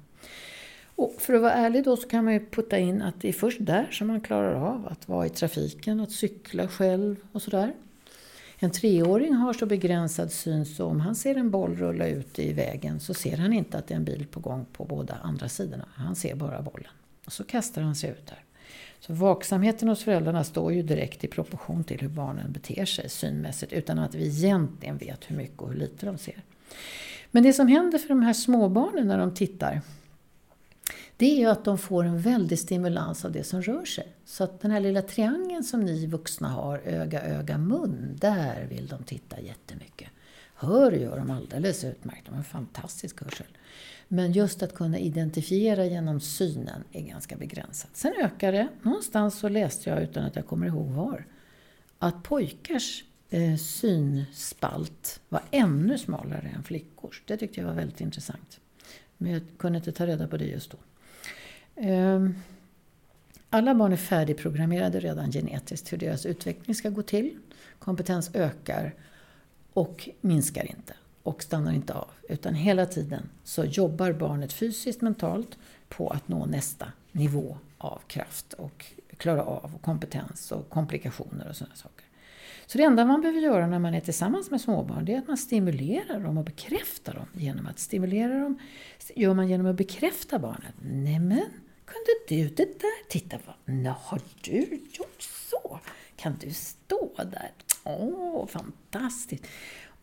Och 0.96 1.14
för 1.18 1.34
att 1.34 1.42
vara 1.42 1.52
ärlig 1.52 1.84
då 1.84 1.96
så 1.96 2.08
kan 2.08 2.24
man 2.24 2.32
ju 2.32 2.46
putta 2.50 2.78
in 2.78 3.02
att 3.02 3.20
det 3.20 3.28
är 3.28 3.32
först 3.32 3.58
där 3.60 3.88
som 3.90 4.06
man 4.06 4.20
klarar 4.20 4.54
av 4.54 4.88
att 4.88 5.08
vara 5.08 5.26
i 5.26 5.30
trafiken, 5.30 6.00
att 6.00 6.12
cykla 6.12 6.68
själv 6.68 7.16
och 7.32 7.42
sådär. 7.42 7.72
En 8.58 8.70
treåring 8.70 9.34
har 9.34 9.52
så 9.52 9.66
begränsad 9.66 10.32
syn 10.32 10.66
så 10.66 10.86
om 10.86 11.00
han 11.00 11.14
ser 11.14 11.34
en 11.34 11.50
boll 11.50 11.76
rulla 11.76 12.06
ut 12.06 12.38
i 12.38 12.52
vägen 12.52 13.00
så 13.00 13.14
ser 13.14 13.36
han 13.36 13.52
inte 13.52 13.78
att 13.78 13.86
det 13.86 13.94
är 13.94 13.96
en 13.96 14.04
bil 14.04 14.26
på 14.30 14.40
gång 14.40 14.66
på 14.72 14.84
båda 14.84 15.14
andra 15.22 15.48
sidorna. 15.48 15.88
Han 15.94 16.16
ser 16.16 16.34
bara 16.34 16.62
bollen. 16.62 16.90
Och 17.26 17.32
så 17.32 17.44
kastar 17.44 17.82
han 17.82 17.94
sig 17.94 18.10
ut 18.10 18.26
där. 18.26 18.44
Så 19.00 19.12
vaksamheten 19.12 19.88
hos 19.88 20.04
föräldrarna 20.04 20.44
står 20.44 20.72
ju 20.72 20.82
direkt 20.82 21.24
i 21.24 21.28
proportion 21.28 21.84
till 21.84 22.00
hur 22.00 22.08
barnen 22.08 22.52
beter 22.52 22.84
sig 22.84 23.08
synmässigt 23.08 23.72
utan 23.72 23.98
att 23.98 24.14
vi 24.14 24.26
egentligen 24.26 24.98
vet 24.98 25.30
hur 25.30 25.36
mycket 25.36 25.58
och 25.58 25.68
hur 25.68 25.78
lite 25.78 26.06
de 26.06 26.18
ser. 26.18 26.42
Men 27.30 27.42
det 27.42 27.52
som 27.52 27.68
händer 27.68 27.98
för 27.98 28.08
de 28.08 28.22
här 28.22 28.32
småbarnen 28.32 29.06
när 29.06 29.18
de 29.18 29.34
tittar 29.34 29.80
det 31.16 31.26
är 31.26 31.38
ju 31.38 31.46
att 31.46 31.64
de 31.64 31.78
får 31.78 32.04
en 32.04 32.18
väldig 32.20 32.58
stimulans 32.58 33.24
av 33.24 33.32
det 33.32 33.44
som 33.44 33.62
rör 33.62 33.84
sig. 33.84 34.16
Så 34.24 34.44
att 34.44 34.60
den 34.60 34.70
här 34.70 34.80
lilla 34.80 35.02
triangeln 35.02 35.64
som 35.64 35.80
ni 35.80 36.06
vuxna 36.06 36.48
har, 36.48 36.78
öga, 36.84 37.22
öga, 37.22 37.58
mun, 37.58 38.16
där 38.20 38.66
vill 38.66 38.86
de 38.86 39.02
titta 39.04 39.40
jättemycket. 39.40 40.08
Hör 40.54 40.92
gör 40.92 41.18
de 41.18 41.30
alldeles 41.30 41.84
utmärkt, 41.84 42.26
de 42.26 42.30
har 42.30 42.38
en 42.38 42.44
fantastisk 42.44 43.22
hörsel. 43.22 43.46
Men 44.08 44.32
just 44.32 44.62
att 44.62 44.74
kunna 44.74 44.98
identifiera 44.98 45.84
genom 45.84 46.20
synen 46.20 46.84
är 46.92 47.02
ganska 47.02 47.36
begränsat. 47.36 47.90
Sen 47.92 48.12
ökar 48.20 48.52
det. 48.52 48.68
Någonstans 48.82 49.38
så 49.38 49.48
läste 49.48 49.90
jag, 49.90 50.02
utan 50.02 50.24
att 50.24 50.36
jag 50.36 50.46
kommer 50.46 50.66
ihåg 50.66 50.86
var, 50.86 51.26
att 51.98 52.22
pojkars 52.22 53.04
eh, 53.30 53.56
synspalt 53.56 55.20
var 55.28 55.42
ännu 55.50 55.98
smalare 55.98 56.52
än 56.56 56.62
flickors. 56.62 57.22
Det 57.26 57.36
tyckte 57.36 57.60
jag 57.60 57.66
var 57.66 57.74
väldigt 57.74 58.00
intressant. 58.00 58.60
Men 59.16 59.32
jag 59.32 59.42
kunde 59.58 59.78
inte 59.78 59.92
ta 59.92 60.06
reda 60.06 60.28
på 60.28 60.36
det 60.36 60.44
just 60.44 60.70
då. 60.70 60.78
Ehm, 61.76 62.34
alla 63.50 63.74
barn 63.74 63.92
är 63.92 63.96
färdigprogrammerade 63.96 65.00
redan 65.00 65.32
genetiskt 65.32 65.92
hur 65.92 65.98
deras 65.98 66.26
utveckling 66.26 66.74
ska 66.74 66.90
gå 66.90 67.02
till. 67.02 67.38
Kompetens 67.78 68.30
ökar 68.34 68.94
och 69.72 70.08
minskar 70.20 70.64
inte 70.64 70.94
och 71.22 71.42
stannar 71.42 71.72
inte 71.72 71.94
av. 71.94 72.10
Utan 72.28 72.54
hela 72.54 72.86
tiden 72.86 73.28
så 73.44 73.64
jobbar 73.64 74.12
barnet 74.12 74.52
fysiskt, 74.52 75.00
mentalt 75.00 75.58
på 75.88 76.08
att 76.08 76.28
nå 76.28 76.46
nästa 76.46 76.86
nivå 77.12 77.58
av 77.78 78.00
kraft 78.06 78.52
och 78.52 78.84
klara 79.16 79.42
av 79.42 79.74
och 79.74 79.82
kompetens 79.82 80.52
och 80.52 80.70
komplikationer 80.70 81.48
och 81.48 81.56
sådana 81.56 81.74
saker. 81.74 82.04
Så 82.66 82.78
det 82.78 82.84
enda 82.84 83.04
man 83.04 83.20
behöver 83.20 83.40
göra 83.40 83.66
när 83.66 83.78
man 83.78 83.94
är 83.94 84.00
tillsammans 84.00 84.50
med 84.50 84.60
småbarn 84.60 85.04
det 85.04 85.14
är 85.14 85.18
att 85.18 85.28
man 85.28 85.36
stimulerar 85.36 86.20
dem 86.20 86.38
och 86.38 86.44
bekräftar 86.44 87.14
dem. 87.14 87.26
Genom 87.32 87.66
att 87.66 87.78
stimulera 87.78 88.38
dem 88.38 88.58
gör 89.14 89.34
man 89.34 89.48
genom 89.48 89.66
att 89.66 89.76
bekräfta 89.76 90.38
barnet. 90.38 90.74
Nämen, 90.82 91.50
kunde 91.84 92.10
du 92.28 92.48
det 92.48 92.80
där? 92.80 93.08
Titta, 93.08 93.38
vad, 93.46 93.94
har 93.94 94.20
du 94.40 94.60
gjort 94.92 95.22
så? 95.22 95.80
Kan 96.16 96.36
du 96.40 96.52
stå 96.52 97.10
där? 97.16 97.52
Åh, 97.84 98.46
fantastiskt! 98.46 99.44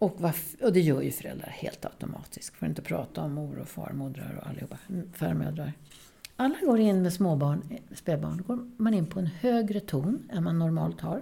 Och, 0.02 0.18
och 0.62 0.74
det 0.74 0.80
gör 0.80 1.02
ju 1.02 1.12
föräldrar 1.12 1.50
helt 1.50 1.86
automatiskt. 1.86 2.56
får 2.56 2.68
inte 2.68 2.82
prata 2.82 3.22
om 3.22 3.34
mor 3.34 3.60
och 3.60 3.68
farmodrar 3.68 4.40
och 4.42 4.48
allihopa, 4.48 4.78
mm, 4.90 5.12
farmödrar. 5.14 5.74
Alla 6.36 6.56
går 6.62 6.80
in 6.80 7.02
med 7.02 7.14
småbarn, 7.14 7.62
eh, 7.72 7.96
spädbarn, 7.96 8.44
går 8.48 8.72
man 8.78 8.94
in 8.94 9.06
på 9.06 9.20
en 9.20 9.28
högre 9.28 9.80
ton 9.80 10.30
än 10.34 10.44
man 10.44 10.60
normalt 10.60 11.02
har. 11.02 11.22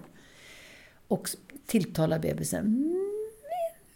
Och 1.08 1.30
tilltalar 1.66 2.20
bebisen. 2.20 2.66
Mm, 2.66 3.30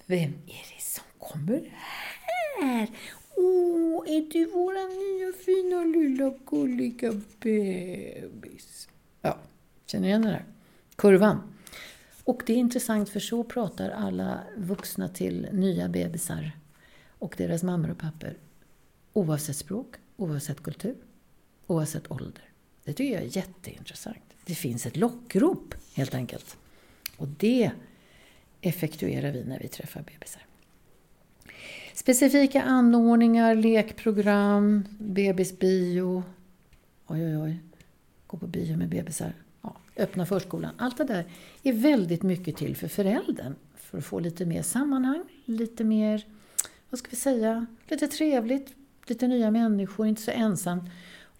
vem 0.05 0.34
är 0.47 0.76
det 0.76 0.82
som 0.82 1.03
kommer 1.20 1.61
här? 1.72 2.88
Åh, 3.36 4.03
är 4.07 4.31
du 4.31 4.45
vår 4.45 4.73
nya 4.73 5.34
fina 5.34 5.84
lilla 5.84 6.34
gulliga 6.45 7.11
bebis? 7.39 8.88
Ja, 9.21 9.38
känner 9.86 10.07
igen 10.07 10.21
den 10.21 10.31
där? 10.31 10.45
Kurvan. 10.95 11.53
Och 12.23 12.43
det 12.45 12.53
är 12.53 12.57
intressant 12.57 13.09
för 13.09 13.19
så 13.19 13.43
pratar 13.43 13.89
alla 13.89 14.43
vuxna 14.57 15.07
till 15.07 15.47
nya 15.51 15.89
bebisar 15.89 16.51
och 17.19 17.36
deras 17.38 17.63
mammor 17.63 17.91
och 17.91 17.97
pappor. 17.97 18.38
Oavsett 19.13 19.55
språk, 19.55 19.95
oavsett 20.17 20.63
kultur, 20.63 20.95
oavsett 21.67 22.11
ålder. 22.11 22.49
Det 22.84 22.93
tycker 22.93 23.13
jag 23.13 23.23
är 23.23 23.38
jätteintressant. 23.38 24.17
Det 24.45 24.55
finns 24.55 24.86
ett 24.86 24.97
lockrop 24.97 25.75
helt 25.95 26.13
enkelt. 26.13 26.57
Och 27.17 27.27
det 27.27 27.71
effektuerar 28.61 29.31
vi 29.31 29.43
när 29.43 29.59
vi 29.59 29.67
träffar 29.67 30.01
bebisar. 30.01 30.41
Specifika 31.95 32.61
anordningar, 32.61 33.55
lekprogram, 33.55 34.83
bebisbio. 34.99 36.23
Oj, 37.07 37.25
oj, 37.25 37.37
oj. 37.37 37.59
Gå 38.27 38.37
på 38.37 38.47
bio 38.47 38.77
med 38.77 38.89
bebisar. 38.89 39.33
Ja, 39.61 39.75
öppna 39.97 40.25
förskolan. 40.25 40.71
Allt 40.77 40.97
det 40.97 41.03
där 41.03 41.25
är 41.63 41.73
väldigt 41.73 42.23
mycket 42.23 42.57
till 42.57 42.75
för 42.75 42.87
föräldern. 42.87 43.55
För 43.75 43.97
att 43.97 44.05
få 44.05 44.19
lite 44.19 44.45
mer 44.45 44.61
sammanhang, 44.61 45.23
lite 45.45 45.83
mer, 45.83 46.25
vad 46.89 46.99
ska 46.99 47.09
vi 47.09 47.15
säga, 47.15 47.65
lite 47.87 48.07
trevligt, 48.07 48.73
lite 49.07 49.27
nya 49.27 49.51
människor, 49.51 50.07
inte 50.07 50.21
så 50.21 50.31
ensamt 50.31 50.83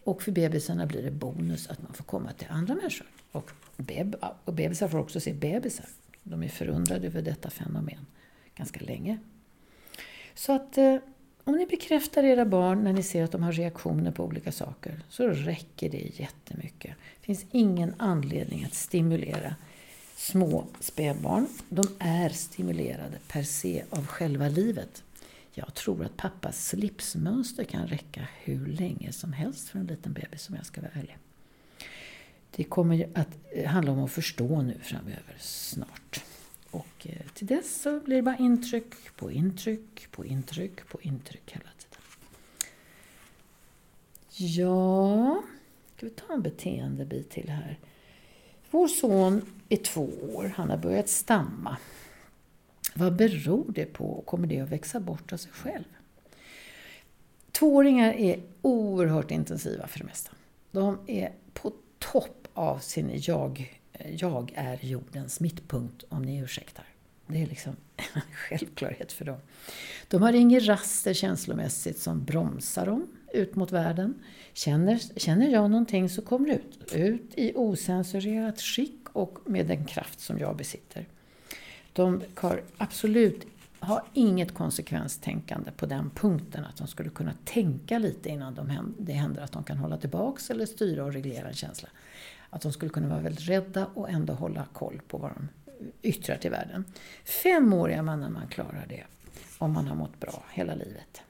Och 0.04 0.22
för 0.22 0.32
bebisarna 0.32 0.86
blir 0.86 1.02
det 1.04 1.12
bonus 1.12 1.70
att 1.70 1.82
man 1.82 1.94
får 1.94 2.04
komma 2.04 2.32
till 2.32 2.48
andra 2.50 2.76
människor. 2.76 3.08
Och, 3.32 3.52
beb 3.78 4.16
och 4.46 4.54
bebisar 4.54 4.88
får 4.88 5.00
också 5.00 5.20
se 5.20 5.34
bebisar. 5.34 5.86
De 6.24 6.44
är 6.44 6.48
förundrade 6.48 7.08
över 7.08 7.22
detta 7.22 7.50
fenomen 7.50 8.06
ganska 8.56 8.80
länge. 8.80 9.20
Så 10.36 10.54
att 10.54 10.78
eh, 10.78 10.98
om 11.44 11.56
ni 11.56 11.66
bekräftar 11.66 12.24
era 12.24 12.46
barn 12.46 12.84
när 12.84 12.94
ni 12.94 13.04
ser 13.04 13.24
att 13.24 13.32
de 13.32 13.44
har 13.44 13.52
reaktioner 13.52 14.12
på 14.12 14.24
olika 14.24 14.52
saker 14.52 15.00
så 15.10 15.28
räcker 15.28 15.90
det 15.90 16.20
jättemycket. 16.20 16.96
Det 17.20 17.26
finns 17.26 17.46
ingen 17.52 17.94
anledning 17.98 18.66
att 18.66 18.74
stimulera 18.74 19.56
små 20.16 20.66
spädbarn. 20.80 21.48
De 21.70 21.88
är 22.00 22.30
stimulerade 22.30 23.18
per 23.28 23.44
se 23.44 23.84
av 23.90 24.08
själva 24.08 24.48
livet. 24.48 25.04
Jag 25.54 25.74
tror 25.74 26.06
att 26.06 26.18
pappas 26.18 26.68
slipsmönster 26.68 27.64
kan 27.64 27.88
räcka 27.88 28.28
hur 28.44 28.68
länge 28.68 29.12
som 29.12 29.34
helst 29.34 29.70
för 29.70 29.80
en 29.80 29.88
liten 29.88 30.14
bebis 30.14 30.50
om 30.50 30.56
jag 30.56 30.66
ska 30.66 30.82
vara 30.82 30.92
ärlig. 30.94 31.18
Det 32.56 32.64
kommer 32.64 33.10
att 33.14 33.38
eh, 33.52 33.70
handla 33.70 33.92
om 33.92 34.04
att 34.04 34.12
förstå 34.12 34.62
nu 34.62 34.80
framöver 34.84 35.36
snart. 35.40 36.24
Och 36.74 37.08
eh, 37.08 37.28
till 37.34 37.48
dess 37.48 37.82
så 37.82 38.00
blir 38.00 38.16
det 38.16 38.22
bara 38.22 38.38
intryck 38.38 39.16
på 39.16 39.32
intryck 39.32 40.12
på 40.12 40.26
intryck 40.26 40.88
på 40.88 41.02
intryck 41.02 41.52
hela 41.52 41.70
tiden. 41.78 42.02
Ja, 44.36 45.44
ska 45.96 46.06
vi 46.06 46.12
ta 46.12 46.34
en 46.34 46.42
beteendebit 46.42 47.30
till 47.30 47.50
här. 47.50 47.80
Vår 48.72 48.88
son 48.88 49.42
är 49.70 49.78
två 49.78 50.10
år. 50.34 50.54
Han 50.56 50.70
har 50.70 50.78
börjat 50.78 51.10
stamma. 51.10 51.78
Vad 52.96 53.16
beror 53.16 53.66
det 53.72 53.86
på? 53.86 54.24
Kommer 54.26 54.48
det 54.48 54.60
att 54.60 54.70
växa 54.70 55.00
bort 55.00 55.34
av 55.34 55.38
sig 55.38 55.52
själv? 55.52 55.84
Tvååringar 57.52 58.14
är 58.14 58.40
oerhört 58.62 59.32
intensiva 59.32 59.88
för 59.88 60.00
det 60.00 60.06
mesta. 60.06 60.32
De 60.72 60.98
är 61.08 61.32
på 61.54 61.74
topp 62.00 62.48
av 62.54 62.80
sin 62.80 63.12
jag, 63.14 63.80
jag 64.00 64.52
är 64.56 64.86
jordens 64.86 65.40
mittpunkt, 65.40 66.04
om 66.10 66.22
ni 66.22 66.38
ursäktar. 66.38 66.86
Det 67.28 67.42
är 67.42 67.48
liksom 67.48 67.76
en 68.14 68.22
självklarhet 68.34 69.12
för 69.12 69.26
dem. 69.26 69.38
De 70.08 70.22
har 70.22 70.34
inget 70.34 70.66
raster 70.66 71.14
känslomässigt 71.14 72.00
som 72.00 72.24
bromsar 72.24 72.86
dem 72.86 73.08
ut 73.34 73.56
mot 73.56 73.72
världen. 73.72 74.14
Känner, 74.54 75.20
känner 75.20 75.50
jag 75.50 75.72
någonting 75.72 76.10
så 76.10 76.22
kommer 76.22 76.48
det 76.48 76.56
ut. 76.56 76.94
Ut 76.94 77.32
i 77.36 77.54
osensurerat 77.56 78.62
skick 78.62 79.10
och 79.14 79.40
med 79.46 79.68
den 79.68 79.86
kraft 79.86 80.20
som 80.20 80.40
jag 80.40 80.58
besitter. 80.58 81.08
De 81.94 82.22
har 82.36 82.64
absolut 82.78 83.48
har 83.80 84.04
inget 84.14 84.54
konsekvenstänkande 84.54 85.72
på 85.72 85.86
den 85.86 86.10
punkten 86.10 86.66
att 86.66 86.78
de 86.78 86.88
skulle 86.88 87.10
kunna 87.10 87.34
tänka 87.46 88.00
lite 88.00 88.30
innan 88.30 88.56
de, 88.56 88.94
det 89.00 89.14
händer 89.14 89.42
att 89.42 89.52
de 89.52 89.64
kan 89.64 89.78
hålla 89.78 89.98
tillbaks 89.98 90.50
eller 90.50 90.66
styra 90.66 91.04
och 91.04 91.14
reglera 91.14 91.48
en 91.48 91.54
känsla. 91.54 91.90
Att 92.54 92.62
de 92.62 92.72
skulle 92.72 92.90
kunna 92.90 93.08
vara 93.08 93.20
väldigt 93.20 93.50
rädda 93.50 93.88
och 93.94 94.10
ändå 94.10 94.34
hålla 94.34 94.66
koll 94.74 95.02
på 95.08 95.18
vad 95.18 95.32
de 95.32 95.50
yttrar 96.02 96.38
till 96.38 96.52
världen. 96.52 96.86
Femåriga 97.26 98.04
mannen 98.04 98.34
man 98.34 98.48
klarar 98.48 98.86
det, 98.90 99.04
om 99.58 99.72
man 99.72 99.88
har 99.88 99.96
mått 99.96 100.20
bra 100.20 100.44
hela 100.52 100.76
livet. 100.76 101.22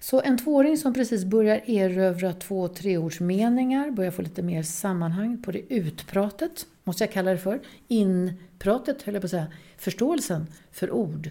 Så 0.00 0.20
en 0.20 0.38
tvååring 0.38 0.78
som 0.78 0.94
precis 0.94 1.24
börjar 1.24 1.70
erövra 1.70 2.32
två 2.32 2.68
treordsmeningar, 2.68 3.90
börjar 3.90 4.10
få 4.10 4.22
lite 4.22 4.42
mer 4.42 4.62
sammanhang 4.62 5.42
på 5.42 5.52
det 5.52 5.74
utpratet, 5.74 6.66
måste 6.84 7.04
jag 7.04 7.12
kalla 7.12 7.30
det 7.30 7.38
för. 7.38 7.60
Inpratet, 7.88 9.02
höll 9.02 9.14
jag 9.14 9.22
på 9.22 9.26
att 9.26 9.30
säga. 9.30 9.46
Förståelsen 9.76 10.46
för 10.72 10.90
ord 10.90 11.30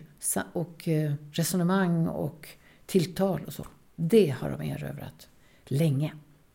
och 0.54 0.88
eh, 0.88 1.14
resonemang 1.32 2.08
och 2.08 2.48
tilltal 2.86 3.42
och 3.48 3.54
så. 3.54 3.66
Det 3.96 4.30
har 4.30 4.50
de 4.50 4.62
erövrat 4.62 5.28
länge. 5.66 6.14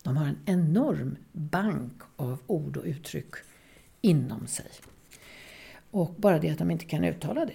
De 0.08 0.16
har 0.16 0.26
en 0.26 0.38
enorm 0.46 1.16
bank 1.32 2.02
av 2.16 2.38
ord 2.46 2.76
och 2.76 2.84
uttryck 2.84 3.34
inom 4.00 4.46
sig. 4.46 4.66
Och 5.90 6.14
bara 6.16 6.38
det 6.38 6.50
att 6.50 6.58
de 6.58 6.70
inte 6.70 6.84
kan 6.84 7.04
uttala 7.04 7.44
det. 7.44 7.52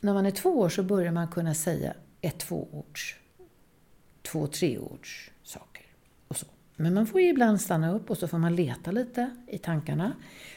När 0.00 0.14
man 0.14 0.26
är 0.26 0.30
två 0.30 0.58
år 0.58 0.68
så 0.68 0.82
börjar 0.82 1.12
man 1.12 1.28
kunna 1.28 1.54
säga 1.54 1.94
ett 2.20 2.38
tvåords, 2.38 3.16
två 4.22 4.46
treords 4.46 5.30
saker. 5.42 5.86
Och 6.28 6.36
så. 6.36 6.46
Men 6.76 6.94
man 6.94 7.06
får 7.06 7.20
ibland 7.20 7.60
stanna 7.60 7.92
upp 7.92 8.10
och 8.10 8.18
så 8.18 8.28
får 8.28 8.38
man 8.38 8.56
leta 8.56 8.90
lite 8.90 9.30
i 9.46 9.58
tankarna. 9.58 10.12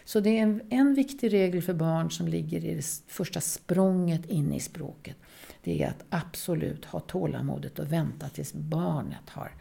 Så 0.06 0.20
det 0.20 0.30
är 0.30 0.44
en, 0.44 0.62
en 0.70 0.94
viktig 0.94 1.34
regel 1.34 1.62
för 1.62 1.74
barn 1.74 2.12
som 2.12 2.28
ligger 2.28 2.66
i 2.66 2.76
det 2.76 2.86
första 3.08 3.42
språnget 3.42 4.26
in 4.26 4.54
i 4.54 4.60
språket. 4.60 5.18
Det 5.64 5.84
är 5.84 5.90
att 5.90 6.06
absolut 6.10 6.86
ha 6.86 7.00
tålamodet 7.00 7.80
och 7.80 7.92
vänta 7.92 8.30
tills 8.30 8.54
barnet 8.54 9.30
har 9.30 9.52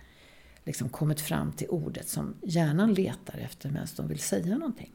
liksom 0.70 0.88
kommit 0.88 1.20
fram 1.20 1.52
till 1.52 1.68
ordet 1.68 2.08
som 2.08 2.34
hjärnan 2.42 2.94
letar 2.94 3.38
efter 3.38 3.70
medan 3.70 3.86
de 3.96 4.08
vill 4.08 4.18
säga 4.18 4.58
någonting. 4.58 4.92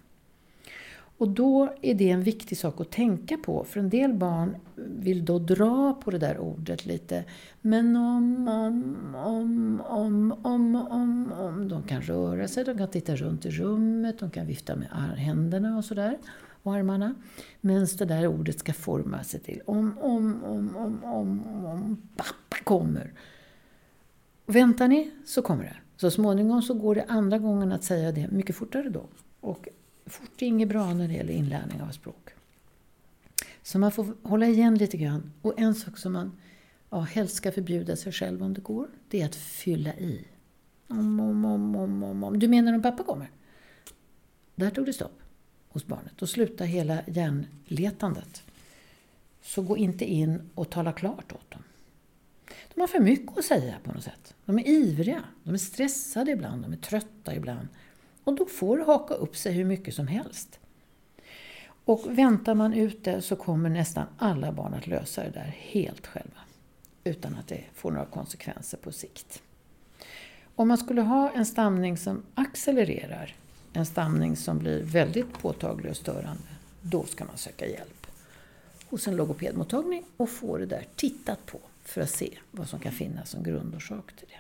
Och 1.17 1.30
då 1.30 1.73
är 1.82 1.95
det 1.95 2.09
en 2.09 2.23
viktig 2.23 2.57
sak 2.57 2.82
att 2.82 2.91
tänka 2.91 3.38
på, 3.38 3.63
för 3.63 3.80
en 3.80 3.89
del 3.89 4.13
barn 4.13 4.55
vill 4.76 5.26
då 5.26 5.39
dra 5.39 5.93
på 5.93 6.11
det 6.11 6.17
där 6.17 6.38
ordet 6.38 6.86
lite. 6.86 7.23
Men 7.61 7.95
om, 7.95 8.47
om, 8.47 9.15
om, 9.15 9.82
om, 9.88 10.32
om, 10.43 10.76
om, 10.76 11.32
om. 11.32 11.67
De 11.67 11.84
kan 11.84 12.01
röra 12.01 12.47
sig, 12.47 12.63
de 12.63 12.78
kan 12.78 12.89
titta 12.89 13.15
runt 13.15 13.45
i 13.45 13.49
rummet, 13.49 14.19
de 14.19 14.30
kan 14.30 14.47
vifta 14.47 14.76
med 14.76 14.88
händerna 15.17 15.78
och 15.78 15.86
sådär, 15.86 16.17
och 16.63 16.73
armarna. 16.73 17.15
Medan 17.61 17.88
det 17.97 18.05
där 18.05 18.28
ordet 18.28 18.59
ska 18.59 18.73
forma 18.73 19.23
sig 19.23 19.39
till 19.39 19.61
om, 19.65 19.97
om, 19.97 20.43
om, 20.43 20.76
om, 20.76 21.03
om, 21.03 21.65
om, 21.65 21.97
pappa 22.15 22.63
kommer. 22.63 23.13
Väntar 24.45 24.87
ni 24.87 25.11
så 25.25 25.41
kommer 25.41 25.63
det. 25.63 25.75
Så 25.97 26.11
småningom 26.11 26.61
så 26.61 26.73
går 26.73 26.95
det 26.95 27.05
andra 27.07 27.37
gången 27.37 27.71
att 27.71 27.83
säga 27.83 28.11
det 28.11 28.31
mycket 28.31 28.55
fortare 28.55 28.89
då. 28.89 29.05
Och 29.39 29.67
fort 30.05 30.41
är 30.41 30.45
inget 30.45 30.69
bra 30.69 30.93
när 30.93 31.07
det 31.07 31.13
gäller 31.13 31.33
inlärning 31.33 31.81
av 31.81 31.91
språk. 31.91 32.29
Så 33.63 33.79
man 33.79 33.91
får 33.91 34.07
hålla 34.23 34.47
igen 34.47 34.75
lite 34.75 34.97
grann. 34.97 35.31
Och 35.41 35.59
en 35.59 35.75
sak 35.75 35.97
som 35.97 36.13
man 36.13 36.31
ja, 36.89 36.99
helst 36.99 37.35
ska 37.35 37.51
förbjuda 37.51 37.95
sig 37.95 38.11
själv 38.11 38.43
om 38.43 38.53
det 38.53 38.61
går, 38.61 38.87
det 39.09 39.21
är 39.21 39.25
att 39.25 39.35
fylla 39.35 39.93
i. 39.93 40.25
Om, 40.87 41.19
om, 41.19 41.45
om, 41.45 41.75
om, 41.75 42.03
om, 42.03 42.23
om. 42.23 42.39
Du 42.39 42.47
menar 42.47 42.73
om 42.73 42.81
pappa 42.81 43.03
kommer? 43.03 43.31
Där 44.55 44.69
tog 44.69 44.85
det 44.85 44.93
stopp 44.93 45.19
hos 45.69 45.85
barnet. 45.85 46.13
Då 46.15 46.27
slutar 46.27 46.65
hela 46.65 47.01
hjärnletandet. 47.07 48.43
Så 49.41 49.61
gå 49.61 49.77
inte 49.77 50.05
in 50.05 50.49
och 50.55 50.69
tala 50.69 50.91
klart 50.91 51.31
åt 51.31 51.51
dem. 51.51 51.63
De 52.76 52.82
har 52.82 52.88
för 52.88 52.99
mycket 52.99 53.38
att 53.38 53.45
säga 53.45 53.76
på 53.84 53.91
något 53.91 54.03
sätt. 54.03 54.34
De 54.45 54.59
är 54.59 54.67
ivriga, 54.67 55.23
de 55.43 55.53
är 55.53 55.57
stressade 55.57 56.32
ibland, 56.32 56.61
de 56.61 56.73
är 56.73 56.78
trötta 56.78 57.36
ibland. 57.36 57.67
Och 58.23 58.36
då 58.36 58.45
får 58.45 58.78
det 58.78 58.84
haka 58.84 59.13
upp 59.13 59.38
sig 59.38 59.53
hur 59.53 59.65
mycket 59.65 59.93
som 59.93 60.07
helst. 60.07 60.59
Och 61.86 62.17
väntar 62.17 62.55
man 62.55 62.73
ute 62.73 63.21
så 63.21 63.36
kommer 63.36 63.69
nästan 63.69 64.05
alla 64.17 64.51
barn 64.51 64.73
att 64.73 64.88
lösa 64.88 65.23
det 65.23 65.30
där 65.30 65.55
helt 65.57 66.07
själva. 66.07 66.39
Utan 67.03 67.36
att 67.36 67.47
det 67.47 67.63
får 67.73 67.91
några 67.91 68.05
konsekvenser 68.05 68.78
på 68.78 68.91
sikt. 68.91 69.41
Om 70.55 70.67
man 70.67 70.78
skulle 70.78 71.01
ha 71.01 71.32
en 71.32 71.45
stamning 71.45 71.97
som 71.97 72.23
accelererar, 72.36 73.36
en 73.73 73.86
stamning 73.86 74.36
som 74.36 74.59
blir 74.59 74.84
väldigt 74.84 75.34
påtaglig 75.34 75.91
och 75.91 75.97
störande, 75.97 76.47
då 76.82 77.03
ska 77.03 77.26
man 77.26 77.38
söka 77.38 77.67
hjälp 77.67 78.07
hos 78.89 79.07
en 79.07 79.15
logopedmottagning 79.15 80.03
och 80.17 80.30
få 80.30 80.57
det 80.57 80.65
där 80.65 80.86
tittat 80.95 81.45
på 81.45 81.59
för 81.86 82.01
att 82.01 82.09
se 82.09 82.38
vad 82.51 82.69
som 82.69 82.79
kan 82.79 82.91
finnas 82.91 83.29
som 83.29 83.43
grundorsak 83.43 84.15
till 84.15 84.27
det. 84.27 84.39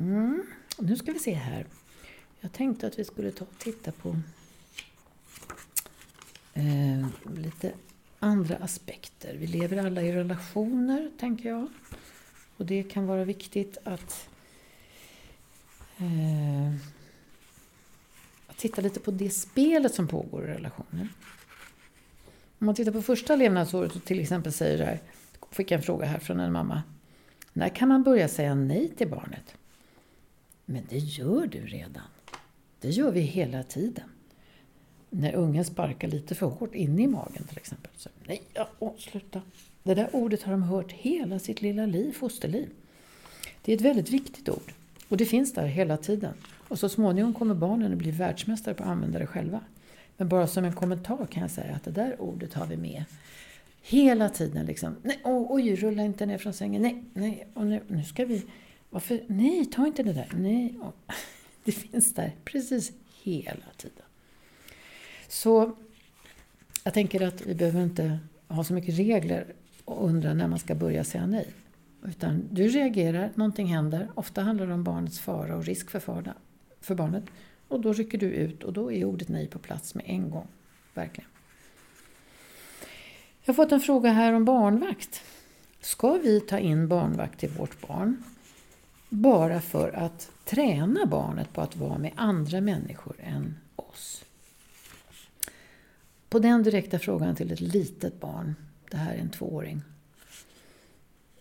Mm. 0.00 0.46
Nu 0.78 0.96
ska 0.96 1.12
vi 1.12 1.18
se 1.18 1.34
här. 1.34 1.66
Jag 2.40 2.52
tänkte 2.52 2.86
att 2.86 2.98
vi 2.98 3.04
skulle 3.04 3.32
ta 3.32 3.44
och 3.44 3.58
titta 3.58 3.92
på 3.92 4.16
eh, 6.54 7.06
lite 7.36 7.72
andra 8.18 8.56
aspekter. 8.56 9.36
Vi 9.36 9.46
lever 9.46 9.76
alla 9.76 10.02
i 10.02 10.12
relationer, 10.12 11.10
tänker 11.18 11.48
jag. 11.48 11.68
Och 12.56 12.66
det 12.66 12.82
kan 12.82 13.06
vara 13.06 13.24
viktigt 13.24 13.78
att, 13.84 14.28
eh, 15.96 16.74
att 18.46 18.56
titta 18.56 18.82
lite 18.82 19.00
på 19.00 19.10
det 19.10 19.30
spelet 19.30 19.94
som 19.94 20.08
pågår 20.08 20.44
i 20.44 20.46
relationer. 20.46 21.08
Om 22.58 22.66
man 22.66 22.74
tittar 22.74 22.92
på 22.92 23.02
första 23.02 23.36
levnadsåret 23.36 23.96
och 23.96 24.04
till 24.04 24.20
exempel 24.20 24.52
säger 24.52 24.78
det 24.78 24.84
här, 24.84 25.00
fick 25.50 25.70
jag 25.70 25.78
en 25.78 25.82
fråga 25.82 26.06
här 26.06 26.18
från 26.18 26.40
en 26.40 26.52
mamma. 26.52 26.82
När 27.52 27.68
kan 27.68 27.88
man 27.88 28.02
börja 28.02 28.28
säga 28.28 28.54
nej 28.54 28.88
till 28.88 29.08
barnet? 29.08 29.54
Men 30.64 30.82
det 30.88 30.98
gör 30.98 31.46
du 31.46 31.60
redan. 31.60 32.02
Det 32.80 32.90
gör 32.90 33.10
vi 33.10 33.20
hela 33.20 33.62
tiden. 33.62 34.04
När 35.10 35.34
ungen 35.34 35.64
sparkar 35.64 36.08
lite 36.08 36.34
för 36.34 36.46
hårt 36.46 36.74
inne 36.74 37.02
i 37.02 37.06
magen 37.06 37.44
till 37.48 37.56
exempel. 37.56 37.90
Så, 37.96 38.08
nej, 38.26 38.42
ja, 38.54 38.68
åh, 38.78 38.92
sluta. 38.98 39.42
Det 39.82 39.94
där 39.94 40.08
ordet 40.12 40.42
har 40.42 40.52
de 40.52 40.62
hört 40.62 40.92
hela 40.92 41.38
sitt 41.38 41.62
lilla 41.62 41.86
liv, 41.86 42.12
fosterliv. 42.12 42.68
Det 43.62 43.72
är 43.72 43.76
ett 43.76 43.82
väldigt 43.82 44.10
viktigt 44.10 44.48
ord. 44.48 44.72
Och 45.08 45.16
det 45.16 45.24
finns 45.24 45.54
där 45.54 45.66
hela 45.66 45.96
tiden. 45.96 46.34
Och 46.68 46.78
så 46.78 46.88
småningom 46.88 47.34
kommer 47.34 47.54
barnen 47.54 47.92
att 47.92 47.98
bli 47.98 48.10
världsmästare 48.10 48.74
på 48.74 48.82
att 48.82 48.88
använda 48.88 49.18
det 49.18 49.26
själva. 49.26 49.60
Men 50.16 50.28
bara 50.28 50.46
som 50.46 50.64
en 50.64 50.72
kommentar 50.72 51.26
kan 51.26 51.42
jag 51.42 51.50
säga 51.50 51.74
att 51.74 51.84
det 51.84 51.90
där 51.90 52.20
ordet 52.20 52.54
har 52.54 52.66
vi 52.66 52.76
med 52.76 53.04
hela 53.82 54.28
tiden. 54.28 54.66
Liksom. 54.66 54.96
Nej, 55.02 55.20
oh, 55.24 55.46
oj, 55.48 55.76
rulla 55.76 56.02
inte 56.02 56.26
ner 56.26 56.38
från 56.38 56.52
sängen. 56.52 56.82
Nej, 56.82 57.04
nej, 57.14 57.48
och 57.54 57.66
nu, 57.66 57.80
nu 57.88 58.04
ska 58.04 58.24
vi 58.24 58.46
varför? 58.90 59.20
Nej, 59.26 59.64
ta 59.64 59.86
inte 59.86 60.02
det 60.02 60.12
där. 60.12 60.28
Nej. 60.36 60.78
Det 61.64 61.72
finns 61.72 62.14
där 62.14 62.34
precis 62.44 62.92
hela 63.22 63.66
tiden. 63.76 64.04
Så 65.28 65.76
jag 66.84 66.94
tänker 66.94 67.20
att 67.20 67.46
vi 67.46 67.54
behöver 67.54 67.82
inte 67.82 68.18
ha 68.48 68.64
så 68.64 68.74
mycket 68.74 68.98
regler 68.98 69.54
och 69.84 70.04
undra 70.04 70.34
när 70.34 70.48
man 70.48 70.58
ska 70.58 70.74
börja 70.74 71.04
säga 71.04 71.26
nej. 71.26 71.46
Utan 72.04 72.48
du 72.50 72.68
reagerar, 72.68 73.32
någonting 73.34 73.66
händer. 73.66 74.08
Ofta 74.14 74.42
handlar 74.42 74.66
det 74.66 74.74
om 74.74 74.84
barnets 74.84 75.20
fara 75.20 75.56
och 75.56 75.64
risk 75.64 75.90
för, 75.90 76.00
fara, 76.00 76.34
för 76.80 76.94
barnet. 76.94 77.24
Och 77.68 77.80
då 77.80 77.92
rycker 77.92 78.18
du 78.18 78.26
ut 78.26 78.64
och 78.64 78.72
då 78.72 78.92
är 78.92 79.04
ordet 79.04 79.28
nej 79.28 79.46
på 79.46 79.58
plats 79.58 79.94
med 79.94 80.04
en 80.08 80.30
gång. 80.30 80.46
Verkligen. 80.94 81.30
Jag 83.42 83.54
har 83.54 83.64
fått 83.64 83.72
en 83.72 83.80
fråga 83.80 84.10
här 84.10 84.32
om 84.32 84.44
barnvakt. 84.44 85.22
Ska 85.80 86.12
vi 86.12 86.40
ta 86.40 86.58
in 86.58 86.88
barnvakt 86.88 87.40
till 87.40 87.50
vårt 87.50 87.88
barn? 87.88 88.22
bara 89.08 89.60
för 89.60 89.92
att 89.92 90.30
träna 90.44 91.06
barnet 91.06 91.52
på 91.52 91.60
att 91.60 91.76
vara 91.76 91.98
med 91.98 92.12
andra 92.16 92.60
människor 92.60 93.16
än 93.20 93.58
oss. 93.76 94.24
På 96.28 96.38
den 96.38 96.62
direkta 96.62 96.98
frågan 96.98 97.36
till 97.36 97.52
ett 97.52 97.60
litet 97.60 98.20
barn, 98.20 98.54
det 98.90 98.96
här 98.96 99.14
är 99.14 99.18
en 99.18 99.30
tvååring. 99.30 99.82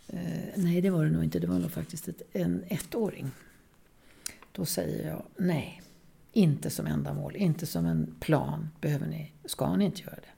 Eh, 0.08 0.20
nej, 0.56 0.82
det 0.82 0.90
var 0.90 1.06
det 1.06 1.12
nog 1.12 1.24
inte. 1.24 1.40
Det 1.40 1.48
var 1.48 1.60
nog 1.60 1.72
faktiskt 1.72 2.08
ett, 2.08 2.22
en 2.34 2.64
ettåring. 2.68 3.32
Då 4.52 4.66
säger 4.66 5.10
jag 5.10 5.24
nej. 5.38 5.82
Inte 6.38 6.70
som 6.70 6.88
ändamål, 6.88 7.36
inte 7.36 7.66
som 7.66 7.86
en 7.86 8.16
plan 8.20 8.70
behöver 8.82 9.08
ni, 9.08 9.32
ska 9.46 9.76
ni 9.76 9.86
inte 9.86 10.02
göra 10.02 10.16
det. 10.16 10.36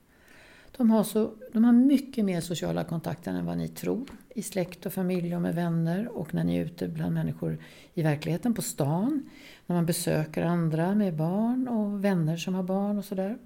De 0.78 0.92
har, 0.92 1.04
så, 1.04 1.32
de 1.54 1.64
har 1.64 1.72
mycket 1.72 2.26
mer 2.26 2.42
sociala 2.42 2.84
kontakter 2.84 3.32
än 3.32 3.46
vad 3.46 3.58
ni 3.58 3.68
tror. 3.68 4.10
I 4.36 4.42
släkt 4.42 4.86
och 4.86 4.94
familj 4.94 5.36
och 5.36 5.42
med 5.42 5.56
vänner 5.56 6.18
och 6.18 6.34
när 6.34 6.44
ni 6.44 6.58
är 6.58 6.66
ute 6.66 6.88
bland 6.88 7.14
människor 7.14 7.58
i 7.94 8.02
verkligheten, 8.02 8.54
på 8.54 8.62
stan. 8.62 9.30
När 9.66 9.76
man 9.76 9.86
besöker 9.86 10.42
andra 10.42 10.96
med 10.96 11.16
barn 11.16 11.68
och 11.68 12.06
vänner 12.06 12.38
som 12.38 12.56
har 12.56 12.64
barn 12.64 12.98
och 12.98 13.06
sådär. 13.06 13.38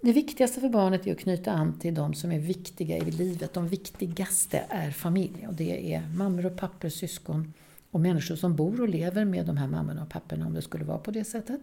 Det 0.00 0.12
viktigaste 0.12 0.60
för 0.60 0.68
barnet 0.68 1.06
är 1.06 1.12
att 1.12 1.18
knyta 1.18 1.52
an 1.52 1.78
till 1.78 1.94
de 1.94 2.14
som 2.14 2.32
är 2.32 2.38
viktiga 2.38 2.96
i 2.96 3.10
livet. 3.10 3.54
De 3.54 3.68
viktigaste 3.68 4.64
är 4.68 4.90
familj. 4.90 5.46
Och 5.48 5.54
det 5.54 5.94
är 5.94 6.08
mammor 6.16 6.46
och 6.46 6.56
pappor, 6.56 6.88
syskon 6.88 7.52
och 7.90 8.00
människor 8.00 8.36
som 8.36 8.56
bor 8.56 8.80
och 8.80 8.88
lever 8.88 9.24
med 9.24 9.46
de 9.46 9.56
här 9.56 9.66
mammorna 9.66 10.02
och 10.02 10.08
papporna 10.08 10.46
om 10.46 10.54
det 10.54 10.62
skulle 10.62 10.84
vara 10.84 10.98
på 10.98 11.10
det 11.10 11.24
sättet. 11.24 11.60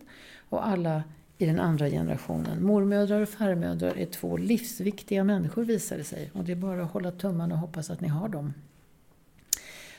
Och 0.49 0.67
alla 0.67 1.03
i 1.38 1.45
den 1.45 1.59
andra 1.59 1.89
generationen. 1.89 2.63
Mormödrar 2.63 3.21
och 3.21 3.30
farmödrar 3.30 3.97
är 3.97 4.05
två 4.05 4.38
livsviktiga 4.38 5.23
människor 5.23 5.63
visar 5.63 5.97
det 5.97 6.03
sig. 6.03 6.32
Och 6.34 6.43
det 6.43 6.51
är 6.51 6.55
bara 6.55 6.84
att 6.84 6.91
hålla 6.91 7.11
tummarna 7.11 7.55
och 7.55 7.61
hoppas 7.61 7.89
att 7.89 8.01
ni 8.01 8.07
har 8.07 8.30
dem. 8.30 8.53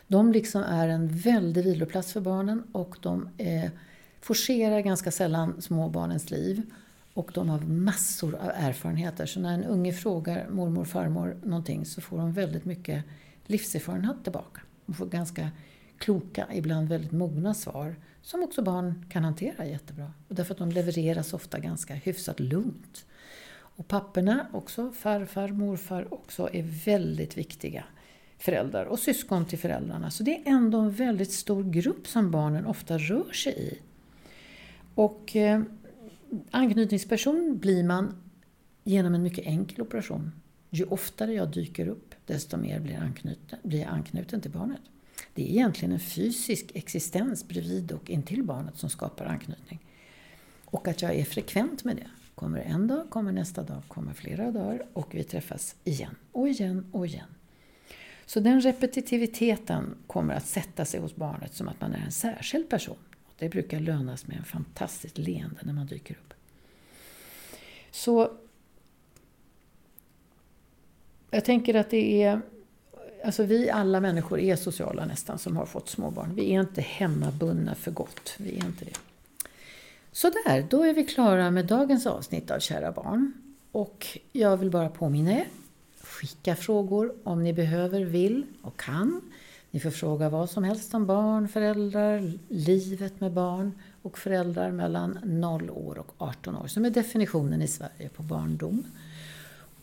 De 0.07 0.33
liksom 0.33 0.63
är 0.63 0.89
en 0.89 1.09
väldig 1.09 1.65
viloplats 1.65 2.13
för 2.13 2.21
barnen 2.21 2.63
och 2.73 2.97
de 3.03 3.29
eh, 3.39 3.71
forcerar 4.21 4.81
ganska 4.81 5.11
sällan 5.11 5.63
småbarnens 5.63 6.31
liv. 6.31 6.63
Och 7.15 7.31
de 7.35 7.49
har 7.49 7.61
massor 7.61 8.35
av 8.35 8.51
erfarenheter. 8.55 9.27
Så 9.27 9.41
när 9.41 9.55
en 9.55 9.65
unge 9.65 9.93
frågar 9.93 10.49
mormor 10.49 10.81
och 10.81 10.89
farmor 10.89 11.37
någonting 11.43 11.87
så 11.87 12.01
får 12.01 12.19
de 12.19 12.33
väldigt 12.33 12.65
mycket 12.65 13.05
livserfarenhet 13.47 14.17
tillbaka. 14.23 14.61
De 14.87 14.95
får 14.95 15.07
ganska 15.07 15.51
kloka, 15.99 16.47
ibland 16.53 16.89
väldigt 16.89 17.13
mogna 17.13 17.55
svar 17.55 17.97
som 18.23 18.43
också 18.43 18.63
barn 18.63 19.05
kan 19.11 19.25
hantera 19.25 19.67
jättebra. 19.67 20.13
Och 20.29 20.35
därför 20.35 20.55
att 20.55 20.59
de 20.59 20.71
levereras 20.71 21.33
ofta 21.33 21.59
ganska 21.59 21.95
hyfsat 21.95 22.41
lugnt. 22.41 23.07
Och 23.53 23.89
papporna 23.89 24.47
också, 24.53 24.93
farfar, 24.93 25.49
morfar 25.49 26.15
också, 26.15 26.49
är 26.53 26.63
väldigt 26.63 27.39
viktiga 27.39 27.85
föräldrar 28.39 28.85
och 28.85 28.99
syskon 28.99 29.45
till 29.45 29.59
föräldrarna. 29.59 30.11
Så 30.11 30.23
det 30.23 30.37
är 30.37 30.43
ändå 30.47 30.79
en 30.79 30.91
väldigt 30.91 31.33
stor 31.33 31.65
grupp 31.65 32.07
som 32.07 32.31
barnen 32.31 32.67
ofta 32.67 32.99
rör 32.99 33.33
sig 33.33 33.53
i. 33.53 33.79
Och 34.95 35.37
eh, 35.37 35.63
anknytningsperson 36.51 37.59
blir 37.59 37.85
man 37.85 38.23
genom 38.85 39.15
en 39.15 39.23
mycket 39.23 39.47
enkel 39.47 39.83
operation. 39.83 40.33
Ju 40.71 40.85
oftare 40.85 41.33
jag 41.33 41.51
dyker 41.51 41.89
upp, 41.89 42.15
desto 42.27 42.57
mer 42.57 42.81
blir, 42.81 42.99
anknuten, 42.99 43.59
blir 43.63 43.81
jag 43.81 43.89
anknuten 43.89 44.41
till 44.41 44.51
barnet. 44.51 44.81
Det 45.37 45.43
är 45.43 45.51
egentligen 45.51 45.93
en 45.93 46.01
fysisk 46.01 46.71
existens 46.75 47.49
bredvid 47.49 47.93
och 47.93 48.11
intill 48.11 48.43
barnet 48.43 48.77
som 48.77 48.91
skapar 48.91 49.27
anknytning. 49.27 49.81
Och 50.65 50.89
att 50.89 51.03
jag 51.03 51.15
är 51.15 51.25
frekvent 51.25 51.85
med 51.85 51.97
det. 51.97 52.11
Kommer 52.35 52.61
en 52.61 52.87
dag, 52.87 53.11
kommer 53.11 53.33
nästa 53.33 53.63
dag, 53.63 53.83
kommer 53.89 54.13
flera 54.13 54.51
dagar 54.51 54.87
och 54.93 55.15
vi 55.15 55.25
träffas 55.25 55.77
igen 55.85 56.15
och 56.33 56.49
igen 56.49 56.87
och 56.93 57.07
igen. 57.07 57.29
Så 58.27 58.41
den 58.41 58.61
repetitiviteten 58.61 59.95
kommer 60.07 60.35
att 60.35 60.47
sätta 60.47 60.85
sig 60.85 61.01
hos 61.01 61.17
barnet 61.17 61.55
som 61.55 61.69
att 61.69 61.81
man 61.81 61.93
är 61.93 62.05
en 62.05 62.13
särskild 62.13 62.69
person. 62.69 62.99
Det 63.39 63.49
brukar 63.49 63.81
lönas 63.81 64.27
med 64.27 64.37
en 64.37 64.45
fantastiskt 64.45 65.19
leende 65.19 65.61
när 65.63 65.73
man 65.73 65.87
dyker 65.87 66.15
upp. 66.15 66.35
Så 67.91 68.33
jag 71.31 71.45
tänker 71.45 71.75
att 71.75 71.91
det 71.91 72.23
är 72.23 72.41
Alltså 73.27 73.45
vi 73.45 73.71
alla 73.71 74.01
människor 74.01 74.39
är 74.39 74.57
sociala 74.57 75.05
nästan 75.05 75.39
som 75.39 75.57
har 75.57 75.67
fått 75.67 75.89
småbarn. 75.89 76.35
Vi 76.35 76.55
är 76.55 76.61
inte 76.61 76.81
hemmabundna 76.81 77.75
för 77.75 77.91
gott. 77.91 78.35
Vi 78.39 78.59
är 78.59 78.65
inte 78.67 78.85
det. 78.85 78.97
Sådär, 80.13 80.67
då 80.71 80.83
är 80.83 80.95
vi 80.95 81.05
klara 81.05 81.51
med 81.51 81.67
dagens 81.67 82.07
avsnitt 82.07 82.51
av 82.51 82.59
Kära 82.59 82.93
barn. 82.93 83.33
Och 83.73 84.07
jag 84.33 84.57
vill 84.57 84.71
bara 84.71 84.89
påminna 84.89 85.33
er. 85.33 85.49
Skicka 86.01 86.57
frågor 86.57 87.15
om 87.25 87.45
ni 87.45 87.53
behöver, 87.53 88.01
vill 88.01 88.47
och 88.63 88.81
kan. 88.81 89.21
Ni 89.71 89.81
får 89.81 89.91
fråga 89.91 90.29
vad 90.29 90.51
som 90.51 90.65
helst 90.65 90.95
om 90.95 91.07
barn, 91.07 91.49
föräldrar, 91.49 92.33
livet 92.49 93.21
med 93.21 93.33
barn 93.33 93.73
och 94.03 94.19
föräldrar 94.19 94.71
mellan 94.71 95.19
0 95.25 95.71
år 95.71 95.99
och 95.99 96.15
18 96.19 96.57
år, 96.57 96.67
som 96.67 96.85
är 96.85 96.91
definitionen 96.91 97.63
i 97.63 97.69
Sverige 97.69 98.09
på 98.09 98.23
barndom. 98.23 98.85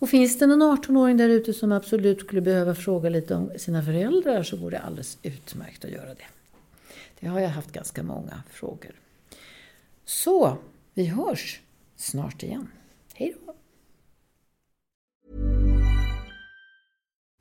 Och 0.03 0.09
finns 0.09 0.39
det 0.39 0.47
någon 0.47 0.77
18-åring 0.77 1.17
där 1.17 1.29
ute 1.29 1.53
som 1.53 1.71
absolut 1.71 2.19
skulle 2.19 2.41
behöva 2.41 2.75
fråga 2.75 3.09
lite 3.09 3.35
om 3.35 3.51
sina 3.57 3.83
föräldrar 3.83 4.43
så 4.43 4.57
går 4.57 4.71
det 4.71 4.79
alldeles 4.79 5.17
utmärkt 5.23 5.85
att 5.85 5.91
göra 5.91 6.13
det. 6.13 6.25
Det 7.19 7.27
har 7.27 7.39
jag 7.39 7.49
haft 7.49 7.71
ganska 7.71 8.03
många 8.03 8.43
frågor. 8.51 8.91
Så, 10.05 10.57
vi 10.93 11.05
hörs 11.05 11.61
snart 11.95 12.43
igen. 12.43 12.67
Hej 13.13 13.35
då! 13.42 13.42